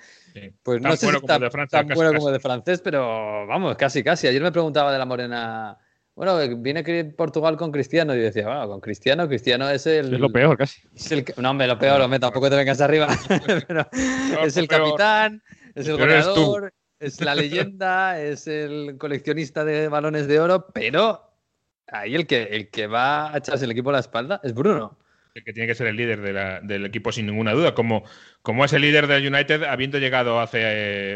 pues 0.63 0.82
Tan 0.82 0.91
no 0.91 0.95
sé 0.97 1.06
bueno 1.06 1.19
si 1.19 1.25
como 1.28 1.39
de 1.39 1.49
Francia, 1.51 1.80
tan 1.80 1.88
casi, 1.88 1.95
bueno 1.97 2.12
casi. 2.12 2.17
como 2.19 2.30
el 2.30 2.34
de 2.34 2.39
francés, 2.39 2.82
pero 2.84 3.47
vamos, 3.47 3.75
casi, 3.78 4.04
casi. 4.04 4.28
Ayer 4.28 4.41
me 4.41 4.51
preguntaba 4.51 4.91
de 4.91 4.97
la 4.99 5.06
Morena, 5.06 5.78
bueno, 6.15 6.38
viene 6.58 6.84
Portugal 7.06 7.56
con 7.58 7.71
Cristiano 7.71 8.13
y 8.13 8.17
yo 8.17 8.23
decía, 8.23 8.45
bueno, 8.45 8.67
con 8.67 8.82
Cristiano, 8.82 9.28
Cristiano 9.28 9.69
es 9.69 9.86
el... 9.88 10.13
Es 10.13 10.19
lo 10.19 10.30
peor, 10.32 10.58
casi. 10.58 10.82
es 10.95 11.12
el 11.12 11.23
que- 11.23 11.34
no, 11.41 11.49
hombre, 11.51 11.67
lo 11.67 11.78
peor, 11.80 12.01
hombre, 12.01 12.19
tampoco 12.19 12.49
te 12.49 12.56
vengas 12.58 12.82
arriba. 12.82 13.08
Pero 13.67 13.86
es 14.43 14.58
el 14.58 14.67
peor. 14.67 14.82
capitán, 14.84 15.43
es 15.75 15.88
el 15.88 15.97
goleador, 15.97 16.73
es 16.99 17.21
la 17.21 17.36
leyenda, 17.36 18.19
es 18.21 18.47
el 18.47 18.97
coleccionista 18.97 19.63
de 19.65 19.88
balones 19.89 20.28
de 20.28 20.39
oro, 20.39 20.67
pero 20.73 21.21
ahí 21.88 22.15
el 22.15 22.25
que, 22.25 22.43
el 22.43 22.69
que 22.69 22.88
va 22.88 23.34
a 23.34 23.38
echarse 23.38 23.65
el 23.65 23.71
equipo 23.71 23.89
a 23.89 23.93
la 23.93 23.99
espalda 23.99 24.39
es 24.43 24.54
Bruno. 24.54 24.97
Que 25.43 25.54
tiene 25.54 25.67
que 25.67 25.76
ser 25.76 25.88
el 25.88 25.98
líder 25.98 26.21
de 26.21 26.34
la- 26.34 26.62
del 26.62 26.86
equipo 26.86 27.12
sin 27.12 27.26
ninguna 27.26 27.52
duda, 27.54 27.74
como, 27.76 28.04
como 28.41 28.63
es 28.63 28.71
el 28.74 28.82
líder 28.82 29.08
del 29.08 29.28
United 29.34 29.63
habiendo 29.63 29.98
llegado 30.00 30.39
hace 30.39 30.60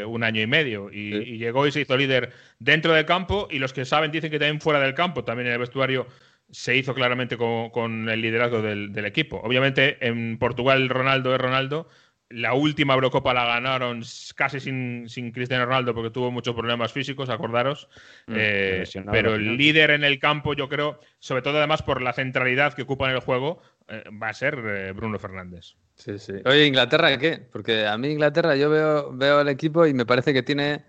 eh, 0.02 0.06
un 0.06 0.24
año 0.24 0.42
y 0.42 0.48
medio 0.48 0.90
y, 0.92 1.16
y 1.16 1.38
llegó 1.38 1.66
y 1.68 1.72
se 1.72 1.82
hizo 1.82 1.96
líder 1.96 2.34
dentro 2.60 2.94
del 2.94 3.06
campo 3.06 3.48
y 3.50 3.60
los 3.60 3.72
que 3.74 3.86
saben 3.86 4.12
dicen 4.12 4.30
que 4.32 4.40
también 4.40 4.60
fuera 4.62 4.80
del 4.82 4.94
campo, 4.94 5.24
también 5.24 5.48
en 5.48 5.54
el 5.54 5.60
vestuario 5.60 6.08
se 6.52 6.76
hizo 6.76 6.94
claramente 6.94 7.38
con, 7.38 7.70
con 7.70 8.10
el 8.10 8.22
liderazgo 8.22 8.62
del, 8.62 8.92
del 8.92 9.06
equipo. 9.06 9.38
Obviamente 9.38 10.06
en 10.06 10.38
Portugal 10.38 10.90
Ronaldo 10.90 11.34
es 11.34 11.40
Ronaldo. 11.42 11.88
La 12.32 12.54
última 12.54 12.94
Eurocopa 12.94 13.34
la 13.34 13.44
ganaron 13.46 14.04
casi 14.36 14.60
sin, 14.60 15.10
sin 15.10 15.32
Cristiano 15.32 15.66
Ronaldo 15.66 15.96
porque 15.96 16.12
tuvo 16.12 16.30
muchos 16.32 16.54
problemas 16.56 16.94
físicos, 16.94 17.30
acordaros. 17.30 17.90
Mm, 18.28 18.34
Eh, 18.38 18.84
pero 19.12 19.34
el 19.36 19.58
líder 19.58 19.92
en 19.92 20.04
el 20.04 20.20
campo, 20.20 20.54
yo 20.54 20.70
creo, 20.70 21.00
sobre 21.20 21.42
todo 21.42 21.58
además 21.58 21.82
por 21.82 22.02
la 22.04 22.14
centralidad 22.14 22.74
que 22.76 22.84
ocupa 22.84 23.10
en 23.10 23.16
el 23.16 23.22
juego, 23.22 23.62
va 24.22 24.30
a 24.30 24.34
ser 24.34 24.94
Bruno 24.94 25.18
Fernández. 25.20 25.76
Sí, 25.96 26.18
sí. 26.18 26.34
Oye, 26.46 26.66
¿Inglaterra 26.66 27.18
qué? 27.18 27.40
Porque 27.52 27.86
a 27.86 27.98
mí 27.98 28.10
Inglaterra 28.10 28.56
yo 28.56 28.70
veo, 28.70 29.12
veo 29.14 29.42
el 29.42 29.50
equipo 29.50 29.86
y 29.86 29.94
me 29.94 30.06
parece 30.06 30.34
que 30.34 30.44
tiene 30.44 30.86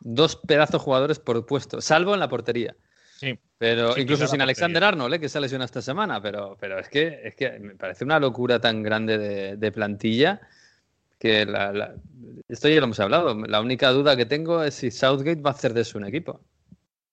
dos 0.00 0.36
pedazos 0.36 0.80
jugadores 0.82 1.18
por 1.18 1.44
puesto, 1.46 1.80
salvo 1.80 2.14
en 2.14 2.20
la 2.20 2.28
portería. 2.28 2.74
Sí. 3.16 3.38
Pero 3.58 3.92
Sí, 3.92 4.00
incluso 4.02 4.26
sin 4.26 4.40
Alexander 4.42 4.82
Arnold, 4.84 5.14
¿eh? 5.14 5.20
que 5.20 5.28
se 5.28 5.40
lesionado 5.40 5.66
esta 5.66 5.80
semana. 5.82 6.20
Pero, 6.20 6.56
pero 6.60 6.78
es, 6.78 6.88
que, 6.88 7.20
es 7.24 7.34
que 7.34 7.58
me 7.60 7.74
parece 7.74 8.04
una 8.04 8.18
locura 8.18 8.60
tan 8.60 8.82
grande 8.82 9.16
de, 9.18 9.56
de 9.56 9.72
plantilla 9.72 10.40
que 11.18 11.46
la- 11.46 11.72
la- 11.72 11.94
esto 12.48 12.68
ya 12.68 12.76
lo 12.80 12.84
hemos 12.84 13.00
hablado. 13.00 13.34
La 13.46 13.60
única 13.60 13.90
duda 13.90 14.16
que 14.16 14.26
tengo 14.26 14.62
es 14.62 14.74
si 14.74 14.90
Southgate 14.90 15.40
va 15.40 15.50
a 15.50 15.54
hacer 15.54 15.72
de 15.72 15.82
eso 15.82 15.96
un 15.98 16.04
equipo. 16.06 16.40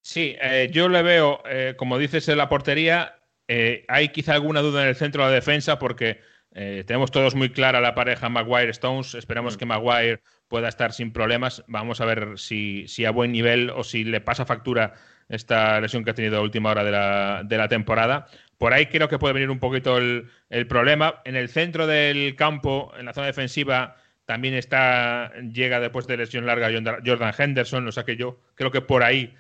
Sí, 0.02 0.36
eh, 0.42 0.70
yo 0.72 0.90
le 0.90 1.04
veo, 1.04 1.42
eh, 1.46 1.76
como 1.78 1.98
dices, 1.98 2.28
en 2.28 2.38
la 2.38 2.50
portería. 2.50 3.16
Eh, 3.54 3.84
hay 3.90 4.10
quizá 4.10 4.34
alguna 4.34 4.62
duda 4.62 4.84
en 4.84 4.88
el 4.88 4.96
centro 4.96 5.24
de 5.24 5.30
la 5.30 5.36
defensa 5.36 5.78
porque 5.78 6.22
eh, 6.54 6.84
tenemos 6.88 7.12
todos 7.12 7.36
muy 7.36 7.50
clara 7.50 7.82
la 7.82 7.94
pareja 7.94 8.30
Maguire-Stones. 8.30 9.16
Esperamos 9.16 9.58
que 9.58 9.66
Maguire 9.66 10.22
pueda 10.48 10.70
estar 10.70 10.94
sin 10.94 11.12
problemas. 11.12 11.64
Vamos 11.68 12.00
a 12.00 12.06
ver 12.06 12.38
si, 12.38 12.88
si 12.88 13.04
a 13.04 13.12
buen 13.12 13.32
nivel 13.32 13.70
o 13.70 13.84
si 13.84 14.06
le 14.06 14.22
pasa 14.22 14.46
factura 14.46 14.94
esta 15.28 15.80
lesión 15.82 16.04
que 16.04 16.12
ha 16.12 16.14
tenido 16.14 16.38
a 16.38 16.42
última 16.42 16.72
hora 16.72 16.84
de 16.84 16.92
la, 16.92 17.42
de 17.44 17.58
la 17.58 17.68
temporada. 17.68 18.28
Por 18.58 18.74
ahí 18.74 18.86
creo 18.86 19.08
que 19.08 19.18
puede 19.20 19.34
venir 19.34 19.50
un 19.50 19.60
poquito 19.60 19.98
el, 19.98 20.30
el 20.50 20.68
problema. 20.68 21.22
En 21.26 21.36
el 21.36 21.50
centro 21.50 21.88
del 21.88 22.36
campo, 22.36 22.94
en 22.98 23.06
la 23.06 23.14
zona 23.14 23.28
defensiva, 23.28 23.96
también 24.26 24.54
está, 24.54 25.32
llega 25.54 25.80
después 25.80 26.08
de 26.08 26.18
lesión 26.18 26.46
larga 26.46 26.70
Jordan- 26.70 27.02
Jordan 27.06 27.34
Henderson. 27.38 27.88
O 27.88 27.92
sea 27.92 28.04
que 28.04 28.16
yo 28.16 28.40
creo 28.56 28.72
que 28.72 28.82
por 28.82 29.04
ahí 29.04 29.34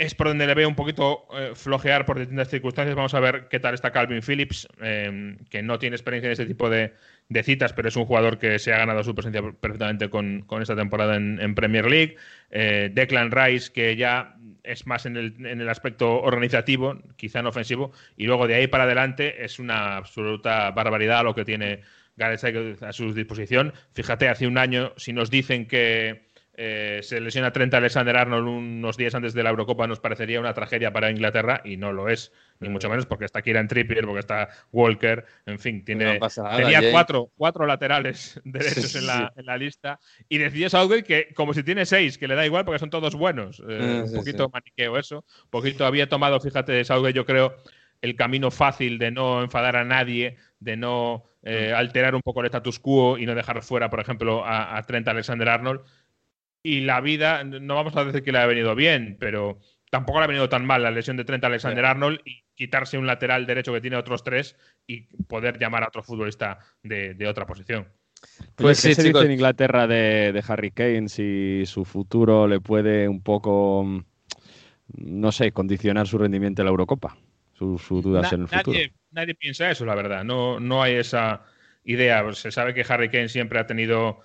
es 0.00 0.14
por 0.14 0.28
donde 0.28 0.46
le 0.46 0.54
veo 0.54 0.66
un 0.66 0.74
poquito 0.74 1.26
eh, 1.34 1.52
flojear 1.54 2.06
por 2.06 2.18
distintas 2.18 2.48
circunstancias. 2.48 2.96
Vamos 2.96 3.12
a 3.12 3.20
ver 3.20 3.48
qué 3.48 3.60
tal 3.60 3.74
está 3.74 3.90
Calvin 3.90 4.22
Phillips, 4.22 4.66
eh, 4.80 5.36
que 5.50 5.62
no 5.62 5.78
tiene 5.78 5.94
experiencia 5.94 6.28
en 6.28 6.32
este 6.32 6.46
tipo 6.46 6.70
de, 6.70 6.94
de 7.28 7.42
citas, 7.42 7.74
pero 7.74 7.88
es 7.88 7.96
un 7.96 8.06
jugador 8.06 8.38
que 8.38 8.58
se 8.58 8.72
ha 8.72 8.78
ganado 8.78 9.04
su 9.04 9.14
presencia 9.14 9.42
perfectamente 9.42 10.08
con, 10.08 10.40
con 10.46 10.62
esta 10.62 10.74
temporada 10.74 11.16
en, 11.16 11.38
en 11.38 11.54
Premier 11.54 11.84
League. 11.84 12.16
Eh, 12.50 12.90
Declan 12.90 13.30
Rice, 13.30 13.70
que 13.72 13.94
ya 13.94 14.36
es 14.64 14.86
más 14.86 15.04
en 15.04 15.18
el, 15.18 15.34
en 15.44 15.60
el 15.60 15.68
aspecto 15.68 16.20
organizativo, 16.22 16.98
quizá 17.16 17.42
no 17.42 17.50
ofensivo, 17.50 17.92
y 18.16 18.24
luego 18.24 18.46
de 18.46 18.54
ahí 18.54 18.68
para 18.68 18.84
adelante 18.84 19.44
es 19.44 19.58
una 19.58 19.98
absoluta 19.98 20.70
barbaridad 20.70 21.24
lo 21.24 21.34
que 21.34 21.44
tiene 21.44 21.80
Gareth 22.16 22.82
a 22.82 22.92
su 22.94 23.12
disposición. 23.12 23.74
Fíjate, 23.92 24.28
hace 24.30 24.46
un 24.46 24.56
año, 24.56 24.94
si 24.96 25.12
nos 25.12 25.30
dicen 25.30 25.66
que 25.66 26.29
eh, 26.62 27.00
se 27.02 27.22
lesiona 27.22 27.52
Trent 27.52 27.72
Alexander 27.72 28.14
Arnold 28.18 28.46
unos 28.46 28.98
días 28.98 29.14
antes 29.14 29.32
de 29.32 29.42
la 29.42 29.48
Eurocopa, 29.48 29.86
nos 29.86 29.98
parecería 29.98 30.40
una 30.40 30.52
tragedia 30.52 30.92
para 30.92 31.10
Inglaterra 31.10 31.62
y 31.64 31.78
no 31.78 31.90
lo 31.90 32.10
es, 32.10 32.32
ni 32.58 32.68
mucho 32.68 32.90
menos 32.90 33.06
porque 33.06 33.24
está 33.24 33.40
Kieran 33.40 33.66
Trippier, 33.66 34.04
porque 34.04 34.20
está 34.20 34.50
Walker, 34.70 35.24
en 35.46 35.58
fin, 35.58 35.82
tiene, 35.86 36.14
No 36.14 36.20
pasa 36.20 36.42
nada, 36.42 36.58
tenía 36.58 36.80
Jay. 36.80 36.92
cuatro, 36.92 37.30
cuatro 37.34 37.64
laterales 37.64 38.38
derechos 38.44 38.92
Sí, 38.92 38.98
en, 38.98 39.06
la, 39.06 39.32
sí. 39.34 39.40
en 39.40 39.46
la 39.46 39.56
lista 39.56 39.98
y 40.28 40.36
decidió 40.36 40.68
Southgate 40.68 41.04
que 41.04 41.32
como 41.34 41.54
si 41.54 41.62
tiene 41.62 41.86
seis, 41.86 42.18
que 42.18 42.28
le 42.28 42.34
da 42.34 42.44
igual 42.44 42.66
porque 42.66 42.78
son 42.78 42.90
todos 42.90 43.14
buenos. 43.14 43.62
Eh, 43.66 43.78
Ah, 43.80 44.04
un 44.04 44.12
poquito 44.14 44.50
maniqueo 44.52 44.98
eso, 44.98 45.24
un 45.44 45.50
poquito 45.50 45.86
había 45.86 46.10
tomado, 46.10 46.38
fíjate, 46.40 46.84
Southgate 46.84 47.14
yo 47.14 47.24
creo 47.24 47.56
el 48.02 48.16
camino 48.16 48.50
fácil 48.50 48.98
de 48.98 49.10
no 49.10 49.42
enfadar 49.42 49.76
a 49.76 49.84
nadie, 49.84 50.36
de 50.58 50.76
no 50.76 51.24
eh, 51.42 51.72
alterar 51.74 52.14
un 52.14 52.20
poco 52.22 52.40
el 52.40 52.46
status 52.46 52.78
quo 52.78 53.16
y 53.16 53.24
no 53.24 53.34
dejar 53.34 53.62
fuera, 53.62 53.88
por 53.88 54.00
ejemplo, 54.00 54.44
a, 54.44 54.76
a 54.76 54.82
Trent 54.82 55.08
Alexander 55.08 55.48
Arnold. 55.48 55.80
Y 56.62 56.80
la 56.80 57.00
vida, 57.00 57.42
no 57.44 57.74
vamos 57.74 57.96
a 57.96 58.04
decir 58.04 58.22
que 58.22 58.32
le 58.32 58.38
ha 58.38 58.46
venido 58.46 58.74
bien, 58.74 59.16
pero 59.18 59.60
tampoco 59.90 60.18
le 60.18 60.24
ha 60.24 60.28
venido 60.28 60.48
tan 60.48 60.64
mal 60.66 60.82
la 60.82 60.90
lesión 60.90 61.16
de 61.16 61.24
Trent 61.24 61.42
Alexander 61.44 61.84
Arnold 61.84 62.20
y 62.24 62.44
quitarse 62.54 62.98
un 62.98 63.06
lateral 63.06 63.46
derecho 63.46 63.72
que 63.72 63.80
tiene 63.80 63.96
otros 63.96 64.22
tres 64.22 64.56
y 64.86 65.02
poder 65.24 65.58
llamar 65.58 65.84
a 65.84 65.88
otro 65.88 66.02
futbolista 66.02 66.58
de, 66.82 67.14
de 67.14 67.26
otra 67.26 67.46
posición. 67.46 67.88
Pues 68.56 68.82
¿qué 68.82 68.94
se 68.94 69.02
dice 69.02 69.24
en 69.24 69.32
Inglaterra 69.32 69.86
de, 69.86 70.32
de 70.32 70.44
Harry 70.46 70.70
Kane 70.70 71.08
si 71.08 71.62
su 71.64 71.86
futuro 71.86 72.46
le 72.46 72.60
puede 72.60 73.08
un 73.08 73.22
poco, 73.22 73.82
mm, 73.84 74.00
no 74.98 75.32
sé, 75.32 75.52
condicionar 75.52 76.06
su 76.06 76.18
rendimiento 76.18 76.60
en 76.62 76.66
la 76.66 76.70
Eurocopa? 76.70 77.16
Sus, 77.54 77.82
sus 77.82 78.02
dudas 78.02 78.22
Na- 78.22 78.36
en 78.36 78.40
el 78.42 78.48
futuro. 78.48 78.72
nadie, 78.76 78.92
nadie 79.10 79.34
piensa 79.34 79.70
eso, 79.70 79.86
la 79.86 79.94
verdad. 79.94 80.24
No, 80.24 80.60
no 80.60 80.82
hay 80.82 80.94
esa 80.96 81.44
idea. 81.84 82.30
Se 82.34 82.50
sabe 82.50 82.74
que 82.74 82.84
Harry 82.88 83.08
Kane 83.10 83.28
siempre 83.28 83.58
ha 83.58 83.66
tenido 83.66 84.20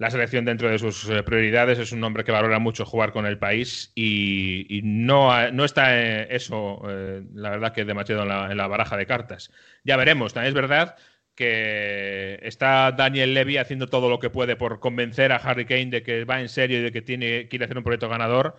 la 0.00 0.10
selección 0.10 0.46
dentro 0.46 0.70
de 0.70 0.78
sus 0.78 1.10
eh, 1.10 1.22
prioridades. 1.22 1.78
Es 1.78 1.92
un 1.92 2.02
hombre 2.02 2.24
que 2.24 2.32
valora 2.32 2.58
mucho 2.58 2.86
jugar 2.86 3.12
con 3.12 3.26
el 3.26 3.36
país 3.36 3.92
y, 3.94 4.80
no, 4.82 5.50
no 5.52 5.64
está 5.66 6.00
eh, 6.00 6.26
eso, 6.30 6.80
eh, 6.88 7.22
la 7.34 7.50
verdad, 7.50 7.74
que 7.74 7.84
demasiado 7.84 8.22
en 8.22 8.56
la, 8.56 8.66
baraja 8.66 8.96
de 8.96 9.04
cartas. 9.04 9.52
Ya 9.84 9.98
veremos. 9.98 10.32
También 10.32 10.48
es 10.48 10.54
verdad 10.54 10.96
que 11.34 12.38
está 12.42 12.92
Daniel 12.92 13.34
Levy 13.34 13.58
haciendo 13.58 13.88
todo 13.88 14.08
lo 14.08 14.18
que 14.18 14.30
puede 14.30 14.56
por 14.56 14.80
convencer 14.80 15.32
a 15.32 15.36
Harry 15.36 15.66
Kane 15.66 15.90
de 15.90 16.02
que 16.02 16.24
va 16.24 16.40
en 16.40 16.48
serio 16.48 16.78
y 16.78 16.82
de 16.82 16.92
que 16.92 17.02
tiene, 17.02 17.46
quiere 17.48 17.66
hacer 17.66 17.76
un 17.76 17.84
proyecto 17.84 18.08
ganador. 18.08 18.56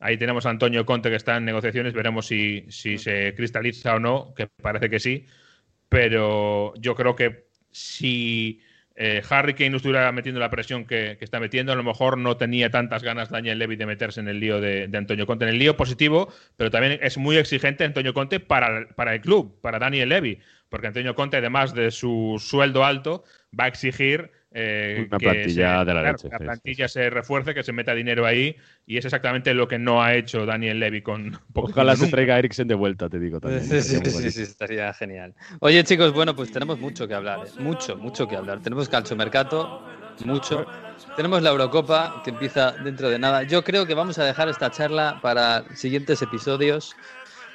Ahí 0.00 0.16
tenemos 0.16 0.46
a 0.46 0.50
Antonio 0.50 0.86
Conte 0.86 1.10
que 1.10 1.16
está 1.16 1.36
en 1.36 1.44
negociaciones, 1.44 1.92
veremos 1.92 2.26
si, 2.26 2.64
si 2.70 2.96
se 2.96 3.34
cristaliza 3.34 3.96
o 3.96 3.98
no, 3.98 4.32
que 4.34 4.46
parece 4.46 4.88
que 4.88 5.00
sí. 5.00 5.26
Pero 5.90 6.72
yo 6.78 6.94
creo 6.94 7.14
que 7.14 7.48
si 7.70 8.62
eh, 8.96 9.22
Harry 9.28 9.54
Kane 9.54 9.70
no 9.70 9.76
estuviera 9.78 10.10
metiendo 10.12 10.40
la 10.40 10.50
presión 10.50 10.84
que, 10.84 11.18
está 11.20 11.40
metiendo, 11.40 11.72
a 11.72 11.76
lo 11.76 11.82
mejor 11.82 12.16
no 12.16 12.36
tenía 12.36 12.70
tantas 12.70 13.02
ganas 13.02 13.30
Daniel 13.30 13.58
Levy 13.58 13.76
de 13.76 13.86
meterse 13.86 14.20
en 14.20 14.28
el 14.28 14.38
lío 14.38 14.60
de, 14.60 14.86
de 14.86 14.98
Antonio 14.98 15.26
Conte. 15.26 15.44
En 15.44 15.50
el 15.50 15.58
lío 15.58 15.76
positivo, 15.76 16.32
pero 16.56 16.70
también 16.70 16.98
es 17.02 17.18
muy 17.18 17.36
exigente 17.36 17.84
Antonio 17.84 18.14
Conte 18.14 18.38
para, 18.38 18.88
para 18.94 19.14
el 19.14 19.20
club, 19.20 19.60
para 19.60 19.78
Daniel 19.78 20.10
Levy, 20.10 20.38
porque 20.68 20.86
Antonio 20.86 21.14
Conte, 21.14 21.38
además 21.38 21.74
de 21.74 21.90
su 21.90 22.40
sueldo 22.40 22.84
alto, 22.84 23.24
va 23.58 23.64
a 23.64 23.68
exigir 23.68 24.30
eh, 24.54 25.06
Una 25.08 25.18
que 25.18 25.24
plantilla 25.24 25.80
se- 25.80 25.84
de 25.84 25.94
la 25.94 26.00
claro, 26.00 26.18
leche, 26.18 26.28
que 26.28 26.34
la 26.34 26.38
sí, 26.38 26.44
plantilla 26.44 26.88
se 26.88 27.10
refuerce, 27.10 27.54
que 27.54 27.62
se 27.62 27.72
meta 27.72 27.94
dinero 27.94 28.24
ahí, 28.26 28.56
y 28.86 28.96
es 28.96 29.04
exactamente 29.04 29.52
lo 29.54 29.68
que 29.68 29.78
no 29.78 30.02
ha 30.02 30.14
hecho 30.14 30.46
Daniel 30.46 30.80
Levy 30.80 31.02
con 31.02 31.38
Ojalá 31.54 31.96
se 31.96 32.08
traiga 32.08 32.36
a 32.36 32.38
Eriksen 32.38 32.68
de 32.68 32.74
vuelta, 32.74 33.08
te 33.08 33.18
digo 33.18 33.40
también. 33.40 33.68
Sí, 33.68 33.82
sí, 33.82 34.30
sí, 34.32 34.42
estaría 34.42 34.92
genial. 34.94 35.34
Oye, 35.60 35.84
chicos, 35.84 36.12
bueno, 36.12 36.34
pues 36.34 36.50
tenemos 36.50 36.78
mucho 36.78 37.06
que 37.06 37.14
hablar, 37.14 37.46
¿eh? 37.46 37.50
mucho, 37.58 37.96
mucho 37.96 38.26
que 38.26 38.36
hablar. 38.36 38.60
Tenemos 38.62 38.88
calcio 38.88 39.16
mercato, 39.16 39.74
mucho. 40.24 40.64
Tenemos 41.14 41.42
la 41.42 41.50
Eurocopa 41.50 42.22
que 42.22 42.30
empieza 42.30 42.72
dentro 42.72 43.10
de 43.10 43.18
nada. 43.18 43.42
Yo 43.42 43.62
creo 43.62 43.86
que 43.86 43.94
vamos 43.94 44.18
a 44.18 44.24
dejar 44.24 44.48
esta 44.48 44.70
charla 44.70 45.18
para 45.20 45.68
siguientes 45.74 46.22
episodios. 46.22 46.98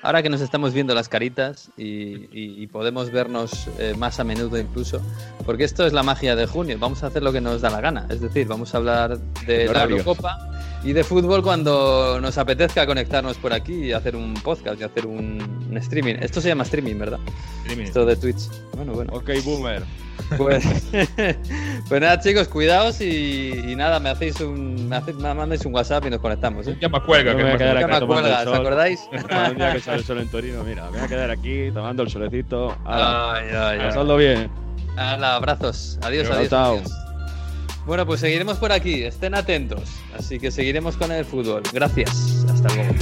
Ahora 0.02 0.24
que 0.24 0.30
nos 0.30 0.40
estamos 0.42 0.74
viendo 0.74 0.96
las 0.96 1.10
caritas 1.10 1.70
y, 1.78 1.84
y- 2.32 2.64
y 2.64 2.68
podemos 2.68 3.12
vernos 3.12 3.68
eh, 3.80 3.94
más 3.98 4.20
a 4.20 4.24
menudo 4.24 4.58
incluso, 4.58 5.02
porque 5.46 5.66
esto 5.66 5.86
es 5.86 5.92
la 5.94 6.04
magia 6.04 6.36
de 6.38 6.46
junio, 6.46 6.78
vamos 6.80 7.04
a 7.04 7.08
hacer 7.08 7.22
lo 7.22 7.34
que 7.34 7.42
nos 7.42 7.60
da 7.62 7.70
la 7.70 7.82
gana, 7.82 8.06
es 8.10 8.22
decir, 8.22 8.48
vamos 8.48 8.74
a 8.74 8.78
hablar 8.78 9.18
de 9.46 9.66
la. 9.66 9.84
Eurocopa 9.98 10.38
y 10.84 10.94
de 10.94 11.04
fútbol 11.04 11.44
cuando 11.44 12.20
nos 12.22 12.38
apetezca 12.38 12.86
conectarnos 12.86 13.38
por 13.38 13.54
aquí 13.54 13.74
y 13.74 13.92
hacer 13.92 14.16
un 14.16 14.34
podcast 14.36 14.80
y 14.80 14.84
hacer 14.84 15.06
un, 15.06 15.66
un 15.70 15.78
streaming. 15.78 16.16
Esto 16.22 16.40
se 16.42 16.50
llama 16.50 16.64
streaming, 16.64 16.98
¿verdad? 16.98 17.20
Esto 17.68 18.06
de 18.06 18.16
Twitch. 18.16 18.50
Bueno, 18.76 18.94
bueno. 18.94 19.12
Ok, 19.14 19.30
boomer. 19.44 19.84
Pues, 20.38 20.64
pues 21.90 22.02
nada, 22.02 22.20
chicos, 22.20 22.48
cuidaos 22.50 23.00
y, 23.02 23.52
y 23.68 23.76
nada, 23.76 24.00
me 24.00 24.10
hacéis 24.10 24.40
un. 24.42 24.88
Me, 24.90 24.98
hacéis, 24.98 25.18
me 25.18 25.34
mandáis 25.34 25.66
un 25.66 25.74
WhatsApp 25.74 26.06
y 26.06 26.10
nos 26.10 26.20
conectamos. 26.20 26.68
¿eh? 26.68 26.78
Llama 26.80 27.04
cuelga, 27.04 27.32
Yo 27.32 27.38
que 27.38 27.44
me 27.44 27.50
voy 27.52 27.56
a 27.56 27.58
quedar 27.58 27.78
aquí 27.78 27.86
Llama 27.88 28.00
tomando 28.00 28.22
cuelga, 28.22 28.42
el 28.42 28.48
¿os 28.50 28.56
acordáis? 28.60 29.10
Un 29.52 29.56
día 29.58 29.74
que 29.74 29.80
sale 29.80 29.98
el 30.00 30.04
sol 30.04 30.20
en 30.20 30.28
Torino, 30.30 30.64
mira, 30.64 30.86
me 30.86 30.98
voy 30.98 31.00
a 31.00 31.08
quedar 31.08 31.32
aquí 31.32 31.72
tomando 31.74 32.04
el 32.04 32.10
solecito. 32.10 32.76
Ala, 32.86 33.34
Ay, 33.36 33.48
ay, 33.50 33.80
ay. 33.80 33.88
pasadlo 33.88 34.18
bien. 34.18 34.50
Hala, 34.98 35.36
abrazos. 35.36 35.98
Adiós, 36.04 36.28
Chao, 36.28 36.36
adiós. 36.38 36.50
chao. 36.50 36.76
adiós. 36.78 37.09
Bueno, 37.90 38.06
pues 38.06 38.20
seguiremos 38.20 38.60
por 38.60 38.72
aquí, 38.72 39.02
estén 39.02 39.34
atentos. 39.34 39.82
Así 40.16 40.38
que 40.40 40.52
seguiremos 40.52 40.96
con 40.96 41.12
el 41.12 41.26
fútbol. 41.26 41.64
Gracias. 41.74 42.46
Hasta 42.48 42.72
luego. 42.76 42.94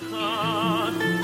看。 0.00 1.15